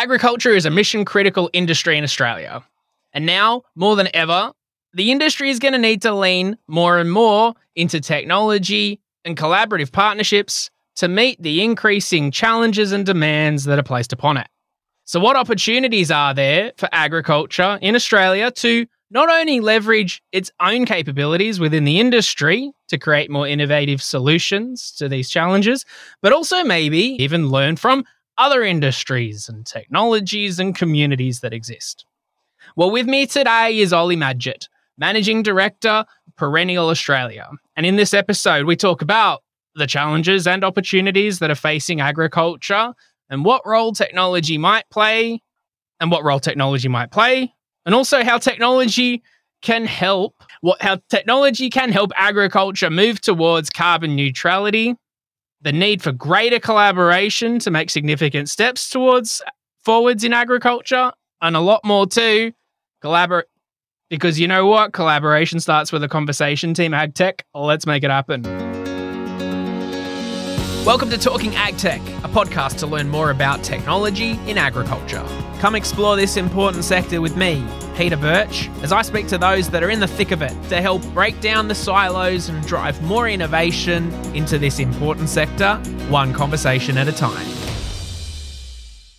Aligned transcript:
Agriculture 0.00 0.52
is 0.52 0.64
a 0.64 0.70
mission 0.70 1.04
critical 1.04 1.50
industry 1.52 1.98
in 1.98 2.04
Australia. 2.04 2.64
And 3.12 3.26
now, 3.26 3.64
more 3.74 3.96
than 3.96 4.08
ever, 4.14 4.52
the 4.94 5.10
industry 5.10 5.50
is 5.50 5.58
going 5.58 5.74
to 5.74 5.78
need 5.78 6.00
to 6.00 6.14
lean 6.14 6.56
more 6.66 6.96
and 6.96 7.12
more 7.12 7.52
into 7.76 8.00
technology 8.00 8.98
and 9.26 9.36
collaborative 9.36 9.92
partnerships 9.92 10.70
to 10.96 11.06
meet 11.06 11.42
the 11.42 11.62
increasing 11.62 12.30
challenges 12.30 12.92
and 12.92 13.04
demands 13.04 13.64
that 13.64 13.78
are 13.78 13.82
placed 13.82 14.14
upon 14.14 14.38
it. 14.38 14.46
So, 15.04 15.20
what 15.20 15.36
opportunities 15.36 16.10
are 16.10 16.32
there 16.32 16.72
for 16.78 16.88
agriculture 16.92 17.78
in 17.82 17.94
Australia 17.94 18.50
to 18.52 18.86
not 19.10 19.28
only 19.28 19.60
leverage 19.60 20.22
its 20.32 20.50
own 20.60 20.86
capabilities 20.86 21.60
within 21.60 21.84
the 21.84 22.00
industry 22.00 22.72
to 22.88 22.96
create 22.96 23.30
more 23.30 23.46
innovative 23.46 24.00
solutions 24.00 24.92
to 24.92 25.10
these 25.10 25.28
challenges, 25.28 25.84
but 26.22 26.32
also 26.32 26.64
maybe 26.64 27.22
even 27.22 27.50
learn 27.50 27.76
from 27.76 28.06
other 28.38 28.62
industries 28.62 29.48
and 29.48 29.66
technologies 29.66 30.58
and 30.58 30.74
communities 30.74 31.40
that 31.40 31.52
exist? 31.52 32.04
Well, 32.76 32.90
with 32.90 33.06
me 33.06 33.26
today 33.26 33.78
is 33.78 33.92
Oli 33.92 34.16
Madgett, 34.16 34.68
Managing 34.98 35.42
Director, 35.42 36.04
Perennial 36.36 36.88
Australia. 36.88 37.48
And 37.76 37.84
in 37.84 37.96
this 37.96 38.14
episode, 38.14 38.66
we 38.66 38.76
talk 38.76 39.02
about 39.02 39.42
the 39.74 39.86
challenges 39.86 40.46
and 40.46 40.64
opportunities 40.64 41.38
that 41.38 41.50
are 41.50 41.54
facing 41.54 42.00
agriculture 42.00 42.92
and 43.28 43.44
what 43.44 43.62
role 43.64 43.92
technology 43.92 44.58
might 44.58 44.88
play 44.90 45.40
and 46.00 46.10
what 46.10 46.24
role 46.24 46.40
technology 46.40 46.88
might 46.88 47.10
play 47.10 47.52
and 47.86 47.94
also 47.94 48.24
how 48.24 48.38
technology 48.38 49.22
can 49.62 49.84
help 49.84 50.42
what 50.62 50.80
how 50.80 50.98
technology 51.08 51.68
can 51.68 51.92
help 51.92 52.10
agriculture 52.16 52.90
move 52.90 53.20
towards 53.20 53.70
carbon 53.70 54.16
neutrality 54.16 54.96
the 55.62 55.72
need 55.72 56.02
for 56.02 56.12
greater 56.12 56.58
collaboration 56.58 57.58
to 57.60 57.70
make 57.70 57.90
significant 57.90 58.48
steps 58.48 58.88
towards 58.88 59.42
forwards 59.84 60.24
in 60.24 60.32
agriculture 60.32 61.12
and 61.42 61.56
a 61.56 61.60
lot 61.60 61.84
more 61.84 62.06
too. 62.06 62.52
Collaborate 63.00 63.46
because 64.08 64.40
you 64.40 64.48
know 64.48 64.66
what? 64.66 64.92
Collaboration 64.92 65.60
starts 65.60 65.92
with 65.92 66.02
a 66.02 66.08
conversation. 66.08 66.74
Team 66.74 66.94
ag 66.94 67.14
tech 67.14 67.44
let's 67.54 67.86
make 67.86 68.02
it 68.02 68.10
happen 68.10 68.79
Welcome 70.86 71.10
to 71.10 71.18
Talking 71.18 71.50
AgTech, 71.50 72.00
a 72.24 72.28
podcast 72.28 72.78
to 72.78 72.86
learn 72.86 73.10
more 73.10 73.30
about 73.30 73.62
technology 73.62 74.30
in 74.46 74.56
agriculture. 74.56 75.22
Come 75.58 75.74
explore 75.74 76.16
this 76.16 76.38
important 76.38 76.84
sector 76.84 77.20
with 77.20 77.36
me, 77.36 77.62
Peter 77.96 78.16
Birch, 78.16 78.70
as 78.82 78.90
I 78.90 79.02
speak 79.02 79.26
to 79.26 79.36
those 79.36 79.68
that 79.70 79.82
are 79.82 79.90
in 79.90 80.00
the 80.00 80.08
thick 80.08 80.30
of 80.30 80.40
it 80.40 80.54
to 80.70 80.80
help 80.80 81.04
break 81.12 81.38
down 81.42 81.68
the 81.68 81.74
silos 81.74 82.48
and 82.48 82.66
drive 82.66 83.00
more 83.02 83.28
innovation 83.28 84.10
into 84.34 84.58
this 84.58 84.78
important 84.78 85.28
sector, 85.28 85.74
one 86.08 86.32
conversation 86.32 86.96
at 86.96 87.08
a 87.08 87.12
time. 87.12 87.46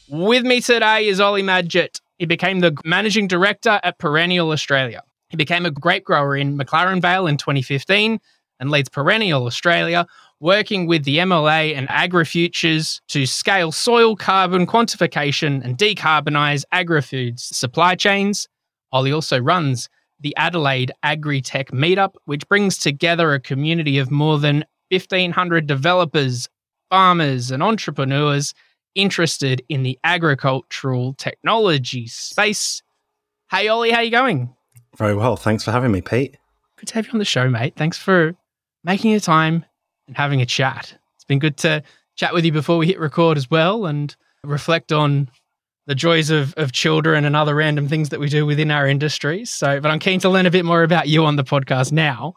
With 0.09 0.43
me 0.43 0.61
today 0.61 1.07
is 1.07 1.19
Oli 1.21 1.43
Madgett. 1.43 2.01
He 2.17 2.25
became 2.25 2.61
the 2.61 2.75
managing 2.85 3.27
director 3.27 3.79
at 3.83 3.99
Perennial 3.99 4.49
Australia. 4.49 5.03
He 5.29 5.37
became 5.37 5.67
a 5.67 5.71
grape 5.71 6.05
grower 6.05 6.35
in 6.35 6.57
McLaren 6.57 7.03
Vale 7.03 7.27
in 7.27 7.37
2015 7.37 8.19
and 8.61 8.69
leads 8.69 8.89
Perennial 8.89 9.45
Australia, 9.45 10.07
working 10.41 10.87
with 10.87 11.03
the 11.03 11.19
MLA 11.19 11.75
and 11.77 11.87
AgriFutures 11.87 12.99
to 13.07 13.27
scale 13.27 13.71
soil 13.71 14.15
carbon 14.15 14.65
quantification 14.65 15.63
and 15.63 15.77
decarbonize 15.77 16.63
agri-foods 16.71 17.43
supply 17.55 17.93
chains. 17.93 18.47
Oli 18.91 19.13
also 19.13 19.39
runs 19.39 19.87
the 20.19 20.35
Adelaide 20.37 20.91
Agri-Tech 21.03 21.69
Meetup, 21.69 22.15
which 22.25 22.47
brings 22.49 22.79
together 22.79 23.33
a 23.33 23.39
community 23.39 23.99
of 23.99 24.09
more 24.09 24.39
than 24.39 24.65
1,500 24.89 25.67
developers, 25.67 26.49
farmers, 26.89 27.51
and 27.51 27.61
entrepreneurs 27.61 28.53
interested 28.95 29.63
in 29.69 29.83
the 29.83 29.97
agricultural 30.03 31.13
technology 31.13 32.07
space. 32.07 32.81
Hey, 33.51 33.69
Oli, 33.69 33.91
how 33.91 34.01
you 34.01 34.11
going? 34.11 34.53
Very 34.97 35.15
well. 35.15 35.35
Thanks 35.35 35.63
for 35.63 35.71
having 35.71 35.91
me, 35.91 36.01
Pete. 36.01 36.35
Good 36.77 36.87
to 36.87 36.95
have 36.95 37.05
you 37.05 37.13
on 37.13 37.19
the 37.19 37.25
show, 37.25 37.47
mate. 37.47 37.75
Thanks 37.75 37.99
for 37.99 38.33
making 38.83 39.11
your 39.11 39.19
time 39.19 39.65
and 40.07 40.17
having 40.17 40.41
a 40.41 40.45
chat. 40.45 40.97
It's 41.15 41.25
been 41.25 41.39
good 41.39 41.57
to 41.57 41.83
chat 42.15 42.33
with 42.33 42.45
you 42.45 42.51
before 42.51 42.77
we 42.77 42.87
hit 42.87 42.99
record 42.99 43.37
as 43.37 43.49
well 43.49 43.85
and 43.85 44.15
reflect 44.43 44.91
on 44.91 45.29
the 45.87 45.95
joys 45.95 46.29
of, 46.29 46.53
of 46.57 46.71
children 46.71 47.25
and 47.25 47.35
other 47.35 47.55
random 47.55 47.87
things 47.87 48.09
that 48.09 48.19
we 48.19 48.29
do 48.29 48.45
within 48.45 48.71
our 48.71 48.87
industries. 48.87 49.49
So, 49.49 49.79
but 49.79 49.91
I'm 49.91 49.99
keen 49.99 50.19
to 50.21 50.29
learn 50.29 50.45
a 50.45 50.51
bit 50.51 50.65
more 50.65 50.83
about 50.83 51.07
you 51.07 51.25
on 51.25 51.35
the 51.35 51.43
podcast 51.43 51.91
now. 51.91 52.35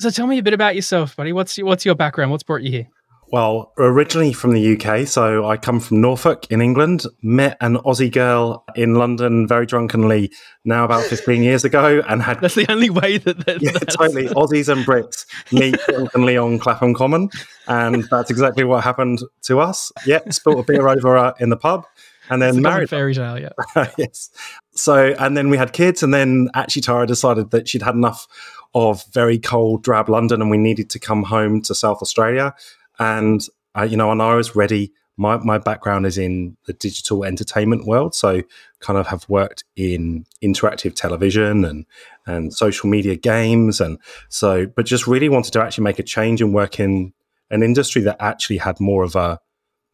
So, 0.00 0.10
tell 0.10 0.26
me 0.26 0.38
a 0.38 0.42
bit 0.42 0.54
about 0.54 0.74
yourself, 0.74 1.16
buddy. 1.16 1.32
What's 1.32 1.56
your, 1.56 1.66
what's 1.66 1.84
your 1.84 1.94
background? 1.94 2.30
What's 2.30 2.42
brought 2.42 2.62
you 2.62 2.70
here? 2.70 2.88
Well, 3.32 3.72
originally 3.78 4.32
from 4.32 4.54
the 4.54 4.76
UK, 4.76 5.06
so 5.06 5.48
I 5.48 5.56
come 5.56 5.78
from 5.78 6.00
Norfolk 6.00 6.50
in 6.50 6.60
England. 6.60 7.04
Met 7.22 7.56
an 7.60 7.76
Aussie 7.76 8.10
girl 8.10 8.64
in 8.74 8.94
London 8.96 9.46
very 9.46 9.66
drunkenly 9.66 10.32
now 10.64 10.84
about 10.84 11.04
15 11.04 11.40
years 11.42 11.64
ago, 11.64 12.02
and 12.08 12.22
had 12.22 12.40
that's 12.40 12.56
the 12.56 12.70
only 12.70 12.90
way 12.90 13.18
that, 13.18 13.46
that 13.46 13.62
yeah, 13.62 13.72
totally 13.72 14.26
Aussies 14.28 14.68
and 14.68 14.84
Brits 14.84 15.26
meet 15.52 15.78
drunkenly 15.88 16.36
on 16.36 16.58
Clapham 16.58 16.92
Common, 16.92 17.30
and 17.68 18.02
that's 18.10 18.32
exactly 18.32 18.64
what 18.64 18.82
happened 18.82 19.20
to 19.42 19.60
us. 19.60 19.92
Yeah, 20.04 20.28
spilled 20.30 20.58
a 20.58 20.62
beer 20.64 20.88
over 20.88 21.16
uh, 21.16 21.32
in 21.38 21.50
the 21.50 21.56
pub, 21.56 21.86
and 22.30 22.42
then 22.42 22.60
married. 22.60 22.90
Fairy 22.90 23.14
tale, 23.14 23.38
yeah. 23.38 23.50
yes. 23.96 24.30
So, 24.72 25.14
and 25.20 25.36
then 25.36 25.50
we 25.50 25.56
had 25.56 25.72
kids, 25.72 26.02
and 26.02 26.12
then 26.12 26.48
actually 26.54 26.82
Tara 26.82 27.06
decided 27.06 27.52
that 27.52 27.68
she'd 27.68 27.82
had 27.82 27.94
enough 27.94 28.26
of 28.74 29.04
very 29.12 29.38
cold, 29.38 29.84
drab 29.84 30.08
London, 30.08 30.42
and 30.42 30.50
we 30.50 30.58
needed 30.58 30.90
to 30.90 30.98
come 30.98 31.22
home 31.22 31.62
to 31.62 31.76
South 31.76 32.02
Australia 32.02 32.54
and 33.00 33.40
uh, 33.76 33.82
you 33.82 33.96
know, 33.96 34.12
and 34.12 34.22
I 34.22 34.34
was 34.34 34.54
ready. 34.54 34.92
My 35.16 35.38
my 35.38 35.58
background 35.58 36.06
is 36.06 36.16
in 36.16 36.56
the 36.66 36.72
digital 36.72 37.24
entertainment 37.24 37.86
world, 37.86 38.14
so 38.14 38.42
kind 38.80 38.98
of 38.98 39.08
have 39.08 39.28
worked 39.28 39.64
in 39.76 40.24
interactive 40.44 40.94
television 40.94 41.64
and 41.64 41.86
and 42.26 42.54
social 42.54 42.88
media 42.88 43.16
games, 43.16 43.80
and 43.80 43.98
so, 44.28 44.66
but 44.66 44.86
just 44.86 45.06
really 45.06 45.28
wanted 45.28 45.52
to 45.54 45.60
actually 45.60 45.84
make 45.84 45.98
a 45.98 46.04
change 46.04 46.40
and 46.40 46.54
work 46.54 46.78
in 46.78 47.12
an 47.50 47.62
industry 47.62 48.02
that 48.02 48.16
actually 48.20 48.58
had 48.58 48.78
more 48.78 49.02
of 49.02 49.16
a 49.16 49.40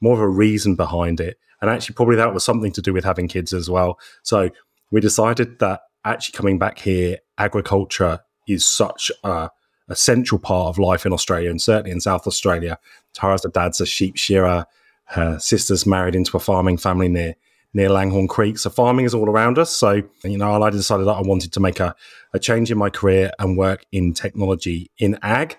more 0.01 0.15
of 0.15 0.21
a 0.21 0.29
reason 0.29 0.77
behind 0.77 1.21
it, 1.21 1.39
and 1.61 1.71
actually 1.71 1.95
probably 1.95 2.17
that 2.17 2.35
was 2.35 2.45
something 2.45 2.73
to 2.73 2.83
do 2.83 2.93
with 2.93 3.05
having 3.05 3.29
kids 3.29 3.53
as 3.53 3.71
well. 3.71 3.99
So 4.23 4.51
we 4.91 5.01
decided 5.01 5.59
that 5.61 5.81
actually 6.05 6.37
coming 6.37 6.59
back 6.59 6.79
here, 6.79 7.19
agriculture 7.39 8.21
is 8.47 8.65
such 8.65 9.11
a 9.25 9.51
a 9.89 9.97
central 9.97 10.39
part 10.39 10.69
of 10.69 10.79
life 10.79 11.07
in 11.07 11.13
Australia 11.13 11.51
and 11.51 11.61
certainly 11.61 11.91
in 11.91 12.01
South 12.01 12.27
Australia. 12.27 12.79
Tara's 13.13 13.47
dad's 13.53 13.81
a 13.81 13.87
sheep 13.87 14.17
shearer. 14.17 14.67
Her 15.05 15.39
sister's 15.39 15.87
married 15.87 16.17
into 16.17 16.37
a 16.37 16.41
farming 16.41 16.79
family 16.79 17.09
near 17.09 17.35
near 17.77 17.91
Langhorne 17.91 18.27
Creek. 18.27 18.59
So 18.59 18.71
farming 18.71 19.05
is 19.05 19.15
all 19.15 19.29
around 19.29 19.59
us. 19.59 19.71
So, 19.71 20.03
you 20.25 20.39
know, 20.39 20.63
I 20.63 20.71
decided 20.71 21.07
that 21.07 21.17
I 21.17 21.21
wanted 21.21 21.53
to 21.53 21.61
make 21.61 21.79
a, 21.79 21.95
a 22.33 22.39
change 22.39 22.71
in 22.71 22.79
my 22.79 22.89
career 22.89 23.31
and 23.39 23.57
work 23.57 23.85
in 23.93 24.15
technology 24.15 24.91
in 24.99 25.19
ag, 25.21 25.59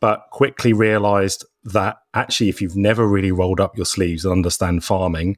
but 0.00 0.28
quickly 0.30 0.72
realized 0.72 1.44
that 1.64 1.98
actually, 2.14 2.48
if 2.48 2.62
you've 2.62 2.76
never 2.76 3.06
really 3.06 3.32
rolled 3.32 3.60
up 3.60 3.76
your 3.76 3.84
sleeves 3.84 4.24
and 4.24 4.32
understand 4.32 4.82
farming, 4.82 5.36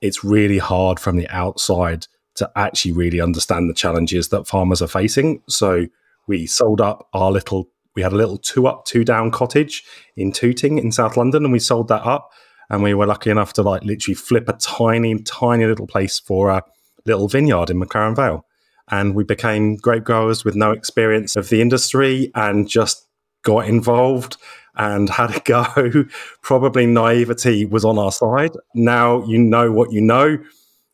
it's 0.00 0.24
really 0.24 0.58
hard 0.58 0.98
from 0.98 1.16
the 1.16 1.28
outside 1.28 2.06
to 2.36 2.50
actually 2.56 2.92
really 2.92 3.20
understand 3.20 3.68
the 3.68 3.74
challenges 3.74 4.30
that 4.30 4.46
farmers 4.46 4.80
are 4.80 4.88
facing. 4.88 5.42
So 5.46 5.86
we 6.30 6.46
sold 6.46 6.80
up 6.80 7.08
our 7.12 7.32
little 7.32 7.68
we 7.96 8.02
had 8.02 8.12
a 8.12 8.16
little 8.16 8.38
two 8.38 8.68
up 8.68 8.84
two 8.84 9.04
down 9.04 9.32
cottage 9.32 9.84
in 10.16 10.30
tooting 10.30 10.78
in 10.78 10.92
south 10.92 11.16
london 11.16 11.44
and 11.44 11.52
we 11.52 11.58
sold 11.58 11.88
that 11.88 12.06
up. 12.06 12.30
And 12.72 12.84
we 12.84 12.94
were 12.94 13.04
lucky 13.04 13.30
enough 13.30 13.52
to 13.54 13.62
like 13.62 13.82
literally 13.82 14.14
flip 14.14 14.48
a 14.48 14.52
tiny 14.52 15.18
tiny 15.24 15.66
little 15.66 15.88
place 15.88 16.20
for 16.20 16.50
a 16.50 16.62
little 17.04 17.26
vineyard 17.26 17.68
in 17.68 17.80
mclaren 17.80 18.14
vale. 18.14 18.46
And 18.92 19.16
we 19.16 19.24
became 19.24 19.74
grape 19.74 20.04
growers 20.04 20.44
with 20.44 20.54
no 20.54 20.70
experience 20.70 21.34
of 21.34 21.48
the 21.48 21.60
industry 21.60 22.30
and 22.36 22.68
just 22.68 23.08
got 23.42 23.66
involved 23.66 24.36
and 24.76 25.10
had 25.10 25.34
a 25.34 25.40
go. 25.44 26.04
Probably 26.42 26.86
naivety 26.86 27.64
was 27.64 27.84
on 27.84 27.98
our 27.98 28.12
side. 28.12 28.52
Now 28.72 29.24
you 29.24 29.38
know 29.38 29.72
what 29.72 29.92
you 29.92 30.00
know. 30.00 30.38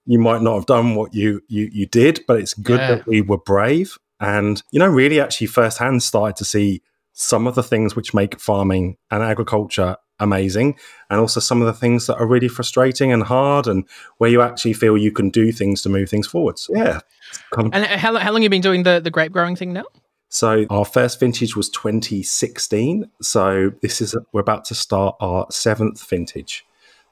You 0.07 0.19
might 0.19 0.41
not 0.41 0.55
have 0.55 0.67
done 0.67 0.95
what 0.95 1.13
you 1.13 1.43
you, 1.49 1.69
you 1.71 1.85
did 1.85 2.25
but 2.27 2.41
it's 2.41 2.55
good 2.55 2.81
yeah. 2.81 2.95
that 2.95 3.07
we 3.07 3.21
were 3.21 3.39
brave 3.39 3.99
and, 4.21 4.63
you 4.71 4.79
know, 4.79 4.89
really 4.89 5.21
actually 5.21 5.47
firsthand 5.47 6.03
started 6.03 6.37
to 6.37 6.45
see 6.45 6.83
some 7.13 7.47
of 7.47 7.55
the 7.55 7.63
things 7.63 7.97
which 7.97 8.15
make 8.15 8.39
farming 8.39 8.97
and 9.11 9.23
agriculture 9.23 9.97
amazing 10.19 10.77
and 11.11 11.21
also 11.21 11.41
some 11.41 11.61
of 11.61 11.67
the 11.67 11.73
things 11.73 12.07
that 12.07 12.17
are 12.17 12.27
really 12.27 12.49
frustrating 12.49 13.13
and 13.13 13.23
hard 13.23 13.67
and 13.67 13.85
where 14.19 14.31
you 14.31 14.41
actually 14.41 14.73
feel 14.73 14.97
you 14.97 15.13
can 15.13 15.31
do 15.31 15.53
things 15.53 15.83
to 15.83 15.89
move 15.89 16.09
things 16.09 16.27
forwards. 16.27 16.71
Yeah. 16.73 17.01
Kind 17.53 17.69
of- 17.69 17.75
and 17.75 17.85
uh, 17.85 17.99
how, 17.99 18.17
how 18.17 18.33
long 18.33 18.43
have 18.43 18.45
you 18.45 18.51
been 18.51 18.63
doing 18.63 18.83
the, 18.83 19.01
the 19.01 19.11
grape 19.11 19.33
growing 19.33 19.57
thing 19.57 19.73
now? 19.73 19.85
So 20.29 20.67
our 20.71 20.85
first 20.85 21.21
vintage 21.21 21.57
was 21.57 21.69
2016. 21.71 23.09
So 23.23 23.73
this 23.81 24.01
is 24.01 24.17
we're 24.33 24.41
about 24.41 24.65
to 24.67 24.75
start 24.75 25.17
our 25.21 25.47
seventh 25.51 26.07
vintage. 26.09 26.65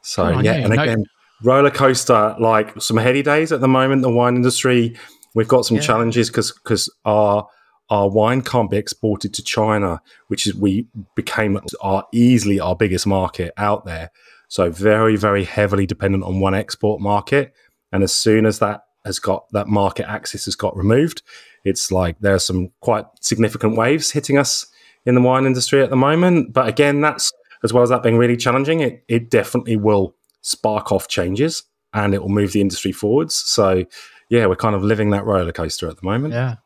So 0.02 0.24
oh, 0.24 0.40
yeah, 0.40 0.54
and 0.54 0.74
no. 0.74 0.82
again, 0.82 1.04
roller 1.42 1.70
coaster, 1.70 2.34
like 2.38 2.80
some 2.80 2.96
heady 2.96 3.22
days 3.22 3.52
at 3.52 3.60
the 3.60 3.68
moment. 3.68 4.02
The 4.02 4.10
wine 4.10 4.36
industry 4.36 4.96
We've 5.34 5.48
got 5.48 5.66
some 5.66 5.76
yeah. 5.76 5.82
challenges 5.82 6.30
because 6.30 6.52
because 6.52 6.88
our 7.04 7.48
our 7.90 8.08
wine 8.08 8.40
can't 8.40 8.70
be 8.70 8.76
exported 8.76 9.34
to 9.34 9.42
China, 9.42 10.00
which 10.28 10.46
is 10.46 10.54
we 10.54 10.86
became 11.14 11.60
our 11.82 12.06
easily 12.12 12.60
our 12.60 12.74
biggest 12.74 13.06
market 13.06 13.52
out 13.56 13.84
there. 13.84 14.10
So 14.48 14.70
very, 14.70 15.16
very 15.16 15.44
heavily 15.44 15.86
dependent 15.86 16.24
on 16.24 16.40
one 16.40 16.54
export 16.54 17.00
market. 17.00 17.52
And 17.92 18.02
as 18.02 18.14
soon 18.14 18.46
as 18.46 18.58
that 18.60 18.84
has 19.04 19.18
got 19.18 19.50
that 19.50 19.66
market 19.68 20.08
access 20.08 20.46
has 20.46 20.54
got 20.54 20.76
removed, 20.76 21.22
it's 21.64 21.90
like 21.90 22.18
there 22.20 22.34
are 22.34 22.38
some 22.40 22.70
quite 22.80 23.04
significant 23.20 23.76
waves 23.76 24.12
hitting 24.12 24.38
us 24.38 24.66
in 25.04 25.14
the 25.14 25.20
wine 25.20 25.44
industry 25.44 25.82
at 25.82 25.90
the 25.90 25.96
moment. 25.96 26.52
But 26.52 26.68
again, 26.68 27.00
that's 27.00 27.32
as 27.62 27.72
well 27.72 27.82
as 27.82 27.90
that 27.90 28.02
being 28.02 28.16
really 28.16 28.36
challenging, 28.36 28.80
it 28.80 29.04
it 29.08 29.30
definitely 29.30 29.76
will 29.76 30.14
spark 30.40 30.92
off 30.92 31.08
changes 31.08 31.64
and 31.92 32.12
it 32.14 32.20
will 32.20 32.28
move 32.28 32.52
the 32.52 32.60
industry 32.60 32.92
forwards. 32.92 33.34
So 33.34 33.84
yeah, 34.28 34.46
we're 34.46 34.56
kind 34.56 34.74
of 34.74 34.82
living 34.82 35.10
that 35.10 35.24
roller 35.24 35.52
coaster 35.52 35.88
at 35.88 35.96
the 35.96 36.04
moment. 36.04 36.34
Yeah. 36.34 36.56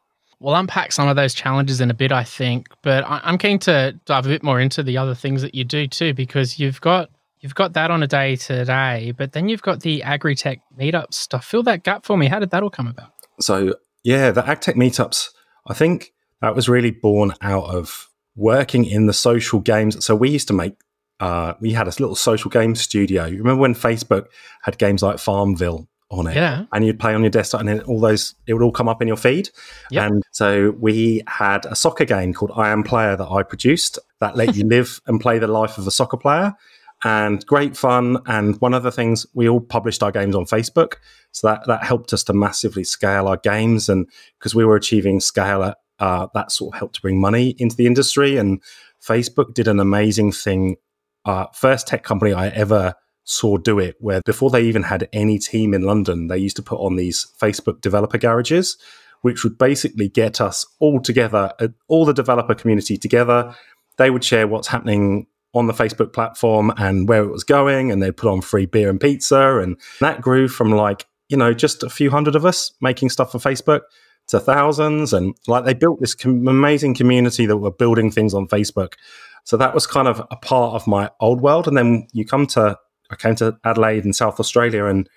We'll 0.41 0.55
unpack 0.55 0.93
some 0.93 1.09
of 1.09 1.17
those 1.17 1.35
challenges 1.35 1.81
in 1.81 1.91
a 1.91 1.95
bit, 1.95 2.13
I 2.13 2.23
think. 2.23 2.69
But 2.83 3.05
I'm 3.07 3.39
keen 3.39 3.59
to 3.61 3.99
dive 4.05 4.25
a 4.25 4.29
bit 4.29 4.45
more 4.45 4.61
into 4.61 4.85
the 4.85 4.97
other 4.97 5.15
things 5.15 5.43
that 5.43 5.55
you 5.55 5.65
do 5.65 5.89
too, 5.89 6.15
because 6.15 6.61
you've 6.61 6.81
got 6.81 7.11
you've 7.41 7.57
got 7.57 7.73
that 7.73 7.91
on 7.91 8.03
a 8.03 8.07
day 8.07 8.37
to 8.37 8.65
day, 8.65 9.13
but 9.17 9.33
then 9.33 9.49
you've 9.49 9.63
got 9.63 9.81
the 9.81 10.03
agri-tech 10.03 10.61
meetup 10.79 11.13
stuff. 11.13 11.45
Fill 11.45 11.65
that 11.65 11.83
gap 11.83 12.05
for 12.05 12.17
me. 12.17 12.27
How 12.29 12.39
did 12.39 12.51
that 12.51 12.63
all 12.63 12.71
come 12.71 12.87
about? 12.87 13.11
So 13.41 13.75
yeah, 14.05 14.31
the 14.31 14.43
agtech 14.43 14.75
meetups. 14.75 15.31
I 15.67 15.75
think 15.75 16.13
that 16.41 16.55
was 16.55 16.69
really 16.69 16.93
born 16.93 17.35
out 17.43 17.65
of 17.65 18.09
working 18.37 18.85
in 18.85 19.07
the 19.07 19.13
social 19.13 19.59
games. 19.59 20.05
So 20.05 20.15
we 20.15 20.31
used 20.31 20.47
to 20.49 20.55
make. 20.55 20.75
Uh, 21.19 21.55
we 21.61 21.73
had 21.73 21.89
a 21.89 21.91
little 21.91 22.15
social 22.15 22.49
game 22.49 22.77
studio. 22.77 23.25
You 23.25 23.39
remember 23.39 23.63
when 23.63 23.75
Facebook 23.75 24.27
had 24.63 24.79
games 24.79 25.03
like 25.03 25.19
Farmville 25.19 25.89
on 26.11 26.27
it. 26.27 26.37
Yeah. 26.37 26.65
And 26.73 26.85
you'd 26.85 26.99
play 26.99 27.15
on 27.15 27.23
your 27.23 27.31
desktop 27.31 27.61
and 27.61 27.69
then 27.69 27.81
all 27.83 28.01
those, 28.01 28.35
it 28.47 28.55
would 28.55 28.63
all 28.63 28.73
come 28.73 28.89
up 28.89 29.03
in 29.03 29.09
your 29.09 29.17
feed. 29.17 29.51
Yep. 29.91 30.11
And 30.11 30.23
so 30.31 30.71
we 30.79 31.23
had 31.27 31.67
a 31.67 31.77
soccer 31.77 32.05
game 32.05 32.33
called 32.33 32.53
I 32.57 32.71
Am 32.71 32.83
Player 32.83 33.17
that 33.17 33.29
I 33.29 33.43
produced 33.43 33.99
that 34.21 34.37
let 34.37 34.57
you 34.57 34.65
live 34.69 35.01
and 35.07 35.21
play 35.21 35.39
the 35.39 35.47
life 35.47 35.79
of 35.79 35.87
a 35.87 35.91
soccer 35.91 36.17
player. 36.17 36.55
And 37.05 37.45
great 37.47 37.77
fun. 37.77 38.19
And 38.27 38.61
one 38.61 38.75
of 38.75 38.83
the 38.83 38.91
things, 38.91 39.25
we 39.35 39.49
all 39.49 39.61
published 39.61 40.03
our 40.03 40.11
games 40.11 40.35
on 40.35 40.47
Facebook. 40.47 40.95
So 41.31 41.47
that, 41.47 41.67
that 41.67 41.85
helped 41.85 42.13
us 42.13 42.25
to 42.25 42.33
massively 42.33 42.85
scale 42.85 43.29
our 43.29 43.37
games. 43.37 43.89
And 43.89 44.09
because 44.39 44.55
we 44.55 44.65
were 44.65 44.77
achieving 44.77 45.21
scale, 45.21 45.75
uh, 46.01 46.27
that 46.35 46.51
sort 46.51 46.75
of 46.75 46.79
helped 46.79 46.97
to 46.97 47.03
bring 47.03 47.21
money 47.21 47.55
into 47.59 47.77
the 47.77 47.87
industry. 47.87 48.37
And 48.37 48.61
Facebook 49.03 49.55
did 49.55 49.69
an 49.69 49.79
amazing 49.79 50.33
thing. 50.33 50.77
Uh, 51.25 51.47
first 51.53 51.87
tech 51.87 52.03
company 52.03 52.33
I 52.33 52.49
ever 52.49 52.95
saw 53.29 53.59
do 53.59 53.79
it, 53.79 53.97
where 54.01 54.23
before 54.25 54.49
they 54.49 54.63
even 54.63 54.83
had 54.83 55.07
any 55.13 55.39
team 55.39 55.75
in 55.75 55.83
London, 55.83 56.29
they 56.29 56.39
used 56.39 56.57
to 56.57 56.63
put 56.63 56.81
on 56.81 56.97
these 56.97 57.27
Facebook 57.39 57.83
developer 57.83 58.17
garages, 58.17 58.79
which 59.21 59.45
would 59.45 59.59
basically 59.59 60.09
get 60.09 60.41
us 60.41 60.65
all 60.79 60.99
together, 60.99 61.53
uh, 61.61 61.69
all 61.89 62.07
the 62.07 62.15
developer 62.15 62.55
community 62.55 62.97
together. 62.97 63.55
They 63.99 64.09
would 64.09 64.25
share 64.25 64.49
what's 64.49 64.69
happening 64.69 65.27
on 65.53 65.67
the 65.67 65.75
Facebook 65.75 66.15
platform 66.15 66.73
and 66.79 67.07
where 67.07 67.23
it 67.23 67.31
was 67.31 67.45
going, 67.45 67.93
and 67.93 68.03
they'd 68.03 68.17
put 68.17 68.31
on 68.33 68.41
free 68.41 68.65
beer 68.65 68.89
and 68.89 69.01
pizza. 69.01 69.59
And 69.59 69.79
that 70.01 70.23
grew 70.23 70.49
from 70.49 70.71
like, 70.73 71.07
you 71.29 71.37
know, 71.37 71.53
just 71.53 71.83
a 71.83 71.91
few 71.91 72.11
hundred 72.11 72.35
of 72.35 72.47
us 72.47 72.73
making 72.81 73.11
stuff 73.11 73.33
for 73.33 73.39
Facebook 73.39 73.83
to 74.29 74.41
thousands. 74.41 75.13
And 75.13 75.37
like 75.47 75.67
they 75.67 75.75
built 75.75 76.01
this 76.01 76.15
com- 76.15 76.49
amazing 76.49 76.95
community 76.95 77.45
that 77.45 77.59
were 77.59 77.71
building 77.71 78.11
things 78.11 78.33
on 78.33 78.49
Facebook. 78.49 78.95
So 79.45 79.59
that 79.59 79.75
was 79.75 79.87
kind 79.87 80.09
of 80.09 80.27
a 80.31 80.37
part 80.37 80.75
of 80.75 80.87
my 80.87 81.11
old 81.21 81.43
world. 81.43 81.69
And 81.69 81.77
then 81.77 82.07
you 82.13 82.25
come 82.25 82.47
to 82.49 82.79
I 83.11 83.17
came 83.17 83.35
to 83.37 83.59
Adelaide 83.65 84.05
in 84.05 84.13
South 84.13 84.39
Australia, 84.39 84.85
and 84.85 85.09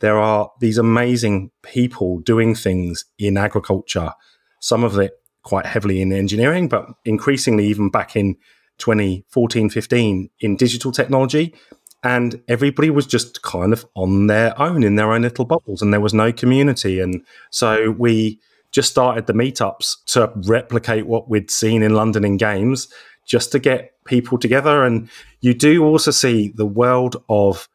there 0.00 0.18
are 0.18 0.50
these 0.60 0.78
amazing 0.78 1.50
people 1.62 2.20
doing 2.20 2.54
things 2.54 3.04
in 3.18 3.36
agriculture. 3.36 4.12
Some 4.60 4.84
of 4.84 4.98
it 4.98 5.12
quite 5.42 5.66
heavily 5.66 6.00
in 6.00 6.12
engineering, 6.12 6.68
but 6.68 6.86
increasingly 7.04 7.66
even 7.66 7.90
back 7.90 8.16
in 8.16 8.36
2014, 8.78 9.70
15 9.70 10.30
in 10.40 10.56
digital 10.56 10.92
technology. 10.92 11.54
And 12.02 12.42
everybody 12.48 12.88
was 12.88 13.06
just 13.06 13.42
kind 13.42 13.74
of 13.74 13.84
on 13.94 14.26
their 14.26 14.58
own 14.60 14.82
in 14.82 14.94
their 14.94 15.12
own 15.12 15.22
little 15.22 15.44
bubbles, 15.44 15.82
and 15.82 15.92
there 15.92 16.00
was 16.00 16.14
no 16.14 16.32
community. 16.32 16.98
And 17.00 17.22
so 17.50 17.90
we 17.90 18.40
just 18.72 18.90
started 18.90 19.26
the 19.26 19.34
meetups 19.34 19.96
to 20.06 20.32
replicate 20.48 21.06
what 21.06 21.28
we'd 21.28 21.50
seen 21.50 21.82
in 21.82 21.94
London 21.94 22.24
in 22.24 22.38
games, 22.38 22.88
just 23.26 23.52
to 23.52 23.58
get 23.58 23.92
people 24.06 24.38
together. 24.38 24.82
And 24.84 25.10
you 25.40 25.54
do 25.54 25.84
also 25.84 26.10
see 26.10 26.48
the 26.54 26.66
world 26.66 27.22
of 27.28 27.68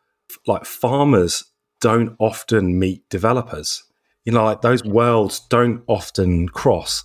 like 0.47 0.65
farmers 0.65 1.45
don't 1.81 2.15
often 2.19 2.79
meet 2.79 3.07
developers. 3.09 3.83
You 4.23 4.31
know, 4.31 4.43
like 4.43 4.61
those 4.61 4.83
worlds 4.83 5.39
don't 5.49 5.83
often 5.87 6.49
cross. 6.49 7.03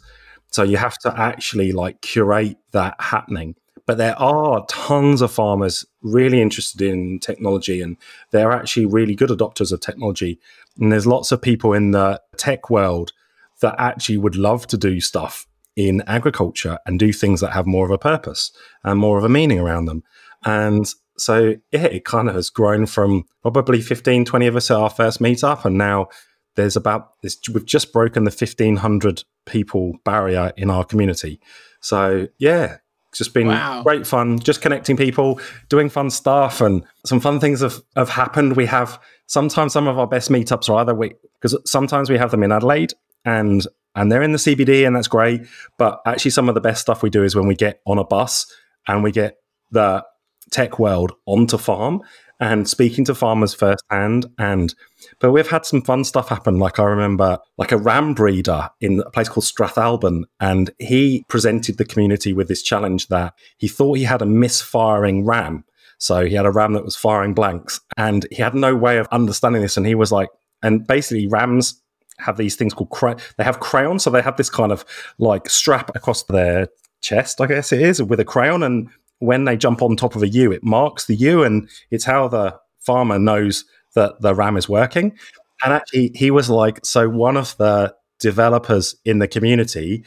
So 0.53 0.62
you 0.62 0.77
have 0.77 0.99
to 0.99 1.19
actually 1.19 1.73
like 1.73 2.01
curate 2.01 2.57
that 2.73 2.95
happening. 2.99 3.55
But 3.87 3.99
there 3.99 4.19
are 4.19 4.65
tons 4.69 5.21
of 5.21 5.33
farmers 5.33 5.85
really 6.03 6.41
interested 6.41 6.83
in 6.83 7.19
technology 7.19 7.83
and 7.83 7.97
they're 8.31 8.53
actually 8.53 8.87
really 8.87 9.15
good 9.15 9.31
adopters 9.31 9.73
of 9.73 9.81
technology. 9.81 10.39
And 10.79 10.93
there's 10.93 11.07
lots 11.07 11.33
of 11.33 11.43
people 11.43 11.73
in 11.73 11.91
the 11.91 12.21
tech 12.37 12.71
world 12.71 13.12
that 13.61 13.75
actually 13.79 14.19
would 14.19 14.37
love 14.37 14.67
to 14.69 14.77
do 14.77 15.01
stuff 15.01 15.47
in 15.77 16.03
agriculture 16.07 16.79
and 16.87 16.99
do 16.99 17.12
things 17.12 17.41
that 17.41 17.53
have 17.53 17.67
more 17.67 17.85
of 17.85 17.91
a 17.91 17.99
purpose 17.99 18.53
and 18.85 18.99
more 18.99 19.19
of 19.19 19.25
a 19.25 19.29
meaning 19.29 19.59
around 19.59 19.87
them. 19.87 20.03
And 20.45 20.87
so, 21.17 21.57
yeah, 21.71 21.85
it 21.85 22.05
kind 22.05 22.29
of 22.29 22.35
has 22.35 22.51
grown 22.51 22.87
from 22.87 23.25
probably 23.43 23.81
15, 23.81 24.25
20 24.25 24.47
of 24.47 24.57
us 24.57 24.71
at 24.71 24.77
our 24.77 24.91
first 24.91 25.21
meetup. 25.21 25.65
And 25.65 25.77
now 25.77 26.09
there's 26.57 26.77
about, 26.77 27.21
this, 27.23 27.39
we've 27.53 27.67
just 27.67 27.93
broken 27.93 28.25
the 28.25 28.31
1500 28.31 29.25
people 29.47 29.99
barrier 30.05 30.53
in 30.57 30.71
our 30.71 30.85
community. 30.85 31.41
So, 31.81 32.29
yeah, 32.39 32.79
it's 33.11 33.19
just 33.19 33.35
been 33.35 33.49
wow. 33.49 33.83
great 33.83 34.07
fun, 34.07 34.39
just 34.39 34.63
connecting 34.63 34.97
people, 34.97 35.41
doing 35.69 35.91
fun 35.91 36.11
stuff, 36.11 36.61
and 36.61 36.85
some 37.05 37.21
fun 37.21 37.41
things 37.41 37.61
have, 37.61 37.83
have 37.97 38.09
happened. 38.09 38.57
We 38.57 38.67
have 38.67 39.01
sometimes 39.27 39.73
some 39.73 39.89
of 39.89 39.99
our 39.99 40.07
best 40.07 40.31
meetups 40.31 40.69
are 40.69 40.81
either 40.81 40.95
we, 40.95 41.15
because 41.41 41.57
sometimes 41.69 42.09
we 42.09 42.19
have 42.19 42.31
them 42.31 42.43
in 42.43 42.53
Adelaide 42.53 42.93
and 43.25 43.67
and 43.95 44.11
they're 44.11 44.23
in 44.23 44.33
the 44.33 44.39
CBD, 44.39 44.87
and 44.87 44.95
that's 44.95 45.09
great. 45.09 45.43
But 45.77 46.01
actually, 46.07 46.31
some 46.31 46.49
of 46.49 46.55
the 46.55 46.61
best 46.61 46.81
stuff 46.81 47.03
we 47.03 47.11
do 47.11 47.25
is 47.25 47.35
when 47.35 47.49
we 47.49 47.57
get 47.57 47.81
on 47.87 47.99
a 47.99 48.05
bus 48.05 48.47
and 48.87 49.03
we 49.03 49.11
get 49.11 49.39
the 49.71 50.05
tech 50.50 50.79
world 50.79 51.12
onto 51.26 51.58
farm 51.58 52.02
and 52.41 52.67
speaking 52.67 53.05
to 53.05 53.14
farmers 53.14 53.55
firsthand. 53.55 54.26
And 54.38 54.75
but 55.20 55.31
we've 55.31 55.49
had 55.49 55.67
some 55.67 55.82
fun 55.82 56.05
stuff 56.05 56.29
happen. 56.29 56.58
Like 56.58 56.79
I 56.79 56.85
remember, 56.85 57.38
like 57.58 57.73
a 57.73 57.76
ram 57.76 58.14
breeder 58.14 58.70
in 58.81 59.00
a 59.00 59.11
place 59.11 59.29
called 59.29 59.44
Strathalbyn, 59.44 60.25
and 60.41 60.70
he 60.79 61.25
presented 61.29 61.76
the 61.76 61.85
community 61.85 62.32
with 62.32 62.49
this 62.49 62.62
challenge 62.62 63.08
that 63.08 63.35
he 63.58 63.69
thought 63.69 63.99
he 63.99 64.05
had 64.05 64.23
a 64.23 64.26
misfiring 64.26 65.25
ram. 65.25 65.64
So 65.99 66.25
he 66.25 66.35
had 66.35 66.47
a 66.47 66.50
ram 66.50 66.73
that 66.73 66.85
was 66.85 66.97
firing 66.97 67.35
blanks, 67.35 67.81
and 67.97 68.26
he 68.31 68.43
had 68.43 68.55
no 68.55 68.75
way 68.75 68.99
of 68.99 69.06
understanding 69.12 69.61
this. 69.61 69.76
And 69.76 69.87
he 69.87 69.94
was 69.94 70.11
like, 70.11 70.31
and 70.62 70.87
basically, 70.87 71.26
rams 71.26 71.82
have 72.19 72.37
these 72.37 72.56
things 72.56 72.75
called 72.75 72.90
cray- 72.90 73.16
they 73.37 73.45
have 73.45 73.61
crayons, 73.61 74.02
so 74.02 74.11
they 74.11 74.23
have 74.23 74.37
this 74.37 74.50
kind 74.50 74.73
of 74.73 74.85
like 75.19 75.49
strap 75.50 75.95
across 75.95 76.23
their 76.25 76.69
chest, 77.02 77.40
I 77.40 77.47
guess 77.47 77.73
it 77.73 77.83
is, 77.83 78.02
with 78.02 78.21
a 78.21 78.25
crayon. 78.25 78.62
And 78.62 78.88
when 79.21 79.45
they 79.45 79.57
jump 79.57 79.81
on 79.81 79.97
top 79.97 80.17
of 80.17 80.23
a 80.23 80.29
ewe, 80.29 80.53
it 80.53 80.65
marks 80.65 81.07
the 81.07 81.15
ewe, 81.15 81.45
and 81.45 81.71
it's 81.91 82.05
how 82.05 82.29
the 82.29 82.59
farmer 82.81 83.19
knows 83.19 83.65
that 83.95 84.21
the 84.21 84.35
ram 84.35 84.57
is 84.57 84.69
working. 84.69 85.17
And 85.62 85.73
actually, 85.73 86.12
he 86.15 86.31
was 86.31 86.50
like, 86.50 86.85
so 86.85 87.09
one 87.09 87.37
of 87.37 87.57
the 87.59 87.95
developers 88.19 88.95
in 89.05 89.19
the 89.19 89.29
community 89.29 90.05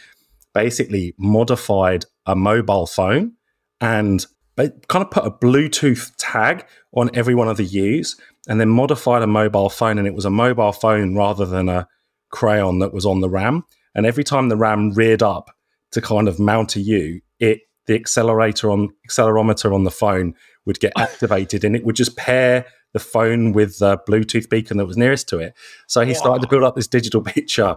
basically 0.53 1.13
modified 1.17 2.05
a 2.25 2.35
mobile 2.35 2.85
phone 2.85 3.33
and 3.81 4.25
kind 4.55 5.03
of 5.03 5.11
put 5.11 5.25
a 5.25 5.31
Bluetooth 5.31 6.11
tag 6.17 6.65
on 6.93 7.09
every 7.13 7.35
one 7.35 7.47
of 7.47 7.57
the 7.57 7.65
ewes 7.65 8.15
and 8.47 8.59
then 8.59 8.69
modified 8.69 9.21
a 9.23 9.27
mobile 9.27 9.69
phone. 9.69 9.97
And 9.97 10.07
it 10.07 10.13
was 10.13 10.25
a 10.25 10.29
mobile 10.29 10.71
phone 10.71 11.15
rather 11.15 11.45
than 11.45 11.69
a 11.69 11.87
crayon 12.31 12.79
that 12.79 12.93
was 12.93 13.05
on 13.05 13.21
the 13.21 13.29
ram. 13.29 13.63
And 13.95 14.05
every 14.05 14.23
time 14.23 14.49
the 14.49 14.57
ram 14.57 14.91
reared 14.91 15.23
up 15.23 15.55
to 15.91 16.01
kind 16.01 16.27
of 16.27 16.39
mount 16.39 16.75
a 16.75 16.79
ewe, 16.79 17.21
it 17.39 17.61
the 17.85 17.95
accelerator 17.95 18.71
on 18.71 18.89
accelerometer 19.07 19.73
on 19.73 19.83
the 19.83 19.91
phone 19.91 20.35
would 20.65 20.79
get 20.79 20.93
activated 20.97 21.63
and 21.63 21.75
it 21.75 21.85
would 21.85 21.95
just 21.95 22.15
pair 22.15 22.65
the 22.93 22.99
phone 22.99 23.51
with 23.51 23.79
the 23.79 23.97
Bluetooth 24.07 24.49
beacon 24.49 24.77
that 24.77 24.85
was 24.85 24.97
nearest 24.97 25.27
to 25.29 25.39
it. 25.39 25.53
So 25.87 26.01
he 26.01 26.13
wow. 26.13 26.19
started 26.19 26.41
to 26.43 26.47
build 26.47 26.63
up 26.63 26.75
this 26.75 26.87
digital 26.87 27.21
picture 27.23 27.75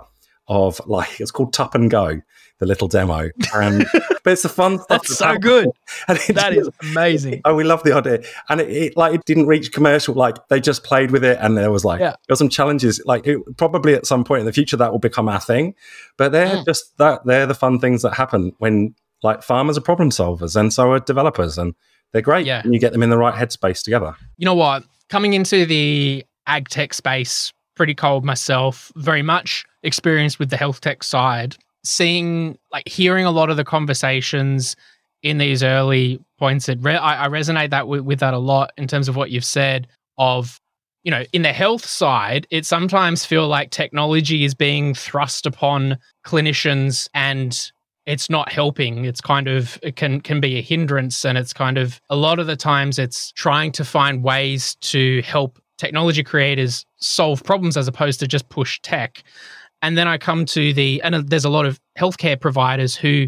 of 0.49 0.81
like 0.87 1.21
it's 1.21 1.31
called 1.31 1.53
Tup 1.53 1.75
and 1.75 1.91
Go, 1.91 2.21
the 2.59 2.67
little 2.67 2.87
demo. 2.87 3.31
And 3.55 3.87
but 3.93 4.33
it's 4.33 4.43
the 4.43 4.49
fun 4.49 4.79
stuff. 4.79 4.89
That's 4.89 5.17
so 5.19 5.37
good. 5.39 5.69
And 6.09 6.19
that 6.37 6.53
is 6.53 6.69
amazing. 6.83 7.41
Oh, 7.45 7.55
we 7.55 7.65
love 7.65 7.83
the 7.83 7.93
idea. 7.93 8.23
And 8.49 8.61
it, 8.61 8.71
it, 8.71 8.97
like 8.97 9.15
it 9.15 9.25
didn't 9.25 9.47
reach 9.47 9.73
commercial. 9.73 10.15
Like 10.15 10.37
they 10.49 10.61
just 10.61 10.85
played 10.85 11.11
with 11.11 11.25
it, 11.25 11.39
and 11.41 11.57
there 11.57 11.73
was 11.73 11.85
like 11.85 12.01
yeah. 12.01 12.11
there 12.11 12.33
were 12.33 12.37
some 12.37 12.49
challenges. 12.49 13.03
Like 13.05 13.27
it, 13.27 13.41
probably 13.57 13.95
at 13.95 14.07
some 14.07 14.25
point 14.25 14.41
in 14.41 14.47
the 14.47 14.53
future 14.53 14.77
that 14.77 14.93
will 14.93 14.99
become 14.99 15.29
our 15.29 15.41
thing. 15.41 15.75
But 16.17 16.33
they're 16.33 16.57
mm. 16.57 16.65
just 16.65 16.97
that 16.99 17.25
they're 17.25 17.47
the 17.47 17.55
fun 17.55 17.81
things 17.81 18.03
that 18.03 18.15
happen 18.15 18.53
when 18.59 18.95
like 19.27 19.43
farmers 19.43 19.77
are 19.77 19.83
problem 19.83 20.11
solvers, 20.11 20.57
and 20.57 20.73
so 20.73 20.93
are 20.93 21.01
developers, 21.01 21.59
and 21.59 21.75
they're 22.13 22.23
great. 22.23 22.47
Yeah. 22.47 22.63
And 22.65 22.73
you 22.73 22.81
get 22.81 22.93
them 22.93 23.03
in 23.03 23.11
the 23.11 23.19
right 23.19 23.35
headspace 23.35 23.83
together. 23.83 24.17
You 24.39 24.47
know 24.47 24.55
what? 24.55 24.85
Coming 25.11 25.35
into 25.35 25.67
the 25.67 26.25
ag 26.47 26.69
tech 26.69 26.95
space, 26.95 27.53
pretty 27.75 27.95
cold 27.95 28.25
myself, 28.25 28.91
very 28.97 29.23
much 29.23 29.65
experienced 29.83 30.39
with 30.39 30.51
the 30.51 30.57
health 30.57 30.81
tech 30.81 31.03
side, 31.03 31.57
seeing 31.85 32.59
like 32.73 32.89
hearing 32.89 33.27
a 33.27 33.31
lot 33.31 33.51
of 33.51 33.57
the 33.57 33.65
conversations 33.65 34.77
in 35.23 35.39
these 35.39 35.63
early 35.63 36.21
points. 36.39 36.69
It 36.69 36.79
re- 36.81 36.97
I, 36.97 37.27
I 37.27 37.29
resonate 37.29 37.71
that 37.71 37.89
with, 37.89 38.03
with 38.03 38.21
that 38.21 38.35
a 38.35 38.39
lot 38.39 38.73
in 38.77 38.87
terms 38.87 39.09
of 39.09 39.17
what 39.17 39.31
you've 39.31 39.45
said. 39.45 39.89
Of 40.19 40.61
you 41.03 41.11
know, 41.11 41.25
in 41.33 41.43
the 41.43 41.53
health 41.53 41.85
side, 41.85 42.47
it 42.51 42.67
sometimes 42.67 43.25
feel 43.25 43.47
like 43.47 43.71
technology 43.71 44.45
is 44.45 44.55
being 44.55 44.95
thrust 44.95 45.47
upon 45.47 45.99
clinicians 46.25 47.09
and 47.15 47.71
it's 48.07 48.31
not 48.31 48.51
helping. 48.51 49.05
It's 49.05 49.21
kind 49.21 49.49
of 49.49 49.79
it 49.83 49.97
can 49.97 50.21
can 50.21 50.41
be 50.41 50.57
a 50.57 50.63
hindrance. 50.63 51.25
And 51.25 51.37
it's 51.37 51.53
kind 51.53 51.77
of 51.77 52.01
a 52.09 52.17
lot 52.17 52.39
of 52.39 52.47
the 52.47 52.57
times 52.57 52.99
it's 52.99 53.33
trying 53.33 53.73
to 53.73 53.85
find 53.85 54.23
ways 54.23 54.77
to 54.77 55.23
help 55.23 55.59
technology 55.77 56.23
creators 56.23 56.87
solve 56.97 57.45
problems 57.45 57.77
as 57.77 57.89
opposed 57.89 58.21
to 58.21 58.27
just 58.27 58.49
push 58.49 58.81
tech. 58.81 59.23
And 59.83 59.99
then 59.99 60.09
i 60.09 60.17
come 60.17 60.47
to 60.47 60.73
the 60.73 61.03
and 61.03 61.15
uh, 61.15 61.23
there's 61.27 61.45
a 61.45 61.51
lot 61.51 61.67
of 61.67 61.79
healthcare 61.99 62.41
providers 62.41 62.97
who 62.97 63.27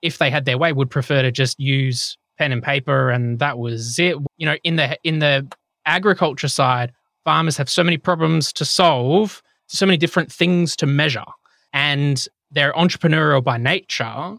if 0.00 0.18
they 0.18 0.30
had 0.30 0.44
their 0.44 0.58
way 0.58 0.72
would 0.72 0.90
prefer 0.90 1.22
to 1.22 1.30
just 1.30 1.58
use 1.58 2.16
pen 2.38 2.52
and 2.52 2.62
paper 2.62 3.10
and 3.10 3.38
that 3.38 3.58
was 3.58 3.98
it. 3.98 4.16
You 4.36 4.46
know 4.46 4.56
in 4.64 4.76
the 4.76 4.98
in 5.04 5.18
the 5.18 5.46
agriculture 5.86 6.48
side 6.48 6.92
farmers 7.24 7.56
have 7.56 7.68
so 7.68 7.84
many 7.84 7.98
problems 7.98 8.52
to 8.52 8.64
solve 8.64 9.42
so 9.66 9.86
many 9.86 9.96
different 9.96 10.30
things 10.32 10.76
to 10.76 10.86
measure. 10.86 11.24
And 11.72 12.26
they're 12.54 12.72
entrepreneurial 12.72 13.42
by 13.42 13.58
nature 13.58 14.36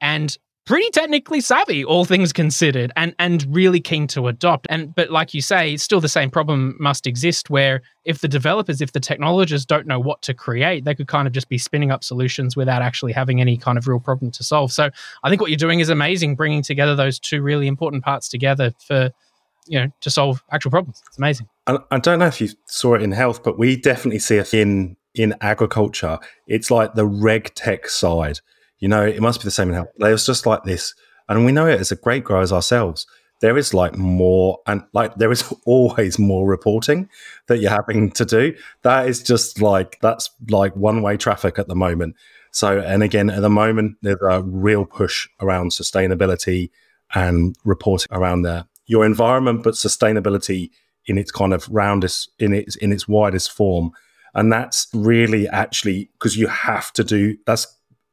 and 0.00 0.36
pretty 0.64 0.88
technically 0.90 1.40
savvy 1.40 1.84
all 1.84 2.04
things 2.04 2.32
considered 2.32 2.92
and 2.96 3.14
and 3.18 3.44
really 3.54 3.80
keen 3.80 4.06
to 4.06 4.28
adopt. 4.28 4.66
And 4.70 4.94
but 4.94 5.10
like 5.10 5.34
you 5.34 5.42
say 5.42 5.76
still 5.76 6.00
the 6.00 6.08
same 6.08 6.30
problem 6.30 6.76
must 6.78 7.06
exist 7.06 7.50
where 7.50 7.82
if 8.04 8.20
the 8.20 8.28
developers 8.28 8.80
if 8.80 8.92
the 8.92 9.00
technologists 9.00 9.66
don't 9.66 9.86
know 9.86 9.98
what 9.98 10.22
to 10.22 10.34
create 10.34 10.84
they 10.84 10.94
could 10.94 11.08
kind 11.08 11.26
of 11.26 11.32
just 11.32 11.48
be 11.48 11.58
spinning 11.58 11.90
up 11.90 12.04
solutions 12.04 12.56
without 12.56 12.82
actually 12.82 13.12
having 13.12 13.40
any 13.40 13.56
kind 13.56 13.76
of 13.76 13.88
real 13.88 14.00
problem 14.00 14.30
to 14.32 14.44
solve. 14.44 14.72
So 14.72 14.90
i 15.24 15.28
think 15.28 15.40
what 15.40 15.50
you're 15.50 15.56
doing 15.56 15.80
is 15.80 15.88
amazing 15.88 16.36
bringing 16.36 16.62
together 16.62 16.94
those 16.94 17.18
two 17.18 17.42
really 17.42 17.66
important 17.66 18.04
parts 18.04 18.28
together 18.28 18.72
for 18.86 19.10
you 19.66 19.80
know 19.80 19.88
to 20.00 20.10
solve 20.10 20.42
actual 20.52 20.70
problems. 20.70 21.02
It's 21.06 21.18
amazing. 21.18 21.48
I, 21.66 21.98
don't 21.98 22.18
know 22.18 22.26
if 22.26 22.40
you 22.40 22.48
saw 22.66 22.94
it 22.94 23.02
in 23.02 23.12
health 23.12 23.42
but 23.42 23.58
we 23.58 23.76
definitely 23.76 24.20
see 24.20 24.36
it 24.36 24.54
in 24.54 24.96
in 25.14 25.34
agriculture, 25.40 26.18
it's 26.46 26.70
like 26.70 26.94
the 26.94 27.06
reg 27.06 27.54
tech 27.54 27.88
side. 27.88 28.40
You 28.78 28.88
know, 28.88 29.04
it 29.04 29.20
must 29.20 29.40
be 29.40 29.44
the 29.44 29.50
same 29.50 29.68
in 29.68 29.74
health. 29.74 29.88
There's 29.98 30.26
just 30.26 30.46
like 30.46 30.64
this, 30.64 30.94
and 31.28 31.44
we 31.44 31.52
know 31.52 31.66
it 31.66 31.80
as 31.80 31.92
a 31.92 31.96
great 31.96 32.24
growers 32.24 32.52
ourselves. 32.52 33.06
There 33.40 33.56
is 33.56 33.74
like 33.74 33.96
more, 33.96 34.58
and 34.66 34.82
like 34.92 35.16
there 35.16 35.32
is 35.32 35.52
always 35.66 36.18
more 36.18 36.46
reporting 36.46 37.08
that 37.46 37.58
you're 37.58 37.70
having 37.70 38.10
to 38.12 38.24
do. 38.24 38.54
That 38.82 39.08
is 39.08 39.22
just 39.22 39.60
like 39.60 39.98
that's 40.00 40.30
like 40.48 40.74
one 40.76 41.02
way 41.02 41.16
traffic 41.16 41.58
at 41.58 41.68
the 41.68 41.76
moment. 41.76 42.16
So, 42.50 42.80
and 42.80 43.02
again, 43.02 43.30
at 43.30 43.40
the 43.40 43.50
moment, 43.50 43.96
there's 44.02 44.20
a 44.20 44.42
real 44.42 44.84
push 44.84 45.28
around 45.40 45.70
sustainability 45.70 46.70
and 47.14 47.56
reporting 47.64 48.08
around 48.10 48.42
there. 48.42 48.66
Your 48.86 49.06
environment, 49.06 49.62
but 49.62 49.74
sustainability 49.74 50.70
in 51.06 51.18
its 51.18 51.30
kind 51.30 51.54
of 51.54 51.68
roundest, 51.70 52.30
in 52.38 52.52
its 52.52 52.76
in 52.76 52.92
its 52.92 53.08
widest 53.08 53.52
form 53.52 53.92
and 54.34 54.52
that's 54.52 54.88
really 54.94 55.48
actually 55.48 56.10
because 56.14 56.36
you 56.36 56.46
have 56.46 56.92
to 56.92 57.04
do 57.04 57.36
that's 57.46 57.66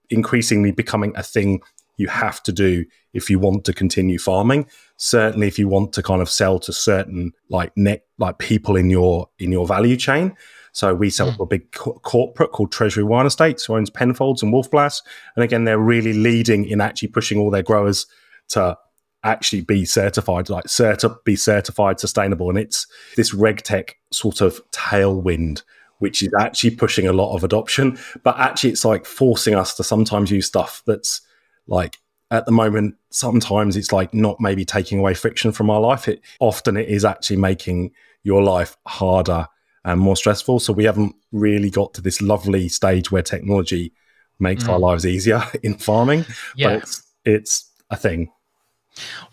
increasingly 0.09 0.71
becoming 0.71 1.13
a 1.15 1.23
thing 1.23 1.61
you 1.97 2.07
have 2.07 2.41
to 2.43 2.51
do 2.51 2.85
if 3.13 3.29
you 3.29 3.39
want 3.39 3.65
to 3.65 3.73
continue 3.73 4.17
farming 4.17 4.65
certainly 4.97 5.47
if 5.47 5.59
you 5.59 5.67
want 5.67 5.93
to 5.93 6.03
kind 6.03 6.21
of 6.21 6.29
sell 6.29 6.59
to 6.59 6.73
certain 6.73 7.31
like 7.49 7.71
net 7.75 8.05
like 8.17 8.37
people 8.37 8.75
in 8.75 8.89
your 8.89 9.29
in 9.39 9.51
your 9.51 9.67
value 9.67 9.95
chain 9.95 10.35
so 10.71 10.93
we 10.93 11.09
sell 11.09 11.31
mm. 11.31 11.37
to 11.37 11.43
a 11.43 11.45
big 11.45 11.71
co- 11.71 11.99
corporate 12.03 12.51
called 12.51 12.71
Treasury 12.71 13.03
Wine 13.03 13.25
Estates, 13.25 13.65
who 13.65 13.75
owns 13.75 13.89
Penfolds 13.89 14.43
and 14.43 14.53
Wolf 14.53 14.69
Blass. 14.69 15.01
And 15.35 15.43
again, 15.43 15.63
they're 15.63 15.79
really 15.79 16.13
leading 16.13 16.65
in 16.65 16.81
actually 16.81 17.09
pushing 17.09 17.39
all 17.39 17.49
their 17.49 17.63
growers 17.63 18.05
to 18.49 18.77
actually 19.23 19.61
be 19.61 19.85
certified, 19.85 20.49
like 20.49 20.65
cert- 20.65 21.23
be 21.23 21.35
certified 21.35 21.99
sustainable. 21.99 22.49
And 22.49 22.57
it's 22.57 22.87
this 23.15 23.33
RegTech 23.33 23.91
sort 24.11 24.41
of 24.41 24.61
tailwind 24.71 25.63
which 25.99 26.23
is 26.23 26.33
actually 26.39 26.71
pushing 26.71 27.07
a 27.07 27.13
lot 27.13 27.35
of 27.35 27.43
adoption. 27.43 27.97
But 28.23 28.37
actually, 28.39 28.71
it's 28.71 28.85
like 28.85 29.05
forcing 29.05 29.55
us 29.55 29.75
to 29.75 29.83
sometimes 29.83 30.31
use 30.31 30.47
stuff 30.47 30.81
that's 30.85 31.21
like 31.67 31.97
at 32.31 32.45
the 32.45 32.51
moment. 32.51 32.95
Sometimes 33.11 33.77
it's 33.77 33.91
like 33.91 34.13
not 34.13 34.39
maybe 34.39 34.65
taking 34.65 34.99
away 34.99 35.13
friction 35.13 35.51
from 35.51 35.69
our 35.69 35.79
life. 35.79 36.07
It 36.07 36.21
often 36.39 36.77
it 36.77 36.89
is 36.89 37.05
actually 37.05 37.37
making 37.37 37.91
your 38.23 38.43
life 38.43 38.75
harder 38.85 39.47
and 39.85 39.99
more 39.99 40.15
stressful. 40.15 40.59
So 40.59 40.73
we 40.73 40.83
haven't 40.83 41.15
really 41.31 41.69
got 41.69 41.93
to 41.95 42.01
this 42.01 42.21
lovely 42.21 42.69
stage 42.69 43.11
where 43.11 43.21
technology 43.21 43.93
makes 44.39 44.63
mm. 44.63 44.69
our 44.69 44.79
lives 44.79 45.05
easier 45.05 45.41
in 45.63 45.75
farming. 45.75 46.25
Yeah. 46.55 46.69
But 46.69 46.83
it's 46.83 47.03
it's 47.25 47.71
a 47.89 47.95
thing. 47.95 48.31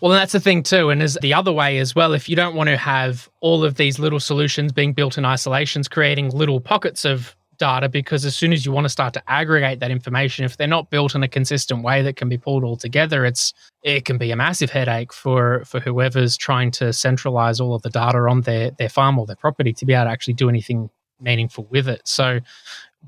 Well, 0.01 0.11
and 0.11 0.19
that's 0.19 0.33
the 0.33 0.39
thing 0.39 0.63
too, 0.63 0.89
and 0.89 1.01
is 1.01 1.17
the 1.21 1.33
other 1.33 1.51
way 1.51 1.79
as 1.79 1.95
well. 1.95 2.13
If 2.13 2.29
you 2.29 2.35
don't 2.35 2.55
want 2.55 2.69
to 2.69 2.77
have 2.77 3.29
all 3.41 3.63
of 3.63 3.75
these 3.75 3.99
little 3.99 4.19
solutions 4.19 4.71
being 4.71 4.93
built 4.93 5.17
in 5.17 5.25
isolations, 5.25 5.87
creating 5.87 6.29
little 6.29 6.59
pockets 6.59 7.05
of 7.05 7.35
data, 7.57 7.89
because 7.89 8.23
as 8.25 8.35
soon 8.35 8.53
as 8.53 8.65
you 8.65 8.71
want 8.71 8.85
to 8.85 8.89
start 8.89 9.13
to 9.13 9.23
aggregate 9.27 9.79
that 9.79 9.91
information, 9.91 10.45
if 10.45 10.57
they're 10.57 10.67
not 10.67 10.89
built 10.89 11.15
in 11.15 11.23
a 11.23 11.27
consistent 11.27 11.83
way 11.83 12.01
that 12.01 12.15
can 12.15 12.29
be 12.29 12.37
pulled 12.37 12.63
all 12.63 12.77
together, 12.77 13.25
it's 13.25 13.53
it 13.83 14.05
can 14.05 14.17
be 14.17 14.31
a 14.31 14.35
massive 14.35 14.69
headache 14.69 15.13
for 15.13 15.63
for 15.65 15.79
whoever's 15.79 16.37
trying 16.37 16.71
to 16.71 16.93
centralize 16.93 17.59
all 17.59 17.73
of 17.73 17.81
the 17.81 17.89
data 17.89 18.19
on 18.19 18.41
their 18.41 18.71
their 18.71 18.89
farm 18.89 19.19
or 19.19 19.25
their 19.25 19.35
property 19.35 19.73
to 19.73 19.85
be 19.85 19.93
able 19.93 20.05
to 20.05 20.11
actually 20.11 20.33
do 20.33 20.49
anything 20.49 20.89
meaningful 21.19 21.65
with 21.69 21.87
it. 21.87 22.01
So 22.05 22.39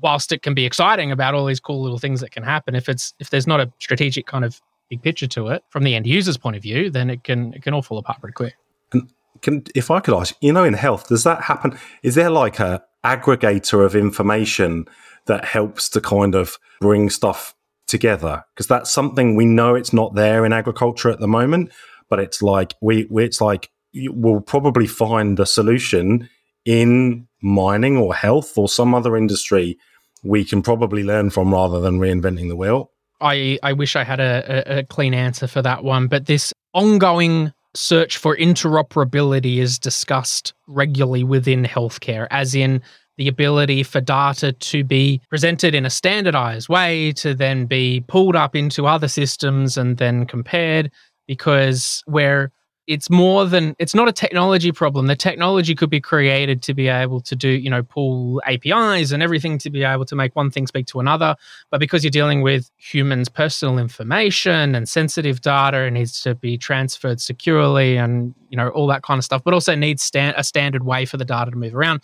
whilst 0.00 0.32
it 0.32 0.42
can 0.42 0.54
be 0.54 0.64
exciting 0.64 1.12
about 1.12 1.34
all 1.34 1.46
these 1.46 1.60
cool 1.60 1.82
little 1.82 1.98
things 1.98 2.20
that 2.20 2.30
can 2.30 2.42
happen, 2.42 2.74
if 2.74 2.88
it's 2.88 3.14
if 3.18 3.30
there's 3.30 3.46
not 3.46 3.60
a 3.60 3.72
strategic 3.78 4.26
kind 4.26 4.44
of 4.44 4.60
big 4.90 5.02
picture 5.02 5.26
to 5.28 5.48
it 5.48 5.64
from 5.70 5.84
the 5.84 5.94
end 5.94 6.06
user's 6.06 6.36
point 6.36 6.56
of 6.56 6.62
view, 6.62 6.90
then 6.90 7.08
it 7.08 7.24
can 7.24 7.54
it 7.54 7.62
can 7.62 7.72
all 7.72 7.82
fall 7.82 7.98
apart 7.98 8.20
pretty 8.20 8.34
quick. 8.34 8.54
And 8.92 9.10
can 9.40 9.64
if 9.74 9.90
I 9.90 10.00
could 10.00 10.14
ask, 10.14 10.34
you 10.40 10.52
know, 10.52 10.64
in 10.64 10.74
health, 10.74 11.08
does 11.08 11.24
that 11.24 11.42
happen? 11.42 11.78
Is 12.02 12.16
there 12.16 12.30
like 12.30 12.58
a 12.58 12.82
aggregator 13.04 13.84
of 13.84 13.96
information 13.96 14.84
that 15.26 15.44
helps 15.44 15.88
to 15.90 16.00
kind 16.00 16.34
of 16.34 16.58
bring 16.80 17.08
stuff 17.08 17.54
together? 17.86 18.44
Because 18.54 18.66
that's 18.66 18.90
something 18.90 19.36
we 19.36 19.46
know 19.46 19.74
it's 19.74 19.92
not 19.92 20.14
there 20.14 20.44
in 20.44 20.52
agriculture 20.52 21.10
at 21.10 21.20
the 21.20 21.28
moment, 21.28 21.72
but 22.10 22.18
it's 22.18 22.42
like 22.42 22.74
we, 22.82 23.06
we 23.08 23.24
it's 23.24 23.40
like 23.40 23.70
we'll 23.94 24.40
probably 24.40 24.86
find 24.86 25.38
a 25.40 25.46
solution 25.46 26.28
in 26.66 27.26
mining 27.42 27.96
or 27.96 28.14
health 28.14 28.58
or 28.58 28.68
some 28.68 28.94
other 28.94 29.16
industry 29.16 29.78
we 30.22 30.44
can 30.44 30.60
probably 30.60 31.02
learn 31.02 31.30
from 31.30 31.52
rather 31.52 31.80
than 31.80 31.98
reinventing 31.98 32.48
the 32.48 32.56
wheel. 32.56 32.89
I, 33.20 33.58
I 33.62 33.72
wish 33.72 33.96
I 33.96 34.04
had 34.04 34.20
a, 34.20 34.78
a, 34.78 34.84
clean 34.84 35.14
answer 35.14 35.46
for 35.46 35.62
that 35.62 35.84
one, 35.84 36.08
but 36.08 36.26
this 36.26 36.52
ongoing 36.74 37.52
search 37.74 38.16
for 38.16 38.36
interoperability 38.36 39.58
is 39.58 39.78
discussed 39.78 40.54
regularly 40.66 41.24
within 41.24 41.64
healthcare, 41.64 42.26
as 42.30 42.54
in 42.54 42.82
the 43.16 43.28
ability 43.28 43.82
for 43.82 44.00
data 44.00 44.52
to 44.52 44.82
be 44.82 45.20
presented 45.28 45.74
in 45.74 45.84
a 45.84 45.90
standardized 45.90 46.68
way 46.68 47.12
to 47.12 47.34
then 47.34 47.66
be 47.66 48.02
pulled 48.08 48.34
up 48.34 48.56
into 48.56 48.86
other 48.86 49.08
systems 49.08 49.76
and 49.76 49.98
then 49.98 50.24
compared 50.24 50.90
because 51.26 52.02
where 52.06 52.50
it's 52.90 53.08
more 53.08 53.46
than 53.46 53.76
it's 53.78 53.94
not 53.94 54.08
a 54.08 54.12
technology 54.12 54.72
problem. 54.72 55.06
The 55.06 55.14
technology 55.14 55.76
could 55.76 55.90
be 55.90 56.00
created 56.00 56.60
to 56.64 56.74
be 56.74 56.88
able 56.88 57.20
to 57.20 57.36
do, 57.36 57.48
you 57.48 57.70
know, 57.70 57.84
pull 57.84 58.42
APIs 58.46 59.12
and 59.12 59.22
everything 59.22 59.58
to 59.58 59.70
be 59.70 59.84
able 59.84 60.04
to 60.06 60.16
make 60.16 60.34
one 60.34 60.50
thing 60.50 60.66
speak 60.66 60.86
to 60.86 60.98
another. 60.98 61.36
But 61.70 61.78
because 61.78 62.02
you're 62.02 62.10
dealing 62.10 62.42
with 62.42 62.68
humans' 62.78 63.28
personal 63.28 63.78
information 63.78 64.74
and 64.74 64.88
sensitive 64.88 65.40
data, 65.40 65.84
it 65.84 65.92
needs 65.92 66.20
to 66.22 66.34
be 66.34 66.58
transferred 66.58 67.20
securely 67.20 67.96
and 67.96 68.34
you 68.48 68.56
know 68.56 68.70
all 68.70 68.88
that 68.88 69.04
kind 69.04 69.18
of 69.18 69.24
stuff. 69.24 69.44
But 69.44 69.54
also 69.54 69.76
needs 69.76 70.02
stand, 70.02 70.34
a 70.36 70.42
standard 70.42 70.84
way 70.84 71.04
for 71.04 71.16
the 71.16 71.24
data 71.24 71.52
to 71.52 71.56
move 71.56 71.76
around, 71.76 72.02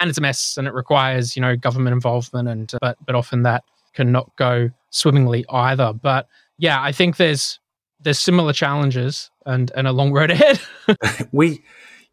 and 0.00 0.08
it's 0.08 0.16
a 0.16 0.22
mess 0.22 0.56
and 0.56 0.66
it 0.66 0.72
requires 0.72 1.36
you 1.36 1.42
know 1.42 1.56
government 1.56 1.92
involvement. 1.92 2.48
And 2.48 2.72
but 2.80 2.96
but 3.04 3.14
often 3.14 3.42
that 3.42 3.64
cannot 3.92 4.34
go 4.36 4.70
swimmingly 4.88 5.44
either. 5.50 5.92
But 5.92 6.26
yeah, 6.56 6.80
I 6.80 6.90
think 6.90 7.18
there's 7.18 7.60
there's 8.02 8.18
similar 8.18 8.52
challenges 8.52 9.30
and 9.46 9.70
and 9.74 9.86
a 9.86 9.92
long 9.92 10.12
road 10.12 10.30
ahead. 10.36 10.60
we 11.32 11.62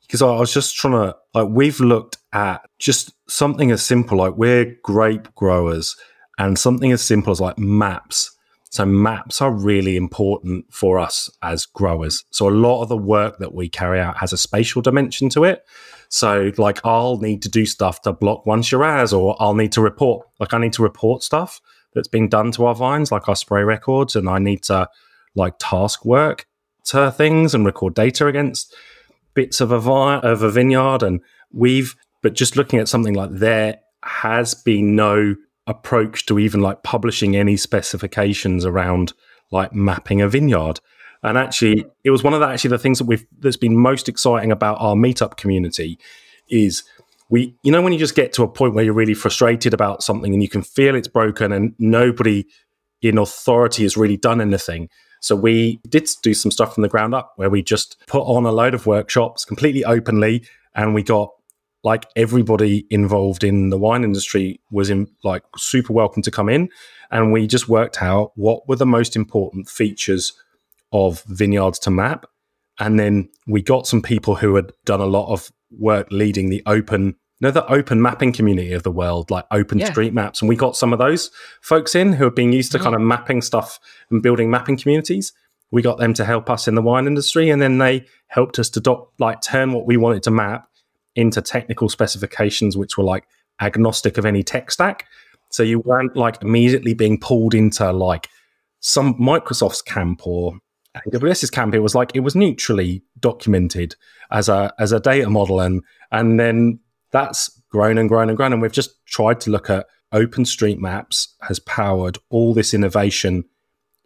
because 0.02 0.22
I 0.22 0.40
was 0.40 0.54
just 0.54 0.76
trying 0.76 0.94
to 0.94 1.16
like 1.34 1.50
we've 1.50 1.80
looked 1.80 2.18
at 2.34 2.62
just 2.80 3.14
something 3.28 3.72
as 3.72 3.84
simple 3.84 4.18
like 4.18 4.36
we're 4.36 4.78
grape 4.84 5.34
growers 5.36 5.96
and 6.38 6.58
something 6.58 6.92
as 6.92 7.02
simple 7.02 7.32
as 7.32 7.42
like 7.42 7.58
maps. 7.58 8.36
So 8.72 8.86
maps 8.86 9.42
are 9.42 9.52
really 9.52 9.98
important 9.98 10.72
for 10.72 11.00
us 11.00 11.30
as 11.42 11.66
growers. 11.66 12.24
So 12.30 12.48
a 12.48 12.52
lot 12.52 12.84
of 12.84 12.90
the 12.90 12.98
work 12.98 13.40
that 13.40 13.54
we 13.54 13.68
carry 13.68 14.00
out 14.00 14.18
has 14.18 14.32
a 14.32 14.38
spatial 14.38 14.84
dimension 14.84 15.30
to 15.30 15.44
it. 15.44 15.66
So 16.10 16.52
like 16.58 16.80
I'll 16.86 17.18
need 17.18 17.42
to 17.44 17.50
do 17.50 17.66
stuff 17.66 18.02
to 18.04 18.14
block 18.14 18.46
one 18.46 18.62
Shiraz 18.62 19.12
or 19.12 19.36
I'll 19.40 19.56
need 19.56 19.72
to 19.74 19.82
report 19.82 20.28
like 20.40 20.54
I 20.54 20.60
need 20.60 20.74
to 20.74 20.84
report 20.84 21.24
stuff 21.24 21.62
that's 21.94 22.08
being 22.08 22.30
done 22.30 22.52
to 22.54 22.66
our 22.66 22.76
vines, 22.76 23.12
like 23.12 23.28
our 23.28 23.36
spray 23.36 23.64
records, 23.64 24.16
and 24.16 24.30
I 24.30 24.40
need 24.40 24.64
to 24.64 24.88
like 25.36 25.54
task 25.60 26.06
work 26.06 26.46
to 26.86 27.12
things 27.12 27.54
and 27.54 27.66
record 27.66 27.94
data 27.94 28.28
against 28.28 28.76
bits 29.34 29.62
of 29.62 29.72
a 29.72 29.80
vi- 29.80 30.20
of 30.20 30.42
a 30.42 30.50
vineyard 30.50 31.04
and 31.04 31.22
we've 31.52 31.96
but 32.22 32.34
just 32.34 32.56
looking 32.58 32.80
at 32.80 32.88
something 32.88 33.14
like 33.14 33.30
there 33.32 33.80
has 34.04 34.54
been 34.54 34.96
no 34.96 35.36
approach 35.68 36.26
to 36.26 36.40
even 36.40 36.62
like 36.62 36.84
publishing 36.84 37.36
any 37.36 37.56
specifications 37.56 38.66
around 38.66 39.14
like 39.52 39.74
mapping 39.74 40.22
a 40.22 40.28
vineyard 40.28 40.80
And 41.22 41.38
actually, 41.38 41.86
it 42.04 42.12
was 42.12 42.24
one 42.24 42.34
of 42.34 42.40
the 42.40 42.48
actually 42.48 42.70
the 42.70 42.78
things 42.80 42.98
that 43.00 43.06
we've 43.06 43.26
that's 43.40 43.58
been 43.58 43.76
most 43.76 44.08
exciting 44.08 44.52
about 44.52 44.78
our 44.80 44.96
meetup 44.96 45.38
community 45.38 46.00
is 46.50 46.84
we 47.30 47.56
you 47.64 47.72
know 47.72 47.82
when 47.82 47.94
you 47.94 48.00
just 48.00 48.16
get 48.16 48.34
to 48.34 48.44
a 48.44 48.48
point 48.48 48.74
where 48.74 48.84
you're 48.84 48.94
really 48.94 49.14
frustrated 49.14 49.74
about 49.74 50.02
something 50.02 50.34
and 50.34 50.42
you 50.42 50.50
can 50.50 50.62
feel 50.62 50.96
it's 50.96 51.08
broken 51.08 51.52
and 51.52 51.76
nobody 51.78 52.46
in 53.02 53.18
authority 53.18 53.84
has 53.84 53.98
really 53.98 54.18
done 54.18 54.42
anything. 54.42 54.90
So 55.20 55.36
we 55.36 55.80
did 55.90 56.10
do 56.24 56.34
some 56.34 56.52
stuff 56.52 56.74
from 56.74 56.84
the 56.84 56.90
ground 56.90 57.14
up 57.14 57.34
where 57.36 57.50
we 57.50 57.62
just 57.62 57.98
put 58.08 58.22
on 58.22 58.46
a 58.46 58.52
load 58.52 58.74
of 58.74 58.86
workshops 58.86 59.46
completely 59.46 59.84
openly 59.84 60.44
and 60.76 60.94
we 60.94 61.04
got 61.04 61.32
like 61.84 62.06
everybody 62.16 62.86
involved 62.90 63.44
in 63.44 63.70
the 63.70 63.78
wine 63.78 64.04
industry 64.04 64.60
was 64.72 64.90
in 64.90 65.08
like 65.24 65.44
super 65.58 65.94
welcome 65.94 66.22
to 66.22 66.32
come 66.32 66.50
in 66.50 66.70
and 67.12 67.32
we 67.32 67.48
just 67.48 67.70
worked 67.70 68.02
out 68.02 68.32
what 68.36 68.68
were 68.68 68.76
the 68.76 68.86
most 68.86 69.16
important 69.16 69.70
features 69.70 70.34
of 70.92 71.24
vineyards 71.24 71.80
to 71.80 71.90
map 71.90 72.26
and 72.80 73.00
then 73.00 73.30
we 73.48 73.62
got 73.62 73.88
some 73.88 74.02
people 74.02 74.36
who 74.36 74.56
had 74.56 74.72
done 74.86 75.00
a 75.00 75.06
lot 75.06 75.32
of 75.32 75.52
work 75.72 76.08
leading 76.12 76.50
the 76.50 76.64
open 76.66 77.16
you 77.40 77.48
know 77.48 77.52
the 77.52 77.66
open 77.72 78.02
mapping 78.02 78.34
community 78.34 78.74
of 78.74 78.84
the 78.84 78.92
world 78.92 79.32
like 79.32 79.46
open 79.52 79.80
Yeah. 79.80 79.90
street 79.90 80.14
maps 80.14 80.42
and 80.42 80.50
we 80.50 80.56
got 80.56 80.76
some 80.76 80.92
of 80.94 81.00
those 81.00 81.32
folks 81.62 81.96
in 81.96 82.14
who 82.14 82.26
have 82.26 82.36
been 82.36 82.52
used 82.52 82.72
to 82.74 82.78
mm-hmm. 82.78 82.86
kind 82.86 82.96
of 82.96 83.02
mapping 83.02 83.42
stuff 83.42 83.80
and 84.10 84.22
building 84.22 84.50
mapping 84.50 84.78
communities. 84.78 85.32
We 85.72 85.82
got 85.82 86.00
them 86.00 86.14
to 86.16 86.26
help 86.26 86.50
us 86.50 86.68
in 86.68 86.76
the 86.76 86.82
wine 86.82 87.08
industry 87.08 87.50
and 87.50 87.62
then 87.62 87.78
they 87.78 88.06
helped 88.28 88.60
us 88.60 88.70
to 88.72 88.80
doc- 88.80 89.12
like 89.20 89.42
turn 89.42 89.72
what 89.72 89.86
we 89.86 89.98
wanted 89.98 90.24
to 90.24 90.32
map 90.32 90.68
into 91.16 91.42
technical 91.42 91.90
specifications 91.90 92.76
which 92.76 92.98
were 92.98 93.04
like 93.04 93.26
agnostic 93.62 94.18
of 94.18 94.26
any 94.26 94.44
tech 94.44 94.72
stack. 94.72 95.06
So 95.50 95.64
you 95.64 95.80
weren't 95.80 96.16
like 96.16 96.42
immediately 96.42 96.94
being 96.94 97.20
pulled 97.20 97.54
into 97.54 97.92
like 97.92 98.28
some 98.80 99.14
microsoft's 99.16 99.82
camp 99.82 100.26
or 100.26 100.60
AWS's 101.08 101.50
camp, 101.50 101.76
it 101.76 101.80
was 101.80 101.96
like 101.96 102.12
it 102.16 102.22
was 102.22 102.36
neutrally 102.36 103.04
documented 103.20 103.96
as 104.32 104.50
a 104.50 104.74
as 104.80 104.92
a 104.92 105.00
data 105.00 105.30
model, 105.30 105.60
and 105.60 105.84
and 106.12 106.40
then 106.40 106.80
that's 107.12 107.50
grown 107.70 107.98
and 107.98 108.10
grown 108.10 108.30
and 108.30 108.38
grown, 108.38 108.54
and 108.54 108.62
we've 108.62 108.72
just 108.72 109.06
tried 109.06 109.40
to 109.42 109.52
look 109.52 109.70
at 109.70 109.88
OpenStreetMaps 110.14 111.28
has 111.42 111.60
powered 111.60 112.18
all 112.30 112.54
this 112.54 112.74
innovation 112.74 113.46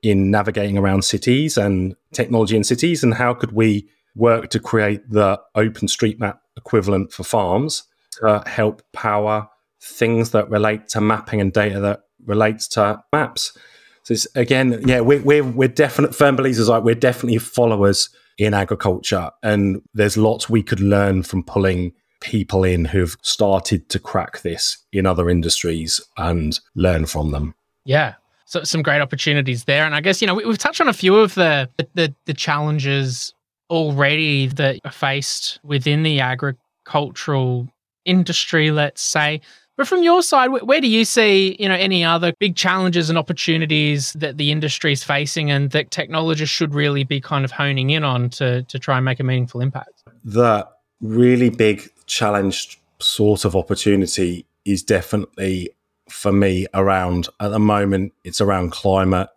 in 0.02 0.30
navigating 0.30 0.78
around 0.78 1.04
cities 1.04 1.58
and 1.58 1.96
technology 2.14 2.58
in 2.58 2.64
cities, 2.64 3.04
and 3.04 3.14
how 3.14 3.34
could 3.34 3.54
we 3.54 3.88
work 4.16 4.50
to 4.50 4.60
create 4.60 5.10
the 5.10 5.40
OpenStreetMap 5.56 6.38
equivalent 6.58 7.12
for 7.12 7.24
farms 7.24 7.84
to 8.20 8.44
help 8.46 8.82
power 8.92 9.48
things 9.82 10.32
that 10.32 10.50
relate 10.50 10.88
to 10.90 11.02
mapping 11.02 11.42
and 11.42 11.52
data 11.52 11.80
that 11.80 12.02
relates 12.26 12.68
to 12.70 13.04
maps. 13.12 13.58
So 14.04 14.14
it's 14.14 14.28
again, 14.36 14.82
yeah, 14.86 15.00
we're 15.00 15.22
we're 15.22 15.44
we're 15.44 15.68
definite 15.68 16.14
firm 16.14 16.36
believers. 16.36 16.70
Like 16.70 16.84
we're 16.84 16.96
definitely 16.96 17.38
followers 17.40 18.10
in 18.38 18.54
agriculture, 18.54 19.32
and 19.42 19.82
there's 19.94 20.18
lots 20.18 20.50
we 20.50 20.64
could 20.64 20.80
learn 20.80 21.24
from 21.24 21.44
pulling 21.44 21.94
people 22.24 22.64
in 22.64 22.86
who've 22.86 23.16
started 23.22 23.90
to 23.90 24.00
crack 24.00 24.42
this 24.42 24.78
in 24.92 25.06
other 25.06 25.30
industries 25.30 26.02
and 26.18 26.60
learn 26.76 27.06
from 27.06 27.32
them. 27.32 27.54
Yeah. 27.86 28.16
So 28.46 28.64
some 28.64 28.82
great 28.82 29.02
opportunities 29.02 29.66
there. 29.66 29.86
And 29.86 29.94
I 29.94 30.02
guess, 30.02 30.22
you 30.22 30.28
know, 30.28 30.36
we, 30.36 30.46
we've 30.46 30.58
touched 30.58 30.82
on 30.82 30.88
a 30.88 30.94
few 30.94 31.18
of 31.18 31.36
the, 31.36 31.70
the 31.94 32.14
the 32.26 32.34
challenges 32.34 33.34
already 33.70 34.48
that 34.48 34.80
are 34.86 34.92
faced 34.92 35.60
within 35.64 36.04
the 36.04 36.20
agricultural 36.20 37.68
industry, 38.06 38.72
let's 38.72 39.02
say. 39.02 39.42
But 39.76 39.88
from 39.88 40.04
your 40.04 40.22
side, 40.22 40.50
where 40.50 40.80
do 40.80 40.88
you 40.88 41.04
see, 41.04 41.56
you 41.60 41.68
know, 41.68 41.74
any 41.74 42.04
other 42.04 42.32
big 42.40 42.56
challenges 42.56 43.10
and 43.10 43.18
opportunities 43.18 44.14
that 44.14 44.38
the 44.38 44.52
industry 44.52 44.94
is 44.94 45.04
facing 45.04 45.50
and 45.50 45.72
that 45.72 45.90
technologists 45.90 46.56
should 46.56 46.76
really 46.76 47.04
be 47.04 47.20
kind 47.20 47.44
of 47.44 47.50
honing 47.50 47.90
in 47.90 48.04
on 48.04 48.30
to 48.32 48.62
to 48.64 48.78
try 48.78 48.98
and 48.98 49.06
make 49.06 49.20
a 49.20 49.24
meaningful 49.24 49.62
impact? 49.62 50.04
The 50.24 50.68
really 51.02 51.50
big 51.50 51.90
challenge 52.06 52.80
sort 53.00 53.46
of 53.46 53.56
opportunity 53.56 54.46
is 54.66 54.84
definitely 54.84 55.70
for 56.10 56.32
me 56.32 56.68
around 56.74 57.28
at 57.40 57.50
the 57.50 57.60
moment 57.60 58.14
it's 58.24 58.42
around 58.42 58.72
climate 58.72 59.30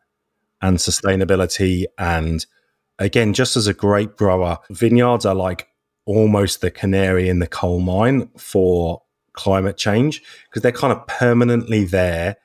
and 0.63 0.79
sustainability. 0.79 1.85
And 1.99 2.45
again 2.99 3.33
just 3.33 3.57
as 3.57 3.67
a 3.67 3.75
grape 3.75 4.17
grower 4.17 4.59
vineyards 4.71 5.27
are 5.27 5.35
like 5.35 5.69
almost 6.07 6.61
the 6.61 6.71
canary 6.71 7.29
in 7.29 7.41
the 7.41 7.47
coal 7.47 7.81
mine 7.81 8.29
for 8.37 9.03
climate 9.33 9.77
change 9.77 10.23
because 10.49 10.63
they're 10.63 10.73
kind 10.73 10.93
of 10.93 11.07
permanently 11.07 11.85
there. 11.85 12.37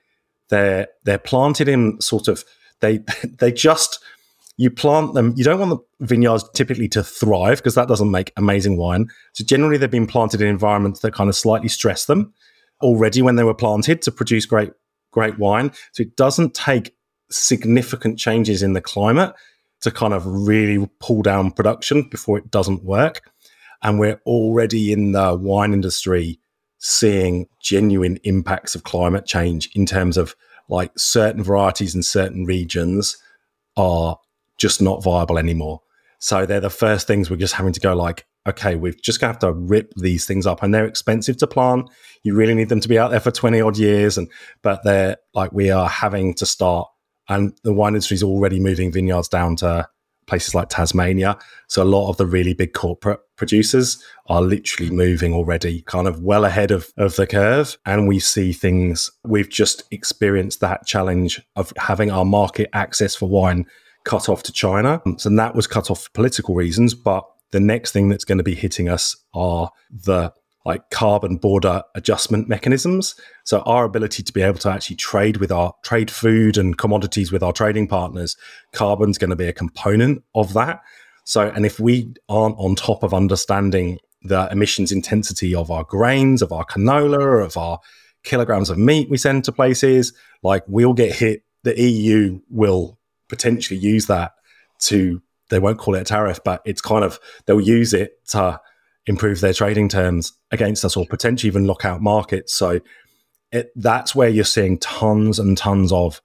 They're 0.49 0.88
they're 1.03 1.17
planted 1.17 1.67
in 1.67 1.99
sort 2.01 2.27
of 2.27 2.43
they 2.81 2.97
they 3.23 3.51
just 3.51 3.99
you 4.62 4.69
plant 4.69 5.15
them 5.15 5.34
you 5.36 5.43
don't 5.43 5.60
want 5.60 5.71
the 5.71 6.06
vineyards 6.06 6.47
typically 6.54 6.88
to 6.88 7.04
thrive 7.04 7.58
because 7.58 7.74
that 7.74 7.88
doesn't 7.88 8.12
make 8.12 8.32
amazing 8.38 8.78
wine. 8.78 9.08
So 9.34 9.43
generally 9.43 9.78
they've 9.78 9.89
been 9.89 10.06
planted 10.06 10.39
in 10.39 10.47
environments 10.47 11.00
that 11.00 11.13
kind 11.13 11.30
of 11.30 11.36
slightly 11.36 11.67
stress 11.67 12.06
them 12.06 12.32
already 12.82 13.24
when 13.24 13.38
they 13.38 13.43
were 13.43 13.56
planted 13.56 14.04
to 14.04 14.12
produce 14.12 14.45
great 14.45 14.71
great 15.12 15.39
wine. 15.39 15.71
So 15.93 16.04
it 16.04 16.15
doesn't 16.15 16.54
take 16.54 16.95
significant 17.32 18.19
changes 18.19 18.62
in 18.62 18.74
the 18.74 18.82
climate 18.82 19.34
to 19.82 19.89
kind 19.89 20.13
of 20.13 20.28
really 20.28 20.88
pull 21.00 21.24
down 21.24 21.52
production 21.52 22.08
before 22.10 22.38
it 22.38 22.52
doesn't 22.52 22.84
work. 22.84 23.32
And 23.82 24.00
we're 24.00 24.21
already 24.28 24.91
in 24.91 25.13
the 25.13 25.36
wine 25.36 25.74
industry 25.74 26.39
seeing 26.78 27.47
genuine 27.63 28.19
impacts 28.24 28.76
of 28.76 28.84
climate 28.84 29.26
change 29.26 29.69
in 29.74 29.88
terms 29.88 30.17
of 30.17 30.36
like 30.69 30.91
certain 30.97 31.43
varieties 31.43 31.95
in 31.95 32.04
certain 32.04 32.45
regions 32.45 33.17
are 33.76 34.17
just 34.62 34.82
not 34.82 35.04
viable 35.04 35.39
anymore. 35.39 35.82
So 36.19 36.45
they're 36.45 36.60
the 36.60 36.69
first 36.69 37.08
things 37.08 37.30
we're 37.30 37.38
just 37.38 37.56
having 37.56 37.74
to 37.74 37.80
go 37.80 37.95
like, 37.95 38.28
okay, 38.47 38.76
we've 38.76 39.02
just 39.02 39.19
gonna 39.19 39.34
have 39.34 39.39
to 39.39 39.52
rip 39.52 39.91
these 39.97 40.26
things 40.26 40.45
up 40.45 40.62
and 40.62 40.71
they're 40.71 40.86
expensive 40.86 41.38
to 41.38 41.47
plant. 41.47 41.89
You 42.24 42.36
really 42.36 42.54
need 42.54 42.69
them 42.69 42.80
to 42.80 42.88
be 42.88 43.00
out 43.00 43.10
there 43.10 43.19
for 43.19 43.32
20 43.32 43.60
odd 43.60 43.78
years. 43.78 44.19
And 44.19 44.30
but 44.62 44.84
they're 44.84 45.17
like 45.34 45.52
we 45.52 45.71
are 45.71 45.89
having 45.89 46.36
to 46.36 46.45
start 46.45 46.88
and 47.28 47.58
the 47.63 47.74
wine 47.74 47.93
industry 47.93 48.15
is 48.15 48.24
already 48.24 48.60
moving 48.60 48.91
vineyards 48.91 49.30
down 49.30 49.56
to 49.58 49.88
places 50.28 50.54
like 50.54 50.69
Tasmania. 50.69 51.38
So 51.67 51.82
a 51.82 51.86
lot 51.86 52.10
of 52.10 52.17
the 52.17 52.28
really 52.28 52.54
big 52.54 52.74
corporate 52.74 53.19
producers 53.36 54.04
are 54.28 54.41
literally 54.41 54.91
moving 54.91 55.34
already 55.34 55.82
kind 55.82 56.08
of 56.08 56.21
well 56.21 56.45
ahead 56.45 56.69
of, 56.69 56.91
of 56.97 57.15
the 57.15 57.26
curve. 57.26 57.78
And 57.86 58.08
we 58.08 58.19
see 58.19 58.54
things, 58.54 59.10
we've 59.26 59.50
just 59.50 59.84
experienced 59.91 60.60
that 60.60 60.86
challenge 60.86 61.41
of 61.56 61.74
having 61.78 62.12
our 62.12 62.26
market 62.26 62.69
access 62.74 63.15
for 63.15 63.28
wine 63.28 63.65
cut 64.03 64.29
off 64.29 64.43
to 64.43 64.51
China. 64.51 65.01
So 65.17 65.29
that 65.29 65.55
was 65.55 65.67
cut 65.67 65.89
off 65.91 66.03
for 66.03 66.09
political 66.11 66.55
reasons. 66.55 66.93
But 66.93 67.25
the 67.51 67.59
next 67.59 67.91
thing 67.91 68.09
that's 68.09 68.25
going 68.25 68.37
to 68.37 68.43
be 68.43 68.55
hitting 68.55 68.89
us 68.89 69.15
are 69.33 69.71
the 69.89 70.33
like 70.63 70.89
carbon 70.91 71.37
border 71.37 71.81
adjustment 71.95 72.47
mechanisms. 72.47 73.15
So 73.45 73.61
our 73.61 73.83
ability 73.83 74.23
to 74.23 74.33
be 74.33 74.41
able 74.41 74.59
to 74.59 74.69
actually 74.69 74.97
trade 74.97 75.37
with 75.37 75.51
our 75.51 75.73
trade 75.83 76.11
food 76.11 76.57
and 76.57 76.77
commodities 76.77 77.31
with 77.31 77.41
our 77.41 77.53
trading 77.53 77.87
partners, 77.87 78.37
carbon's 78.71 79.17
going 79.17 79.31
to 79.31 79.35
be 79.35 79.47
a 79.47 79.53
component 79.53 80.23
of 80.35 80.53
that. 80.53 80.81
So, 81.25 81.49
and 81.49 81.65
if 81.65 81.79
we 81.79 82.13
aren't 82.29 82.57
on 82.57 82.75
top 82.75 83.03
of 83.03 83.13
understanding 83.13 83.99
the 84.23 84.47
emissions 84.51 84.91
intensity 84.91 85.55
of 85.55 85.71
our 85.71 85.83
grains, 85.83 86.41
of 86.41 86.51
our 86.51 86.65
canola, 86.65 87.43
of 87.43 87.57
our 87.57 87.79
kilograms 88.23 88.69
of 88.69 88.77
meat 88.77 89.09
we 89.09 89.17
send 89.17 89.43
to 89.45 89.51
places, 89.51 90.13
like 90.43 90.63
we'll 90.67 90.93
get 90.93 91.15
hit. 91.15 91.43
The 91.63 91.79
EU 91.79 92.39
will 92.49 92.97
potentially 93.31 93.79
use 93.79 94.05
that 94.05 94.33
to, 94.81 95.21
they 95.49 95.57
won't 95.57 95.79
call 95.79 95.95
it 95.95 96.01
a 96.01 96.05
tariff, 96.05 96.39
but 96.45 96.61
it's 96.65 96.81
kind 96.81 97.03
of, 97.03 97.19
they'll 97.45 97.59
use 97.59 97.93
it 97.93 98.23
to 98.27 98.59
improve 99.07 99.41
their 99.41 99.53
trading 99.53 99.89
terms 99.89 100.33
against 100.51 100.85
us 100.85 100.95
or 100.95 101.05
potentially 101.07 101.47
even 101.47 101.65
lock 101.65 101.85
out 101.85 102.01
markets. 102.01 102.53
So 102.53 102.81
it, 103.51 103.71
that's 103.75 104.13
where 104.13 104.29
you're 104.29 104.43
seeing 104.43 104.77
tons 104.77 105.39
and 105.39 105.57
tons 105.57 105.91
of 105.91 106.21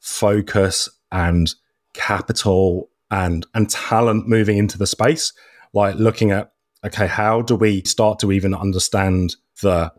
focus 0.00 0.88
and 1.10 1.54
capital 1.94 2.90
and 3.10 3.46
and 3.54 3.70
talent 3.70 4.28
moving 4.28 4.58
into 4.58 4.78
the 4.78 4.86
space 4.86 5.32
like 5.72 5.94
looking 5.96 6.30
at 6.30 6.52
okay 6.84 7.06
how 7.06 7.40
do 7.42 7.56
we 7.56 7.82
start 7.84 8.18
to 8.18 8.30
even 8.30 8.54
understand 8.54 9.34
the 9.62 9.90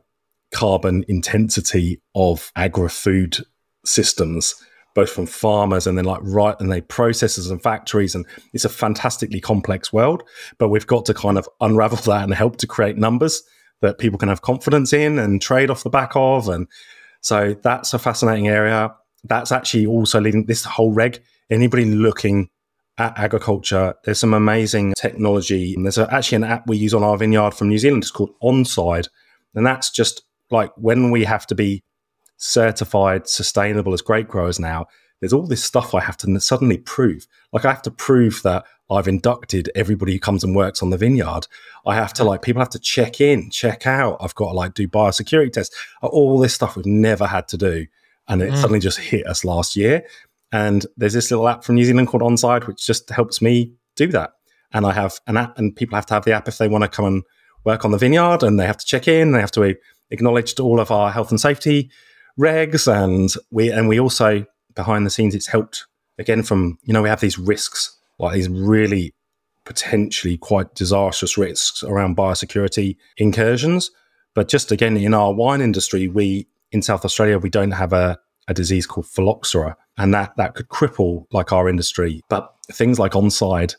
carbon 0.53 1.03
intensity 1.07 1.99
of 2.15 2.51
agri-food 2.55 3.37
systems 3.83 4.55
both 4.95 5.09
from 5.09 5.25
farmers 5.25 5.87
and 5.87 5.97
then 5.97 6.05
like 6.05 6.19
right 6.23 6.55
and 6.59 6.71
they 6.71 6.81
processors 6.81 7.49
and 7.49 7.61
factories 7.61 8.15
and 8.15 8.25
it's 8.53 8.65
a 8.65 8.69
fantastically 8.69 9.39
complex 9.39 9.93
world 9.93 10.23
but 10.57 10.69
we've 10.69 10.87
got 10.87 11.05
to 11.05 11.13
kind 11.13 11.37
of 11.37 11.47
unravel 11.61 11.97
that 11.97 12.23
and 12.23 12.33
help 12.33 12.57
to 12.57 12.67
create 12.67 12.97
numbers 12.97 13.43
that 13.81 13.97
people 13.97 14.19
can 14.19 14.29
have 14.29 14.41
confidence 14.41 14.91
in 14.91 15.19
and 15.19 15.41
trade 15.41 15.69
off 15.69 15.83
the 15.83 15.89
back 15.89 16.11
of 16.15 16.49
and 16.49 16.67
so 17.21 17.55
that's 17.61 17.93
a 17.93 17.99
fascinating 17.99 18.47
area. 18.47 18.93
That's 19.23 19.51
actually 19.51 19.85
also 19.85 20.19
leading 20.19 20.45
this 20.45 20.63
whole 20.63 20.93
reg. 20.93 21.21
Anybody 21.49 21.85
looking 21.85 22.49
at 22.97 23.17
agriculture 23.17 23.93
there's 24.03 24.19
some 24.19 24.33
amazing 24.33 24.93
technology. 24.93 25.73
And 25.73 25.85
there's 25.85 25.97
actually 25.97 26.35
an 26.37 26.43
app 26.43 26.67
we 26.67 26.77
use 26.77 26.93
on 26.93 27.03
our 27.03 27.17
vineyard 27.17 27.51
from 27.51 27.69
new 27.69 27.77
zealand. 27.77 28.03
It's 28.03 28.11
called 28.11 28.35
onside 28.43 29.07
and 29.55 29.65
that's 29.65 29.89
just 29.89 30.23
like 30.51 30.71
when 30.75 31.11
we 31.11 31.23
have 31.23 31.47
to 31.47 31.55
be 31.55 31.83
certified 32.39 33.27
sustainable 33.27 33.93
as 33.93 34.01
grape 34.01 34.27
growers 34.27 34.59
now 34.59 34.87
there's 35.19 35.33
all 35.33 35.45
this 35.45 35.63
stuff 35.63 35.93
I 35.93 36.01
have 36.01 36.17
to 36.17 36.39
suddenly 36.39 36.77
prove. 36.77 37.27
Like 37.51 37.65
I 37.65 37.69
have 37.69 37.81
to 37.83 37.91
prove 37.91 38.41
that 38.43 38.65
I've 38.89 39.07
inducted 39.07 39.69
everybody 39.75 40.13
who 40.13 40.19
comes 40.19 40.43
and 40.43 40.55
works 40.55 40.81
on 40.81 40.89
the 40.89 40.97
vineyard. 40.97 41.47
I 41.85 41.95
have 41.95 42.13
to 42.13 42.23
like 42.23 42.41
people 42.41 42.61
have 42.61 42.69
to 42.69 42.79
check 42.79 43.21
in, 43.21 43.49
check 43.49 43.85
out. 43.85 44.17
I've 44.21 44.35
got 44.35 44.49
to 44.49 44.55
like 44.55 44.73
do 44.73 44.87
biosecurity 44.87 45.53
tests. 45.53 45.75
All 46.01 46.39
this 46.39 46.53
stuff 46.53 46.75
we've 46.75 46.85
never 46.85 47.27
had 47.27 47.47
to 47.49 47.57
do, 47.57 47.85
and 48.27 48.41
it 48.41 48.51
mm. 48.51 48.57
suddenly 48.57 48.79
just 48.79 48.99
hit 48.99 49.27
us 49.27 49.43
last 49.43 49.75
year. 49.75 50.05
And 50.51 50.85
there's 50.97 51.13
this 51.13 51.29
little 51.29 51.47
app 51.47 51.63
from 51.63 51.75
New 51.75 51.85
Zealand 51.85 52.07
called 52.07 52.23
Onside, 52.23 52.65
which 52.65 52.85
just 52.85 53.09
helps 53.09 53.41
me 53.41 53.73
do 53.95 54.07
that. 54.07 54.31
And 54.71 54.85
I 54.85 54.93
have 54.93 55.19
an 55.27 55.37
app, 55.37 55.57
and 55.57 55.75
people 55.75 55.95
have 55.95 56.05
to 56.07 56.13
have 56.15 56.25
the 56.25 56.33
app 56.33 56.47
if 56.47 56.57
they 56.57 56.67
want 56.67 56.83
to 56.83 56.87
come 56.87 57.05
and 57.05 57.23
work 57.65 57.85
on 57.85 57.91
the 57.91 57.97
vineyard, 57.97 58.41
and 58.41 58.59
they 58.59 58.65
have 58.65 58.77
to 58.77 58.85
check 58.85 59.07
in. 59.07 59.33
They 59.33 59.41
have 59.41 59.51
to 59.51 59.75
acknowledge 60.09 60.59
all 60.59 60.79
of 60.79 60.89
our 60.89 61.11
health 61.11 61.29
and 61.29 61.39
safety 61.39 61.91
regs, 62.39 62.87
and 62.91 63.33
we 63.51 63.71
and 63.71 63.87
we 63.87 63.99
also 63.99 64.45
behind 64.75 65.05
the 65.05 65.09
scenes, 65.09 65.35
it's 65.35 65.47
helped 65.47 65.85
again 66.17 66.43
from 66.43 66.77
you 66.83 66.93
know 66.93 67.01
we 67.01 67.09
have 67.09 67.21
these 67.21 67.37
risks 67.37 67.97
like 68.17 68.33
these 68.33 68.49
really 68.49 69.13
potentially 69.65 70.37
quite 70.37 70.73
disastrous 70.73 71.37
risks 71.37 71.83
around 71.83 72.17
biosecurity 72.17 72.97
incursions. 73.17 73.91
But 74.33 74.47
just 74.47 74.71
again, 74.71 74.97
in 74.97 75.13
our 75.13 75.33
wine 75.33 75.61
industry, 75.61 76.07
we 76.07 76.47
in 76.71 76.81
South 76.81 77.05
Australia 77.05 77.37
we 77.39 77.49
don't 77.49 77.71
have 77.71 77.93
a, 77.93 78.17
a 78.47 78.53
disease 78.53 78.85
called 78.87 79.07
phylloxera, 79.07 79.75
and 79.97 80.13
that 80.13 80.35
that 80.37 80.55
could 80.55 80.69
cripple 80.69 81.25
like 81.31 81.51
our 81.51 81.67
industry. 81.67 82.21
But 82.29 82.51
things 82.71 82.99
like 82.99 83.13
Onside 83.13 83.75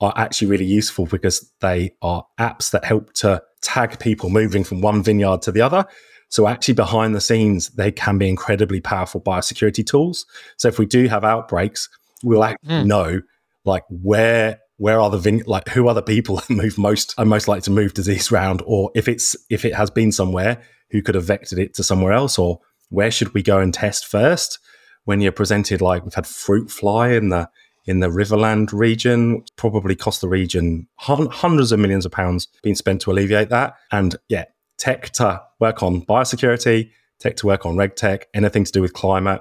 are 0.00 0.12
actually 0.16 0.48
really 0.48 0.64
useful 0.64 1.06
because 1.06 1.52
they 1.60 1.94
are 2.02 2.26
apps 2.38 2.72
that 2.72 2.84
help 2.84 3.12
to 3.14 3.40
tag 3.60 4.00
people 4.00 4.28
moving 4.28 4.64
from 4.64 4.80
one 4.80 5.02
vineyard 5.02 5.42
to 5.42 5.52
the 5.52 5.60
other. 5.60 5.86
So 6.32 6.48
actually 6.48 6.72
behind 6.72 7.14
the 7.14 7.20
scenes, 7.20 7.68
they 7.68 7.92
can 7.92 8.16
be 8.16 8.26
incredibly 8.26 8.80
powerful 8.80 9.20
biosecurity 9.20 9.86
tools. 9.86 10.24
So 10.56 10.66
if 10.66 10.78
we 10.78 10.86
do 10.86 11.06
have 11.06 11.24
outbreaks, 11.24 11.90
we'll 12.24 12.42
actually 12.42 12.70
mm. 12.70 12.86
know 12.86 13.20
like 13.66 13.84
where 13.90 14.58
where 14.78 14.98
are 14.98 15.10
the 15.10 15.18
vine- 15.18 15.42
like 15.46 15.68
who 15.68 15.88
are 15.88 15.94
the 15.94 16.02
people 16.02 16.36
that 16.48 16.48
move 16.48 16.78
most 16.78 17.14
are 17.18 17.26
most 17.26 17.48
likely 17.48 17.60
to 17.62 17.70
move 17.70 17.92
disease 17.92 18.32
around, 18.32 18.62
or 18.64 18.90
if 18.94 19.08
it's 19.08 19.36
if 19.50 19.66
it 19.66 19.74
has 19.74 19.90
been 19.90 20.10
somewhere, 20.10 20.62
who 20.90 21.02
could 21.02 21.16
have 21.16 21.26
vectored 21.26 21.58
it 21.58 21.74
to 21.74 21.84
somewhere 21.84 22.14
else, 22.14 22.38
or 22.38 22.60
where 22.88 23.10
should 23.10 23.34
we 23.34 23.42
go 23.42 23.58
and 23.58 23.74
test 23.74 24.06
first? 24.06 24.58
When 25.04 25.20
you're 25.20 25.32
presented 25.32 25.82
like 25.82 26.02
we've 26.02 26.14
had 26.14 26.26
fruit 26.26 26.70
fly 26.70 27.10
in 27.10 27.28
the 27.28 27.50
in 27.84 28.00
the 28.00 28.08
Riverland 28.08 28.72
region, 28.72 29.44
probably 29.56 29.96
cost 29.96 30.22
the 30.22 30.28
region 30.28 30.88
hundreds 30.96 31.72
of 31.72 31.78
millions 31.78 32.06
of 32.06 32.12
pounds 32.12 32.48
being 32.62 32.74
spent 32.74 33.02
to 33.02 33.12
alleviate 33.12 33.50
that. 33.50 33.74
And 33.90 34.16
yeah, 34.30 34.44
tech 34.82 35.10
to 35.10 35.40
work 35.60 35.80
on 35.80 36.02
biosecurity, 36.02 36.90
tech 37.20 37.36
to 37.36 37.46
work 37.46 37.64
on 37.64 37.76
reg 37.76 37.94
tech, 37.94 38.26
anything 38.34 38.64
to 38.64 38.72
do 38.72 38.82
with 38.82 38.92
climate. 38.92 39.40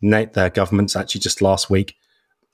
Nate, 0.00 0.32
their 0.32 0.48
government's 0.48 0.96
actually 0.96 1.20
just 1.20 1.42
last 1.42 1.68
week 1.68 1.96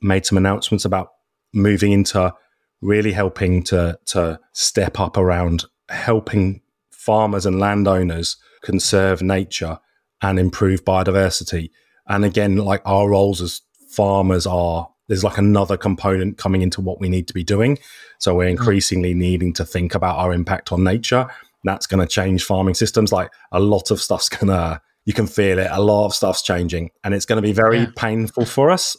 made 0.03 0.27
some 0.27 0.37
announcements 0.37 0.85
about 0.85 1.13
moving 1.55 1.93
into 1.93 2.35
really 2.83 3.13
helping 3.13 3.63
to 3.63 3.97
to 4.07 4.41
step 4.53 4.99
up 4.99 5.17
around 5.17 5.67
helping 5.89 6.61
farmers 6.91 7.47
and 7.47 7.61
landowners 7.61 8.37
conserve 8.65 9.23
nature 9.23 9.79
and 10.21 10.41
improve 10.41 10.85
biodiversity. 10.85 11.71
And 12.09 12.25
again, 12.25 12.57
like 12.57 12.83
our 12.85 13.09
roles 13.09 13.41
as 13.41 13.61
farmers 13.89 14.49
are 14.49 14.89
there's 15.07 15.23
like 15.23 15.39
another 15.39 15.77
component 15.77 16.39
coming 16.39 16.63
into 16.63 16.81
what 16.81 17.01
we 17.01 17.09
need 17.09 17.29
to 17.29 17.35
be 17.35 17.45
doing. 17.45 17.79
So 18.19 18.35
we're 18.35 18.49
mm. 18.49 18.59
increasingly 18.59 19.15
needing 19.15 19.53
to 19.53 19.65
think 19.65 19.95
about 19.95 20.17
our 20.17 20.33
impact 20.33 20.73
on 20.73 20.83
nature 20.83 21.29
that's 21.67 21.87
going 21.87 22.01
to 22.01 22.07
change 22.07 22.45
farming 22.45 22.75
systems. 22.75 23.13
Like 23.13 23.31
a 23.53 23.61
lot 23.61 23.91
of 23.91 24.01
stuff's 24.01 24.29
going 24.29 24.49
to, 24.49 24.81
you 25.05 25.13
can 25.13 25.27
feel 25.27 25.59
it. 25.59 25.69
A 25.71 25.81
lot 25.81 26.07
of 26.07 26.15
stuff's 26.15 26.43
changing 26.43 26.91
and 27.05 27.15
it's 27.15 27.25
going 27.25 27.37
to 27.37 27.43
be 27.43 27.53
very 27.53 27.81
yeah. 27.81 27.91
painful 27.97 28.45
for 28.45 28.71
us, 28.71 28.97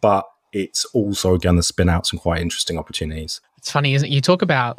but 0.00 0.24
it's 0.52 0.84
also 0.86 1.36
going 1.36 1.56
to 1.56 1.62
spin 1.62 1.88
out 1.88 2.06
some 2.06 2.18
quite 2.18 2.40
interesting 2.40 2.78
opportunities. 2.78 3.40
It's 3.56 3.70
funny, 3.70 3.94
isn't 3.94 4.08
it? 4.08 4.12
You 4.12 4.20
talk 4.20 4.42
about 4.42 4.78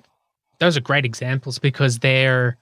those 0.59 0.77
are 0.77 0.81
great 0.81 1.05
examples 1.05 1.59
because 1.59 1.99
they're 1.99 2.57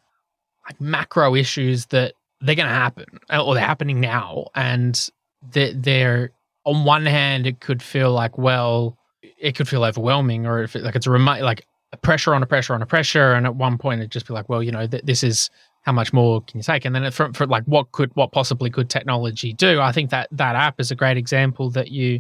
like 0.68 0.80
macro 0.82 1.36
issues 1.36 1.88
that 1.88 2.14
they're 2.42 2.56
going 2.56 2.68
to 2.68 2.74
happen 2.74 3.06
uh, 3.30 3.44
or 3.44 3.56
they're 3.56 3.66
happening 3.66 4.00
now. 4.00 4.48
And 4.56 5.10
they're, 5.52 5.74
they're, 5.74 6.32
on 6.66 6.84
one 6.84 7.06
hand, 7.06 7.48
it 7.48 7.62
could 7.62 7.82
feel 7.82 8.12
like, 8.12 8.38
well, 8.38 8.98
it 9.40 9.56
could 9.56 9.68
feel 9.68 9.84
overwhelming 9.84 10.46
or 10.46 10.64
if 10.64 10.76
it, 10.76 10.84
like 10.84 10.96
it's 10.96 11.08
a 11.08 11.12
remote, 11.12 11.42
like 11.42 11.66
a 11.94 11.98
pressure 11.98 12.34
on 12.34 12.44
a 12.44 12.46
pressure 12.46 12.74
on 12.74 12.82
a 12.82 12.86
pressure, 12.86 13.34
and 13.34 13.46
at 13.46 13.56
one 13.56 13.78
point 13.78 14.02
it'd 14.02 14.12
just 14.12 14.28
be 14.28 14.34
like, 14.34 14.50
well, 14.50 14.62
you 14.62 14.72
know, 14.72 14.88
th- 14.88 15.04
this 15.04 15.24
is 15.24 15.50
how 15.84 15.94
much 15.94 16.12
more 16.12 16.42
can 16.42 16.60
you 16.60 16.64
take? 16.64 16.84
And 16.84 16.94
then 16.94 17.10
for, 17.12 17.32
for 17.34 17.48
like 17.48 17.64
what 17.64 17.92
could 17.94 18.14
what 18.16 18.32
possibly 18.34 18.70
could 18.70 18.90
technology 18.90 19.54
do? 19.54 19.80
I 19.80 19.92
think 19.92 20.10
that 20.10 20.28
that 20.32 20.56
app 20.56 20.80
is 20.80 20.92
a 20.92 20.96
great 20.96 21.18
example 21.18 21.70
that 21.72 21.92
you 21.92 22.20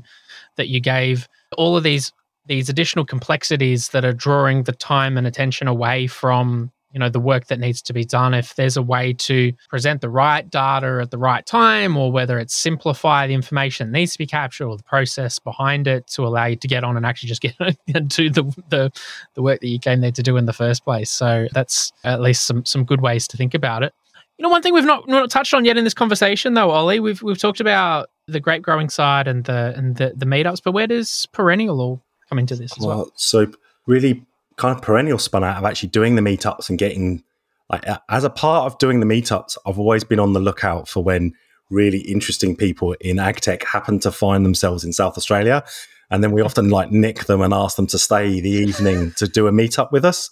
that 0.56 0.70
you 0.70 0.80
gave. 0.80 1.28
All 1.58 1.76
of 1.76 1.84
these 1.84 2.14
these 2.46 2.70
additional 2.70 3.06
complexities 3.06 3.90
that 3.90 4.06
are 4.06 4.14
drawing 4.14 4.64
the 4.64 4.72
time 4.72 5.18
and 5.18 5.28
attention 5.28 5.68
away 5.68 6.08
from 6.08 6.72
you 6.92 7.00
know 7.00 7.10
the 7.10 7.20
work 7.20 7.48
that 7.48 7.60
needs 7.60 7.82
to 7.84 7.94
be 7.94 8.06
done. 8.06 8.34
If 8.34 8.56
there's 8.56 8.78
a 8.78 8.82
way 8.82 9.14
to 9.14 9.54
present 9.70 10.02
the 10.02 10.10
right 10.10 10.50
data 10.50 11.00
at 11.02 11.12
the 11.12 11.18
right 11.18 11.46
time 11.46 11.98
or 11.98 12.12
whether 12.12 12.40
it's 12.40 12.54
simplify 12.54 13.28
the 13.28 13.34
information 13.34 13.88
that 13.88 13.98
needs 13.98 14.14
to 14.14 14.18
be 14.18 14.28
captured 14.28 14.68
or 14.68 14.78
the 14.78 14.84
process 14.84 15.40
behind 15.40 15.88
it 15.88 16.08
to 16.08 16.26
allow 16.26 16.46
you 16.46 16.56
to 16.56 16.68
get 16.68 16.84
on 16.84 16.98
and 16.98 17.06
actually 17.06 17.30
just 17.30 17.42
get 17.42 17.56
do 18.08 18.30
the, 18.30 18.44
the 18.70 18.92
the 19.34 19.42
work 19.42 19.60
that 19.62 19.68
you 19.68 19.80
came 19.80 20.02
there 20.02 20.12
to 20.12 20.24
do 20.24 20.38
in 20.38 20.46
the 20.46 20.54
first 20.54 20.84
place. 20.84 21.12
So 21.12 21.48
that's 21.54 21.92
at 22.04 22.22
least 22.22 22.46
some 22.46 22.66
some 22.66 22.84
good 22.84 23.02
ways 23.02 23.28
to 23.30 23.38
think 23.38 23.54
about 23.54 23.84
it. 23.84 23.94
You 24.38 24.44
know 24.44 24.50
one 24.50 24.62
thing 24.62 24.74
we've 24.74 24.86
not 24.86 25.08
not 25.08 25.30
touched 25.30 25.54
on 25.54 25.66
yet 25.66 25.78
in 25.78 25.84
this 25.84 25.96
conversation 25.96 26.54
though 26.54 26.72
oli 26.72 27.00
we've 27.00 27.24
we've 27.24 27.40
talked 27.40 27.60
about 27.60 28.10
the 28.28 28.40
grape 28.40 28.62
growing 28.62 28.88
side 28.88 29.28
and 29.28 29.46
the 29.46 29.74
and 29.76 29.96
the, 29.96 30.14
the 30.16 30.28
meetups 30.28 30.62
but 30.64 30.74
where 30.74 30.86
does 30.86 31.28
perennial 31.32 31.82
all 31.82 32.04
come 32.30 32.38
into 32.38 32.56
this 32.56 32.72
as 32.78 32.86
well, 32.86 32.98
well 32.98 33.12
so 33.16 33.48
really 33.88 34.24
kind 34.58 34.76
of 34.76 34.82
perennial 34.82 35.20
spun 35.20 35.44
out 35.44 35.58
of 35.58 35.64
actually 35.64 35.90
doing 35.90 36.16
the 36.16 36.22
meetups 36.22 36.70
and 36.70 36.78
getting 36.78 37.24
like 37.70 37.86
as 38.10 38.24
a 38.24 38.30
part 38.30 38.66
of 38.66 38.78
doing 38.78 39.00
the 39.00 39.06
meetups, 39.06 39.58
I've 39.66 39.80
always 39.80 40.04
been 40.04 40.20
on 40.20 40.34
the 40.34 40.40
lookout 40.40 40.88
for 40.88 41.04
when 41.04 41.34
really 41.70 42.00
interesting 42.00 42.56
people 42.56 42.94
in 43.02 43.20
ag 43.20 43.42
tech 43.42 43.64
happen 43.64 44.00
to 44.00 44.12
find 44.12 44.46
themselves 44.46 44.84
in 44.84 44.94
South 44.94 45.18
Australia. 45.18 45.64
And 46.10 46.24
then 46.24 46.32
we 46.32 46.42
often 46.42 46.70
like 46.70 46.92
nick 46.92 47.26
them 47.26 47.42
and 47.42 47.54
ask 47.54 47.76
them 47.76 47.88
to 47.88 48.00
stay 48.00 48.40
the 48.40 48.50
evening 48.50 49.12
to 49.18 49.28
do 49.28 49.48
a 49.48 49.52
meetup 49.52 49.92
with 49.92 50.06
us. 50.06 50.30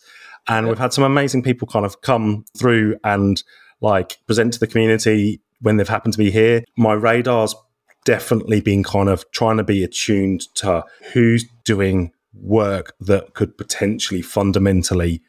And 0.47 0.67
we've 0.67 0.77
had 0.77 0.93
some 0.93 1.03
amazing 1.03 1.43
people 1.43 1.67
kind 1.67 1.85
of 1.85 2.01
come 2.01 2.45
through 2.57 2.97
and 3.03 3.43
like 3.81 4.17
present 4.27 4.53
to 4.53 4.59
the 4.59 4.67
community 4.67 5.41
when 5.61 5.75
they've 5.75 5.89
happened 5.89 6.13
to 6.13 6.17
be 6.17 6.31
here. 6.31 6.63
My 6.77 6.93
radar's 6.93 7.53
definitely 8.05 8.61
been 8.61 8.83
kind 8.83 9.09
of 9.09 9.29
trying 9.31 9.57
to 9.57 9.63
be 9.63 9.83
attuned 9.83 10.41
to 10.55 10.85
who's 11.11 11.43
doing 11.65 12.11
work 12.41 12.93
that 12.99 13.33
could 13.33 13.57
potentially 13.57 14.21
fundamentally 14.21 15.21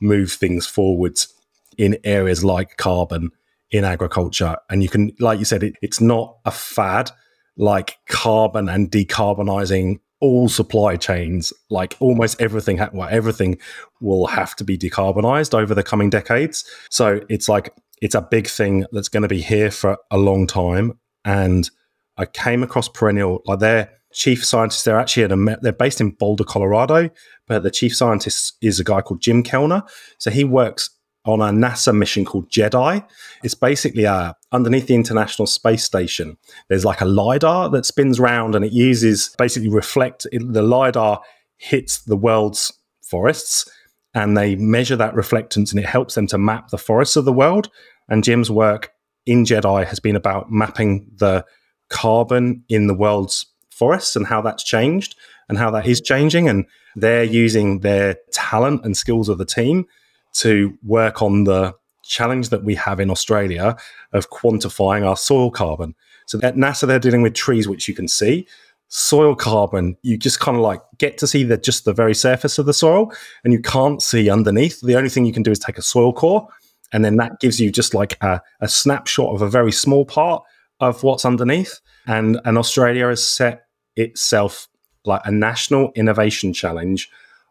move 0.00 0.32
things 0.32 0.66
forwards 0.66 1.32
in 1.76 1.98
areas 2.04 2.44
like 2.44 2.76
carbon 2.76 3.30
in 3.70 3.84
agriculture. 3.84 4.56
And 4.70 4.82
you 4.82 4.88
can, 4.88 5.12
like 5.20 5.38
you 5.38 5.44
said, 5.44 5.62
it, 5.62 5.74
it's 5.82 6.00
not 6.00 6.36
a 6.44 6.50
fad 6.50 7.10
like 7.56 7.98
carbon 8.08 8.68
and 8.68 8.90
decarbonizing 8.90 9.98
all 10.20 10.48
supply 10.48 10.96
chains, 10.96 11.52
like 11.70 11.96
almost 12.00 12.40
everything, 12.40 12.80
well, 12.92 13.08
everything 13.10 13.58
will 14.00 14.26
have 14.26 14.56
to 14.56 14.64
be 14.64 14.76
decarbonized 14.76 15.54
over 15.54 15.74
the 15.74 15.82
coming 15.82 16.10
decades. 16.10 16.64
So 16.90 17.20
it's 17.28 17.48
like, 17.48 17.72
it's 18.00 18.14
a 18.14 18.22
big 18.22 18.48
thing 18.48 18.84
that's 18.92 19.08
going 19.08 19.22
to 19.22 19.28
be 19.28 19.40
here 19.40 19.70
for 19.70 19.98
a 20.10 20.18
long 20.18 20.46
time. 20.46 20.98
And 21.24 21.68
I 22.16 22.26
came 22.26 22.62
across 22.62 22.88
Perennial, 22.88 23.42
like 23.46 23.60
they're, 23.60 23.90
chief 24.12 24.44
scientists. 24.44 24.84
They're 24.84 24.98
actually 24.98 25.24
at 25.24 25.32
a, 25.32 25.58
they're 25.62 25.72
based 25.72 26.00
in 26.00 26.10
Boulder, 26.10 26.44
Colorado, 26.44 27.10
but 27.46 27.62
the 27.62 27.70
chief 27.70 27.94
scientist 27.96 28.56
is 28.60 28.80
a 28.80 28.84
guy 28.84 29.00
called 29.00 29.20
Jim 29.20 29.42
Kellner. 29.42 29.82
So 30.18 30.30
he 30.30 30.44
works 30.44 30.90
on 31.24 31.40
a 31.40 31.46
NASA 31.46 31.94
mission 31.94 32.24
called 32.24 32.48
GEDI. 32.50 33.06
It's 33.44 33.54
basically 33.54 34.04
a, 34.04 34.34
underneath 34.50 34.86
the 34.86 34.94
International 34.94 35.46
Space 35.46 35.84
Station. 35.84 36.38
There's 36.68 36.84
like 36.84 37.02
a 37.02 37.04
lidar 37.04 37.68
that 37.70 37.84
spins 37.84 38.18
around, 38.18 38.54
and 38.54 38.64
it 38.64 38.72
uses 38.72 39.34
basically 39.36 39.68
reflect. 39.68 40.26
The 40.32 40.62
lidar 40.62 41.20
hits 41.56 41.98
the 41.98 42.16
world's 42.16 42.72
forests, 43.02 43.70
and 44.14 44.36
they 44.36 44.56
measure 44.56 44.96
that 44.96 45.14
reflectance, 45.14 45.70
and 45.70 45.78
it 45.78 45.86
helps 45.86 46.14
them 46.14 46.26
to 46.28 46.38
map 46.38 46.68
the 46.68 46.78
forests 46.78 47.16
of 47.16 47.26
the 47.26 47.32
world. 47.32 47.68
And 48.08 48.24
Jim's 48.24 48.50
work 48.50 48.92
in 49.26 49.44
GEDI 49.44 49.86
has 49.86 50.00
been 50.00 50.16
about 50.16 50.50
mapping 50.50 51.10
the 51.16 51.44
carbon 51.90 52.64
in 52.70 52.86
the 52.86 52.94
world's 52.94 53.44
forests 53.78 54.16
and 54.16 54.26
how 54.26 54.42
that's 54.42 54.64
changed 54.64 55.14
and 55.48 55.58
how 55.58 55.70
that 55.70 55.86
is 55.86 56.00
changing. 56.00 56.48
And 56.48 56.66
they're 56.96 57.24
using 57.24 57.80
their 57.80 58.16
talent 58.32 58.84
and 58.84 58.96
skills 58.96 59.28
of 59.28 59.38
the 59.38 59.46
team 59.46 59.86
to 60.34 60.76
work 60.82 61.22
on 61.22 61.44
the 61.44 61.74
challenge 62.04 62.48
that 62.48 62.64
we 62.64 62.74
have 62.74 63.00
in 63.00 63.10
Australia 63.10 63.76
of 64.12 64.30
quantifying 64.30 65.06
our 65.06 65.16
soil 65.16 65.50
carbon. 65.50 65.94
So 66.26 66.38
at 66.42 66.56
NASA, 66.56 66.86
they're 66.86 66.98
dealing 66.98 67.22
with 67.22 67.34
trees, 67.34 67.68
which 67.68 67.88
you 67.88 67.94
can 67.94 68.08
see. 68.08 68.46
Soil 68.88 69.34
carbon, 69.34 69.96
you 70.02 70.16
just 70.16 70.40
kind 70.40 70.56
of 70.56 70.62
like 70.62 70.80
get 70.96 71.18
to 71.18 71.26
see 71.26 71.44
the 71.44 71.58
just 71.58 71.84
the 71.84 71.92
very 71.92 72.14
surface 72.14 72.58
of 72.58 72.64
the 72.64 72.72
soil, 72.72 73.12
and 73.44 73.52
you 73.52 73.60
can't 73.60 74.02
see 74.02 74.30
underneath. 74.30 74.80
The 74.80 74.96
only 74.96 75.10
thing 75.10 75.26
you 75.26 75.32
can 75.32 75.42
do 75.42 75.50
is 75.50 75.58
take 75.58 75.76
a 75.76 75.82
soil 75.82 76.12
core, 76.12 76.48
and 76.92 77.04
then 77.04 77.16
that 77.16 77.38
gives 77.40 77.60
you 77.60 77.70
just 77.70 77.92
like 77.92 78.16
a, 78.22 78.40
a 78.60 78.68
snapshot 78.68 79.34
of 79.34 79.42
a 79.42 79.48
very 79.48 79.72
small 79.72 80.06
part 80.06 80.42
of 80.80 81.02
what's 81.02 81.26
underneath. 81.26 81.80
And, 82.06 82.40
and 82.46 82.56
Australia 82.56 83.08
has 83.08 83.22
set 83.22 83.66
itself 83.98 84.68
like 85.04 85.20
a 85.24 85.30
national 85.30 85.92
innovation 85.94 86.52
challenge 86.52 87.10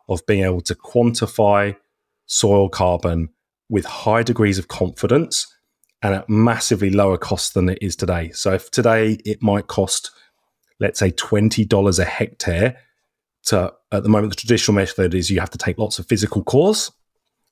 of 0.10 0.26
being 0.26 0.44
able 0.44 0.62
to 0.62 0.76
quantify 0.76 1.76
soil 2.26 2.70
carbon 2.70 3.30
with 3.70 3.86
high 3.86 4.24
degrees 4.24 4.58
of 4.58 4.68
confidence 4.68 5.54
and 6.02 6.14
at 6.14 6.30
massively 6.30 6.90
lower 6.90 7.18
cost 7.18 7.54
than 7.54 7.70
it 7.70 7.80
is 7.82 7.96
today. 7.96 8.32
So 8.32 8.54
if 8.54 8.72
today 8.72 9.18
it 9.26 9.42
might 9.42 9.68
cost, 9.68 10.12
let's 10.80 11.00
say, 11.00 11.12
$20 11.12 12.00
a 12.00 12.06
hectare 12.06 12.78
to, 13.46 13.74
at 13.92 14.04
the 14.04 14.10
moment, 14.10 14.32
the 14.32 14.40
traditional 14.40 14.76
method 14.76 15.14
is 15.14 15.30
you 15.30 15.40
have 15.40 15.50
to 15.50 15.58
take 15.58 15.78
lots 15.78 16.00
of 16.00 16.06
physical 16.06 16.44
cores 16.44 16.92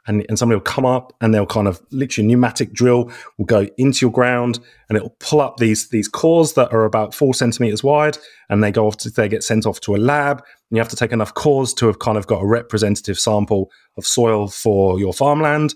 and, 0.07 0.25
and 0.29 0.37
somebody 0.37 0.57
will 0.57 0.63
come 0.63 0.85
up 0.85 1.13
and 1.21 1.33
they'll 1.33 1.45
kind 1.45 1.67
of 1.67 1.81
literally 1.91 2.27
pneumatic 2.27 2.73
drill 2.73 3.11
will 3.37 3.45
go 3.45 3.67
into 3.77 4.05
your 4.05 4.11
ground 4.11 4.59
and 4.89 4.97
it 4.97 5.01
will 5.01 5.15
pull 5.19 5.41
up 5.41 5.57
these 5.57 5.89
these 5.89 6.07
cores 6.07 6.53
that 6.53 6.71
are 6.71 6.85
about 6.85 7.13
four 7.13 7.33
centimeters 7.33 7.83
wide 7.83 8.17
and 8.49 8.63
they 8.63 8.71
go 8.71 8.87
off 8.87 8.97
to 8.97 9.09
they 9.09 9.27
get 9.27 9.43
sent 9.43 9.65
off 9.65 9.79
to 9.81 9.95
a 9.95 9.97
lab. 9.97 10.37
And 10.37 10.77
you 10.77 10.79
have 10.79 10.89
to 10.89 10.95
take 10.95 11.11
enough 11.11 11.33
cores 11.33 11.73
to 11.75 11.87
have 11.87 11.99
kind 11.99 12.17
of 12.17 12.27
got 12.27 12.41
a 12.41 12.45
representative 12.45 13.19
sample 13.19 13.71
of 13.97 14.05
soil 14.05 14.47
for 14.47 14.99
your 14.99 15.13
farmland. 15.13 15.73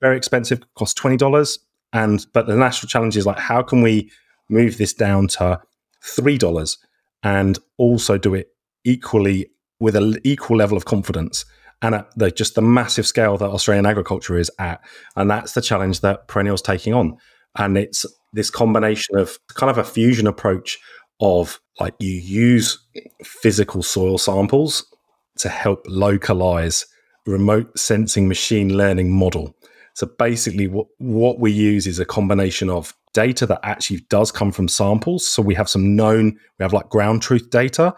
Very 0.00 0.16
expensive 0.16 0.60
costs 0.74 1.00
$20 1.00 1.58
and 1.92 2.26
but 2.32 2.46
the 2.46 2.56
national 2.56 2.88
challenge 2.88 3.16
is 3.16 3.26
like 3.26 3.38
how 3.38 3.62
can 3.62 3.82
we 3.82 4.10
move 4.48 4.78
this 4.78 4.94
down 4.94 5.28
to 5.28 5.60
$3 6.04 6.78
and 7.22 7.58
also 7.76 8.16
do 8.16 8.34
it 8.34 8.48
equally 8.84 9.50
with 9.80 9.96
an 9.96 10.16
equal 10.24 10.56
level 10.56 10.76
of 10.76 10.84
confidence 10.84 11.44
and 11.82 11.94
at 11.94 12.10
the, 12.16 12.30
just 12.30 12.54
the 12.54 12.62
massive 12.62 13.06
scale 13.06 13.36
that 13.36 13.50
Australian 13.50 13.86
agriculture 13.86 14.36
is 14.36 14.50
at. 14.58 14.80
And 15.16 15.30
that's 15.30 15.52
the 15.52 15.62
challenge 15.62 16.00
that 16.00 16.28
Perennial's 16.28 16.62
taking 16.62 16.92
on. 16.92 17.16
And 17.56 17.78
it's 17.78 18.04
this 18.32 18.50
combination 18.50 19.16
of 19.16 19.38
kind 19.54 19.70
of 19.70 19.78
a 19.78 19.84
fusion 19.84 20.26
approach 20.26 20.78
of 21.20 21.60
like 21.80 21.94
you 21.98 22.12
use 22.12 22.78
physical 23.24 23.82
soil 23.82 24.18
samples 24.18 24.84
to 25.38 25.48
help 25.48 25.84
localize 25.86 26.86
remote 27.26 27.78
sensing 27.78 28.28
machine 28.28 28.76
learning 28.76 29.12
model. 29.12 29.54
So 29.94 30.06
basically 30.18 30.68
what, 30.68 30.86
what 30.98 31.38
we 31.38 31.50
use 31.50 31.86
is 31.86 31.98
a 31.98 32.04
combination 32.04 32.70
of 32.70 32.94
data 33.12 33.46
that 33.46 33.60
actually 33.62 34.00
does 34.08 34.30
come 34.30 34.52
from 34.52 34.68
samples. 34.68 35.26
So 35.26 35.42
we 35.42 35.54
have 35.54 35.68
some 35.68 35.96
known, 35.96 36.38
we 36.58 36.62
have 36.62 36.72
like 36.72 36.88
ground 36.88 37.22
truth 37.22 37.50
data, 37.50 37.94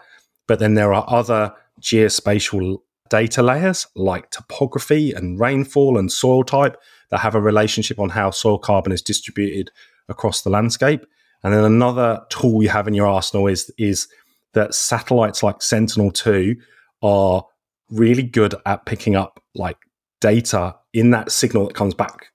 but 0.47 0.59
then 0.59 0.73
there 0.73 0.93
are 0.93 1.05
other 1.07 1.53
geospatial 1.79 2.77
data 3.11 3.43
layers 3.43 3.85
like 3.93 4.31
topography 4.31 5.11
and 5.11 5.37
rainfall 5.37 5.97
and 5.97 6.09
soil 6.09 6.43
type 6.43 6.77
that 7.09 7.19
have 7.19 7.35
a 7.35 7.41
relationship 7.41 7.99
on 7.99 8.09
how 8.09 8.31
soil 8.31 8.57
carbon 8.57 8.93
is 8.93 9.01
distributed 9.01 9.69
across 10.07 10.41
the 10.41 10.49
landscape. 10.49 11.05
And 11.43 11.53
then 11.53 11.65
another 11.65 12.21
tool 12.29 12.63
you 12.63 12.69
have 12.69 12.87
in 12.87 12.93
your 12.93 13.07
arsenal 13.07 13.47
is 13.47 13.71
is 13.77 14.07
that 14.53 14.73
satellites 14.73 15.43
like 15.43 15.61
Sentinel-2 15.61 16.55
are 17.01 17.45
really 17.89 18.23
good 18.23 18.55
at 18.65 18.85
picking 18.85 19.15
up 19.15 19.43
like 19.55 19.77
data 20.21 20.75
in 20.93 21.11
that 21.11 21.31
signal 21.31 21.67
that 21.67 21.75
comes 21.75 21.93
back 21.93 22.27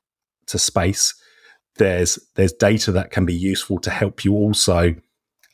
to 0.46 0.58
space. 0.58 1.14
There's 1.76 2.18
there's 2.34 2.52
data 2.52 2.92
that 2.92 3.10
can 3.10 3.24
be 3.24 3.34
useful 3.34 3.78
to 3.80 3.90
help 3.90 4.26
you 4.26 4.34
also 4.34 4.94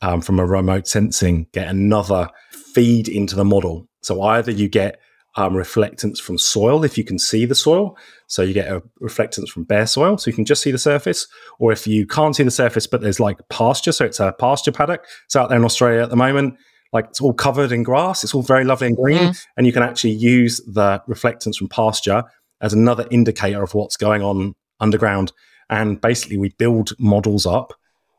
um, 0.00 0.20
from 0.20 0.40
a 0.40 0.46
remote 0.46 0.88
sensing 0.88 1.46
get 1.52 1.68
another 1.68 2.28
feed 2.50 3.08
into 3.08 3.36
the 3.36 3.44
model. 3.44 3.86
So 4.02 4.22
either 4.22 4.50
you 4.50 4.68
get 4.68 4.98
um, 5.36 5.54
reflectance 5.54 6.18
from 6.18 6.38
soil 6.38 6.84
if 6.84 6.98
you 6.98 7.04
can 7.04 7.18
see 7.18 7.44
the 7.44 7.54
soil. 7.54 7.96
So 8.26 8.42
you 8.42 8.52
get 8.52 8.70
a 8.70 8.82
reflectance 9.00 9.48
from 9.48 9.64
bare 9.64 9.86
soil, 9.86 10.18
so 10.18 10.30
you 10.30 10.34
can 10.34 10.44
just 10.44 10.62
see 10.62 10.70
the 10.70 10.78
surface. 10.78 11.26
Or 11.58 11.72
if 11.72 11.86
you 11.86 12.06
can't 12.06 12.36
see 12.36 12.42
the 12.42 12.50
surface, 12.50 12.86
but 12.86 13.00
there's 13.00 13.20
like 13.20 13.38
pasture, 13.48 13.92
so 13.92 14.04
it's 14.04 14.20
a 14.20 14.32
pasture 14.32 14.72
paddock. 14.72 15.04
It's 15.26 15.36
out 15.36 15.48
there 15.48 15.58
in 15.58 15.64
Australia 15.64 16.02
at 16.02 16.10
the 16.10 16.16
moment. 16.16 16.56
Like 16.92 17.06
it's 17.06 17.20
all 17.20 17.32
covered 17.32 17.72
in 17.72 17.82
grass. 17.82 18.22
It's 18.22 18.34
all 18.34 18.42
very 18.42 18.64
lovely 18.64 18.88
and 18.88 18.96
green, 18.96 19.18
mm. 19.18 19.46
and 19.56 19.66
you 19.66 19.72
can 19.72 19.82
actually 19.82 20.12
use 20.12 20.60
the 20.66 21.02
reflectance 21.08 21.56
from 21.56 21.68
pasture 21.68 22.24
as 22.60 22.72
another 22.72 23.06
indicator 23.10 23.62
of 23.62 23.74
what's 23.74 23.96
going 23.96 24.22
on 24.22 24.54
underground. 24.80 25.32
And 25.70 26.00
basically, 26.00 26.36
we 26.36 26.50
build 26.50 26.92
models 26.98 27.46
up 27.46 27.72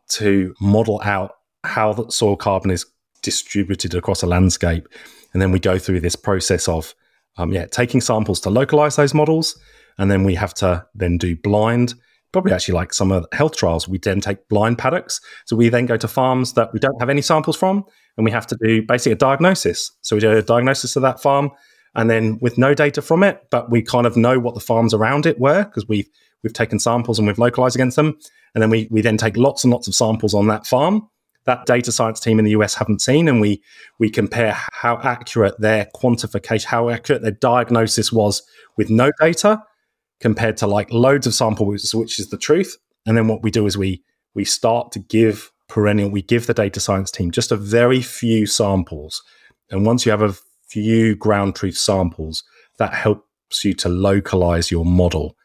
to 0.09 0.55
model 0.59 0.99
out 1.03 1.35
how 1.63 1.93
the 1.93 2.09
soil 2.09 2.35
carbon 2.35 2.71
is 2.71 2.85
distributed 3.21 3.93
across 3.95 4.23
a 4.23 4.27
landscape. 4.27 4.87
And 5.31 5.41
then 5.41 5.51
we 5.51 5.59
go 5.59 5.77
through 5.79 6.01
this 6.01 6.15
process 6.15 6.67
of 6.67 6.93
um, 7.37 7.51
yeah, 7.51 7.65
taking 7.65 8.01
samples 8.01 8.39
to 8.41 8.49
localize 8.49 8.95
those 8.95 9.13
models. 9.13 9.57
And 9.97 10.09
then 10.09 10.23
we 10.23 10.35
have 10.35 10.53
to 10.55 10.85
then 10.95 11.17
do 11.17 11.35
blind, 11.35 11.93
probably 12.31 12.51
actually 12.51 12.75
like 12.75 12.93
some 12.93 13.11
of 13.11 13.25
the 13.29 13.35
health 13.35 13.55
trials. 13.55 13.87
We 13.87 13.99
then 13.99 14.21
take 14.21 14.47
blind 14.49 14.77
paddocks. 14.77 15.21
So 15.45 15.55
we 15.55 15.69
then 15.69 15.85
go 15.85 15.97
to 15.97 16.07
farms 16.07 16.53
that 16.53 16.73
we 16.73 16.79
don't 16.79 16.99
have 16.99 17.09
any 17.09 17.21
samples 17.21 17.55
from, 17.55 17.85
and 18.17 18.25
we 18.25 18.31
have 18.31 18.47
to 18.47 18.57
do 18.63 18.81
basically 18.83 19.13
a 19.13 19.15
diagnosis. 19.17 19.91
So 20.01 20.15
we 20.15 20.19
do 20.19 20.31
a 20.31 20.41
diagnosis 20.41 20.95
of 20.95 21.03
that 21.03 21.21
farm, 21.21 21.51
and 21.95 22.09
then 22.09 22.39
with 22.41 22.57
no 22.57 22.73
data 22.73 23.01
from 23.01 23.21
it, 23.23 23.43
but 23.51 23.69
we 23.69 23.83
kind 23.83 24.07
of 24.07 24.17
know 24.17 24.39
what 24.39 24.55
the 24.55 24.59
farms 24.59 24.93
around 24.93 25.25
it 25.27 25.39
were 25.39 25.63
because 25.63 25.87
we've 25.87 26.09
we've 26.41 26.53
taken 26.53 26.79
samples 26.79 27.19
and 27.19 27.27
we've 27.27 27.37
localized 27.37 27.75
against 27.75 27.95
them. 27.95 28.17
And 28.55 28.61
then 28.61 28.71
we 28.71 28.87
we 28.89 29.01
then 29.01 29.17
take 29.17 29.37
lots 29.37 29.63
and 29.63 29.71
lots 29.71 29.87
of 29.87 29.93
samples 29.93 30.33
on 30.33 30.47
that 30.47 30.65
farm 30.65 31.07
that 31.45 31.65
data 31.65 31.91
science 31.91 32.19
team 32.19 32.39
in 32.39 32.45
the 32.45 32.51
US 32.51 32.75
haven't 32.75 33.01
seen, 33.01 33.27
and 33.27 33.41
we 33.41 33.61
we 33.99 34.09
compare 34.09 34.57
how 34.71 34.99
accurate 35.03 35.59
their 35.59 35.87
quantification, 35.95 36.65
how 36.65 36.89
accurate 36.89 37.21
their 37.21 37.31
diagnosis 37.31 38.11
was 38.11 38.41
with 38.77 38.89
no 38.89 39.11
data 39.19 39.63
compared 40.19 40.57
to 40.57 40.67
like 40.67 40.91
loads 40.91 41.27
of 41.27 41.33
samples, 41.33 41.93
which 41.93 42.19
is 42.19 42.29
the 42.29 42.37
truth. 42.37 42.77
And 43.05 43.17
then 43.17 43.27
what 43.27 43.43
we 43.43 43.51
do 43.51 43.65
is 43.65 43.77
we 43.77 44.03
we 44.33 44.45
start 44.45 44.91
to 44.93 44.99
give 44.99 45.51
perennial, 45.67 46.09
we 46.09 46.21
give 46.21 46.47
the 46.47 46.53
data 46.53 46.79
science 46.79 47.11
team 47.11 47.31
just 47.31 47.51
a 47.51 47.57
very 47.57 48.01
few 48.01 48.45
samples. 48.45 49.21
And 49.69 49.85
once 49.85 50.05
you 50.05 50.11
have 50.11 50.21
a 50.21 50.35
few 50.67 51.15
ground 51.15 51.55
truth 51.55 51.77
samples, 51.77 52.43
that 52.77 52.93
helps 52.93 53.63
you 53.63 53.73
to 53.73 53.89
localize 53.89 54.71
your 54.71 54.85
model 54.85 55.35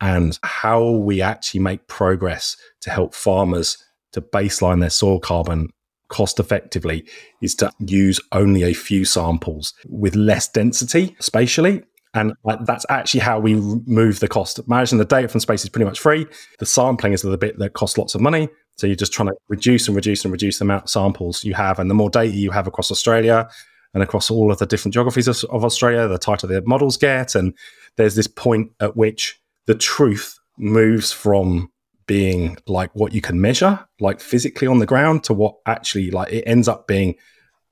and 0.00 0.38
how 0.42 0.90
we 0.90 1.20
actually 1.20 1.60
make 1.60 1.86
progress 1.88 2.56
to 2.80 2.90
help 2.90 3.14
farmers 3.14 3.84
to 4.12 4.20
baseline 4.20 4.80
their 4.80 4.90
soil 4.90 5.20
carbon 5.20 5.68
cost 6.08 6.40
effectively 6.40 7.04
is 7.42 7.54
to 7.56 7.70
use 7.80 8.20
only 8.32 8.62
a 8.62 8.72
few 8.72 9.04
samples 9.04 9.74
with 9.86 10.14
less 10.16 10.48
density 10.48 11.14
spatially. 11.20 11.82
And 12.14 12.32
that's 12.64 12.86
actually 12.88 13.20
how 13.20 13.38
we 13.38 13.54
move 13.54 14.20
the 14.20 14.28
cost. 14.28 14.66
Managing 14.66 14.98
the 14.98 15.04
data 15.04 15.28
from 15.28 15.40
space 15.40 15.62
is 15.62 15.68
pretty 15.68 15.84
much 15.84 16.00
free. 16.00 16.26
The 16.58 16.66
sampling 16.66 17.12
is 17.12 17.22
the 17.22 17.36
bit 17.36 17.58
that 17.58 17.74
costs 17.74 17.98
lots 17.98 18.14
of 18.14 18.22
money. 18.22 18.48
So 18.76 18.86
you're 18.86 18.96
just 18.96 19.12
trying 19.12 19.28
to 19.28 19.34
reduce 19.48 19.86
and 19.88 19.94
reduce 19.94 20.24
and 20.24 20.32
reduce 20.32 20.58
the 20.58 20.64
amount 20.64 20.84
of 20.84 20.90
samples 20.90 21.44
you 21.44 21.54
have. 21.54 21.78
And 21.78 21.90
the 21.90 21.94
more 21.94 22.08
data 22.08 22.34
you 22.34 22.50
have 22.50 22.66
across 22.66 22.90
Australia 22.90 23.48
and 23.92 24.02
across 24.02 24.30
all 24.30 24.50
of 24.50 24.58
the 24.58 24.66
different 24.66 24.94
geographies 24.94 25.28
of, 25.28 25.44
of 25.50 25.64
Australia, 25.64 26.08
the 26.08 26.18
tighter 26.18 26.46
the 26.46 26.62
models 26.62 26.96
get. 26.96 27.34
And 27.34 27.54
there's 27.96 28.14
this 28.14 28.26
point 28.26 28.72
at 28.80 28.96
which 28.96 29.38
the 29.66 29.74
truth 29.74 30.38
moves 30.56 31.12
from 31.12 31.70
being 32.08 32.56
like 32.66 32.90
what 32.94 33.12
you 33.12 33.20
can 33.20 33.40
measure, 33.40 33.86
like 34.00 34.18
physically 34.18 34.66
on 34.66 34.80
the 34.80 34.86
ground, 34.86 35.22
to 35.24 35.34
what 35.34 35.54
actually 35.66 36.10
like 36.10 36.32
it 36.32 36.42
ends 36.44 36.66
up 36.66 36.88
being 36.88 37.14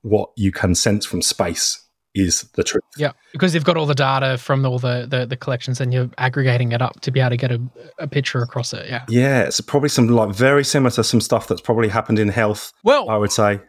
what 0.03 0.29
you 0.37 0.53
can 0.53 0.73
sense 0.73 1.05
from 1.05 1.21
space 1.21 1.83
is 2.15 2.43
the 2.53 2.63
truth. 2.63 2.83
Yeah, 2.97 3.11
because 3.33 3.53
you've 3.53 3.65
got 3.65 3.77
all 3.77 3.85
the 3.85 3.93
data 3.93 4.37
from 4.37 4.65
all 4.65 4.79
the, 4.79 5.05
the, 5.09 5.25
the 5.25 5.35
collections 5.35 5.79
and 5.81 5.93
you're 5.93 6.09
aggregating 6.17 6.71
it 6.71 6.81
up 6.81 6.99
to 7.01 7.11
be 7.11 7.19
able 7.19 7.31
to 7.31 7.37
get 7.37 7.51
a, 7.51 7.61
a 7.99 8.07
picture 8.07 8.41
across 8.41 8.73
it. 8.73 8.87
Yeah. 8.87 9.05
Yeah, 9.09 9.41
it's 9.41 9.61
probably 9.61 9.89
some 9.89 10.07
like 10.07 10.33
very 10.33 10.63
similar 10.63 10.91
to 10.91 11.03
some 11.03 11.21
stuff 11.21 11.47
that's 11.47 11.61
probably 11.61 11.89
happened 11.89 12.19
in 12.19 12.29
health. 12.29 12.71
Well, 12.83 13.09
I 13.09 13.17
would 13.17 13.31
say. 13.31 13.59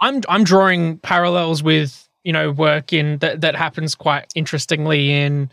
I'm 0.00 0.20
I'm 0.28 0.44
drawing 0.44 0.98
parallels 0.98 1.62
with 1.62 2.08
you 2.24 2.32
know 2.32 2.50
work 2.50 2.92
in 2.92 3.18
that 3.18 3.40
that 3.40 3.54
happens 3.54 3.94
quite 3.94 4.26
interestingly 4.34 5.12
in 5.12 5.50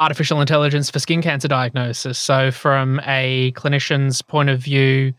artificial 0.00 0.40
intelligence 0.40 0.90
for 0.90 0.98
skin 0.98 1.22
cancer 1.22 1.48
diagnosis. 1.48 2.18
So, 2.18 2.50
from 2.50 3.00
a 3.04 3.52
clinician's 3.52 4.22
point 4.22 4.50
of 4.50 4.60
view, 4.60 5.12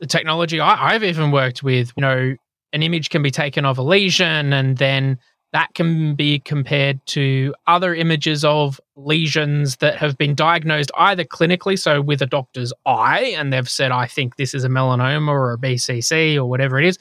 the 0.00 0.06
technology 0.06 0.60
I, 0.60 0.94
I've 0.94 1.04
even 1.04 1.30
worked 1.30 1.62
with, 1.62 1.92
you 1.96 2.00
know, 2.00 2.36
an 2.72 2.82
image 2.82 3.10
can 3.10 3.22
be 3.22 3.30
taken 3.30 3.64
of 3.64 3.78
a 3.78 3.82
lesion 3.82 4.52
and 4.52 4.76
then 4.78 5.18
that 5.52 5.72
can 5.74 6.14
be 6.14 6.38
compared 6.40 7.04
to 7.06 7.54
other 7.66 7.94
images 7.94 8.44
of 8.44 8.80
lesions 8.96 9.76
that 9.76 9.96
have 9.96 10.18
been 10.18 10.34
diagnosed 10.34 10.90
either 10.98 11.24
clinically, 11.24 11.78
so 11.78 12.02
with 12.02 12.20
a 12.20 12.26
doctor's 12.26 12.72
eye, 12.84 13.34
and 13.38 13.52
they've 13.52 13.68
said, 13.68 13.92
I 13.92 14.06
think 14.06 14.36
this 14.36 14.52
is 14.52 14.64
a 14.64 14.68
melanoma 14.68 15.28
or 15.28 15.52
a 15.52 15.58
BCC 15.58 16.36
or 16.36 16.44
whatever 16.44 16.78
it 16.78 16.84
is, 16.84 16.98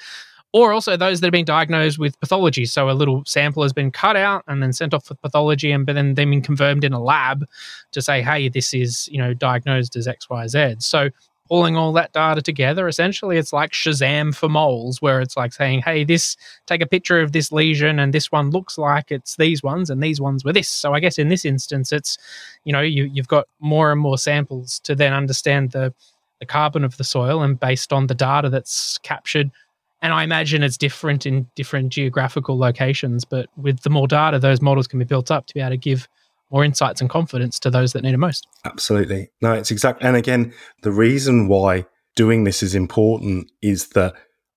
or 0.55 0.71
also 0.71 0.95
those 0.95 1.19
that 1.19 1.27
have 1.27 1.33
been 1.33 1.43
diagnosed 1.43 1.99
with 1.99 2.17
pathology. 2.21 2.65
So 2.65 2.89
a 2.89 2.93
little 2.93 3.23
sample 3.25 3.61
has 3.63 3.73
been 3.73 3.91
cut 3.91 4.15
out 4.15 4.41
and 4.47 4.63
then 4.63 4.71
sent 4.71 4.93
off 4.93 5.03
for 5.03 5.15
pathology, 5.15 5.69
and 5.69 5.85
but 5.85 5.95
then 5.95 6.13
they've 6.13 6.29
been 6.29 6.41
confirmed 6.41 6.85
in 6.85 6.93
a 6.93 7.03
lab 7.03 7.45
to 7.91 8.01
say, 8.01 8.21
hey, 8.21 8.47
this 8.47 8.73
is 8.73 9.09
you 9.09 9.17
know 9.17 9.33
diagnosed 9.33 9.97
as 9.97 10.07
X, 10.07 10.29
Y, 10.29 10.47
Z. 10.47 10.75
So 10.79 11.09
pulling 11.49 11.75
all 11.75 11.91
that 11.91 12.13
data 12.13 12.41
together, 12.41 12.87
essentially, 12.87 13.35
it's 13.35 13.51
like 13.51 13.73
Shazam 13.73 14.33
for 14.33 14.47
moles, 14.47 15.01
where 15.01 15.19
it's 15.19 15.35
like 15.35 15.51
saying, 15.51 15.81
hey, 15.81 16.05
this 16.05 16.37
take 16.67 16.81
a 16.81 16.87
picture 16.87 17.19
of 17.19 17.33
this 17.33 17.51
lesion, 17.51 17.99
and 17.99 18.13
this 18.13 18.31
one 18.31 18.49
looks 18.51 18.77
like 18.77 19.11
it's 19.11 19.35
these 19.35 19.61
ones, 19.61 19.89
and 19.89 20.01
these 20.01 20.21
ones 20.21 20.45
were 20.45 20.53
this. 20.53 20.69
So 20.69 20.93
I 20.93 21.01
guess 21.01 21.19
in 21.19 21.27
this 21.27 21.43
instance, 21.43 21.91
it's 21.91 22.17
you 22.63 22.71
know 22.71 22.79
you 22.79 23.11
you've 23.13 23.27
got 23.27 23.49
more 23.59 23.91
and 23.91 23.99
more 23.99 24.17
samples 24.17 24.79
to 24.85 24.95
then 24.95 25.11
understand 25.11 25.71
the 25.71 25.93
the 26.39 26.45
carbon 26.45 26.83
of 26.83 26.97
the 26.97 27.03
soil 27.03 27.41
and 27.41 27.59
based 27.59 27.91
on 27.93 28.07
the 28.07 28.15
data 28.15 28.49
that's 28.49 28.97
captured. 28.99 29.51
And 30.01 30.13
I 30.13 30.23
imagine 30.23 30.61
it's 30.61 30.77
different 30.77 31.25
in 31.25 31.47
different 31.55 31.91
geographical 31.91 32.57
locations, 32.57 33.25
but 33.25 33.47
with 33.57 33.81
the 33.81 33.89
more 33.89 34.07
data, 34.07 34.39
those 34.39 34.61
models 34.61 34.87
can 34.87 34.99
be 34.99 35.05
built 35.05 35.31
up 35.31 35.47
to 35.47 35.53
be 35.53 35.61
able 35.61 35.71
to 35.71 35.77
give 35.77 36.07
more 36.51 36.63
insights 36.63 37.01
and 37.01 37.09
confidence 37.09 37.59
to 37.59 37.69
those 37.69 37.93
that 37.93 38.03
need 38.03 38.13
it 38.13 38.17
most. 38.17 38.47
Absolutely. 38.65 39.29
No, 39.41 39.53
it's 39.53 39.71
exactly. 39.71 40.07
And 40.07 40.15
again, 40.15 40.53
the 40.83 40.91
reason 40.91 41.47
why 41.47 41.85
doing 42.15 42.43
this 42.43 42.61
is 42.61 42.75
important 42.75 43.51
is 43.61 43.89
that 43.89 44.13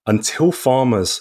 until 0.07 0.53
farmers 0.53 1.21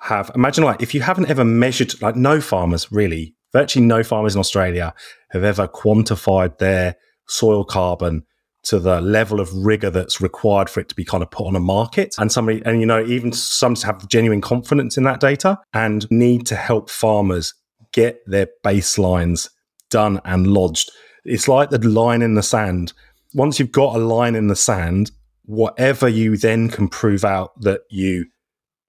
have, 0.00 0.30
imagine 0.34 0.64
like 0.64 0.82
if 0.82 0.94
you 0.94 1.00
haven't 1.00 1.30
ever 1.30 1.44
measured, 1.44 2.00
like 2.00 2.16
no 2.16 2.40
farmers 2.40 2.90
really, 2.90 3.34
virtually 3.52 3.84
no 3.84 4.02
farmers 4.02 4.34
in 4.34 4.40
Australia 4.40 4.94
have 5.30 5.44
ever 5.44 5.68
quantified 5.68 6.58
their 6.58 6.96
soil 7.28 7.64
carbon 7.64 8.24
to 8.66 8.80
the 8.80 9.00
level 9.00 9.40
of 9.40 9.52
rigor 9.54 9.90
that's 9.90 10.20
required 10.20 10.68
for 10.68 10.80
it 10.80 10.88
to 10.88 10.94
be 10.94 11.04
kind 11.04 11.22
of 11.22 11.30
put 11.30 11.46
on 11.46 11.54
a 11.54 11.60
market. 11.60 12.14
And 12.18 12.32
somebody, 12.32 12.62
and 12.64 12.80
you 12.80 12.86
know, 12.86 13.04
even 13.04 13.32
some 13.32 13.76
have 13.76 14.08
genuine 14.08 14.40
confidence 14.40 14.96
in 14.96 15.04
that 15.04 15.20
data 15.20 15.58
and 15.72 16.10
need 16.10 16.46
to 16.46 16.56
help 16.56 16.90
farmers 16.90 17.54
get 17.92 18.20
their 18.26 18.48
baselines 18.64 19.48
done 19.88 20.20
and 20.24 20.48
lodged. 20.48 20.90
It's 21.24 21.46
like 21.46 21.70
the 21.70 21.78
line 21.78 22.22
in 22.22 22.34
the 22.34 22.42
sand. 22.42 22.92
Once 23.34 23.60
you've 23.60 23.72
got 23.72 23.94
a 23.94 23.98
line 23.98 24.34
in 24.34 24.48
the 24.48 24.56
sand, 24.56 25.12
whatever 25.44 26.08
you 26.08 26.36
then 26.36 26.68
can 26.68 26.88
prove 26.88 27.24
out 27.24 27.60
that 27.60 27.82
you 27.88 28.26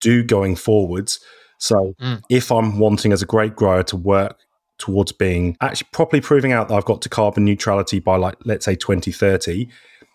do 0.01 0.23
going 0.23 0.55
forwards. 0.55 1.19
So 1.59 1.93
mm. 2.01 2.21
if 2.29 2.51
I'm 2.51 2.79
wanting 2.79 3.11
as 3.11 3.21
a 3.21 3.27
grape 3.27 3.55
grower 3.55 3.83
to 3.83 3.95
work 3.95 4.39
towards 4.77 5.11
being 5.11 5.57
actually 5.61 5.87
properly 5.91 6.21
proving 6.21 6.51
out 6.51 6.67
that 6.67 6.75
I've 6.75 6.85
got 6.85 7.01
to 7.03 7.09
carbon 7.09 7.45
neutrality 7.45 7.99
by 7.99 8.17
like 8.17 8.35
let's 8.45 8.65
say 8.65 8.75
2030, 8.75 9.67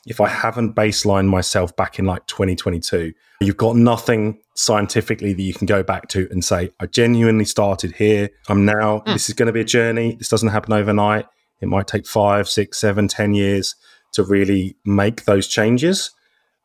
if 0.06 0.20
I 0.20 0.28
haven't 0.28 0.74
baselined 0.74 1.28
myself 1.28 1.74
back 1.76 1.98
in 1.98 2.04
like 2.04 2.26
2022, 2.26 3.12
you've 3.40 3.56
got 3.56 3.76
nothing 3.76 4.38
scientifically 4.54 5.32
that 5.32 5.42
you 5.42 5.54
can 5.54 5.66
go 5.66 5.82
back 5.82 6.08
to 6.08 6.28
and 6.30 6.44
say, 6.44 6.70
I 6.80 6.86
genuinely 6.86 7.44
started 7.44 7.92
here. 7.92 8.30
I'm 8.48 8.64
now, 8.64 9.00
mm. 9.00 9.12
this 9.12 9.28
is 9.28 9.34
going 9.34 9.46
to 9.46 9.52
be 9.52 9.60
a 9.60 9.64
journey. 9.64 10.16
This 10.16 10.28
doesn't 10.28 10.48
happen 10.48 10.72
overnight. 10.72 11.26
It 11.60 11.68
might 11.68 11.86
take 11.86 12.06
five, 12.06 12.48
six, 12.48 12.78
seven, 12.80 13.06
ten 13.08 13.34
years 13.34 13.76
to 14.14 14.24
really 14.24 14.76
make 14.84 15.24
those 15.24 15.46
changes. 15.46 16.10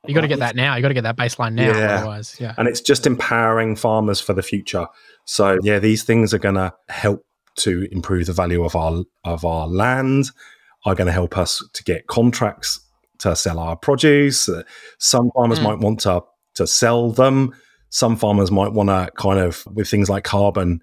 You 0.07 0.13
got 0.13 0.21
to 0.21 0.27
get 0.27 0.39
that 0.39 0.55
now. 0.55 0.75
You 0.75 0.81
got 0.81 0.87
to 0.87 0.93
get 0.93 1.03
that 1.03 1.17
baseline 1.17 1.53
now. 1.53 1.77
Yeah. 1.77 1.95
Otherwise, 1.97 2.37
yeah. 2.39 2.53
And 2.57 2.67
it's 2.67 2.81
just 2.81 3.05
empowering 3.05 3.75
farmers 3.75 4.19
for 4.19 4.33
the 4.33 4.43
future. 4.43 4.87
So 5.25 5.59
yeah, 5.61 5.79
these 5.79 6.03
things 6.03 6.33
are 6.33 6.39
going 6.39 6.55
to 6.55 6.73
help 6.89 7.25
to 7.57 7.87
improve 7.91 8.25
the 8.27 8.33
value 8.33 8.63
of 8.63 8.75
our 8.75 9.03
of 9.23 9.45
our 9.45 9.67
land. 9.67 10.31
Are 10.85 10.95
going 10.95 11.07
to 11.07 11.13
help 11.13 11.37
us 11.37 11.61
to 11.73 11.83
get 11.83 12.07
contracts 12.07 12.79
to 13.17 13.35
sell 13.35 13.59
our 13.59 13.75
produce. 13.75 14.49
Some 14.99 15.31
farmers 15.35 15.59
mm. 15.59 15.63
might 15.63 15.79
want 15.79 15.99
to 16.01 16.23
to 16.55 16.65
sell 16.65 17.11
them. 17.11 17.53
Some 17.89 18.15
farmers 18.15 18.51
might 18.51 18.71
want 18.71 18.89
to 18.89 19.09
kind 19.17 19.39
of 19.39 19.65
with 19.73 19.89
things 19.89 20.09
like 20.09 20.23
carbon. 20.23 20.81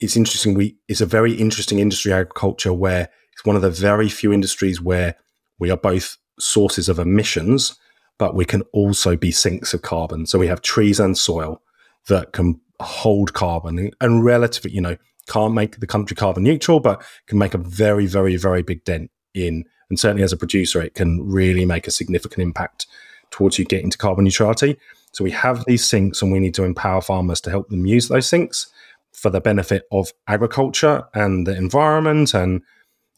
It's 0.00 0.16
interesting. 0.16 0.54
We 0.54 0.76
it's 0.88 1.00
a 1.00 1.06
very 1.06 1.34
interesting 1.34 1.78
industry, 1.78 2.12
agriculture, 2.12 2.72
where 2.72 3.08
it's 3.32 3.44
one 3.44 3.56
of 3.56 3.62
the 3.62 3.70
very 3.70 4.08
few 4.08 4.32
industries 4.32 4.80
where 4.80 5.16
we 5.58 5.70
are 5.70 5.76
both 5.76 6.18
sources 6.38 6.88
of 6.88 6.98
emissions 6.98 7.78
but 8.18 8.34
we 8.34 8.44
can 8.44 8.62
also 8.72 9.16
be 9.16 9.30
sinks 9.30 9.74
of 9.74 9.82
carbon. 9.82 10.26
So 10.26 10.38
we 10.38 10.46
have 10.46 10.62
trees 10.62 10.98
and 11.00 11.16
soil 11.16 11.62
that 12.08 12.32
can 12.32 12.60
hold 12.80 13.34
carbon 13.34 13.90
and 14.00 14.24
relatively, 14.24 14.72
you 14.72 14.80
know, 14.80 14.96
can't 15.26 15.54
make 15.54 15.80
the 15.80 15.86
country 15.86 16.16
carbon 16.16 16.42
neutral, 16.42 16.80
but 16.80 17.02
can 17.26 17.38
make 17.38 17.54
a 17.54 17.58
very, 17.58 18.06
very, 18.06 18.36
very 18.36 18.62
big 18.62 18.84
dent 18.84 19.10
in. 19.34 19.64
And 19.88 19.98
certainly 19.98 20.22
as 20.22 20.32
a 20.32 20.36
producer, 20.36 20.80
it 20.80 20.94
can 20.94 21.26
really 21.26 21.64
make 21.64 21.86
a 21.86 21.92
significant 21.92 22.42
impact 22.42 22.86
towards 23.30 23.58
you 23.58 23.64
getting 23.64 23.90
to 23.90 23.98
carbon 23.98 24.24
neutrality. 24.24 24.78
So 25.12 25.24
we 25.24 25.30
have 25.30 25.64
these 25.66 25.84
sinks 25.84 26.22
and 26.22 26.32
we 26.32 26.40
need 26.40 26.54
to 26.54 26.64
empower 26.64 27.00
farmers 27.00 27.40
to 27.42 27.50
help 27.50 27.68
them 27.68 27.86
use 27.86 28.08
those 28.08 28.28
sinks 28.28 28.66
for 29.12 29.30
the 29.30 29.40
benefit 29.40 29.84
of 29.92 30.12
agriculture 30.28 31.04
and 31.14 31.46
the 31.46 31.56
environment 31.56 32.34
and 32.34 32.60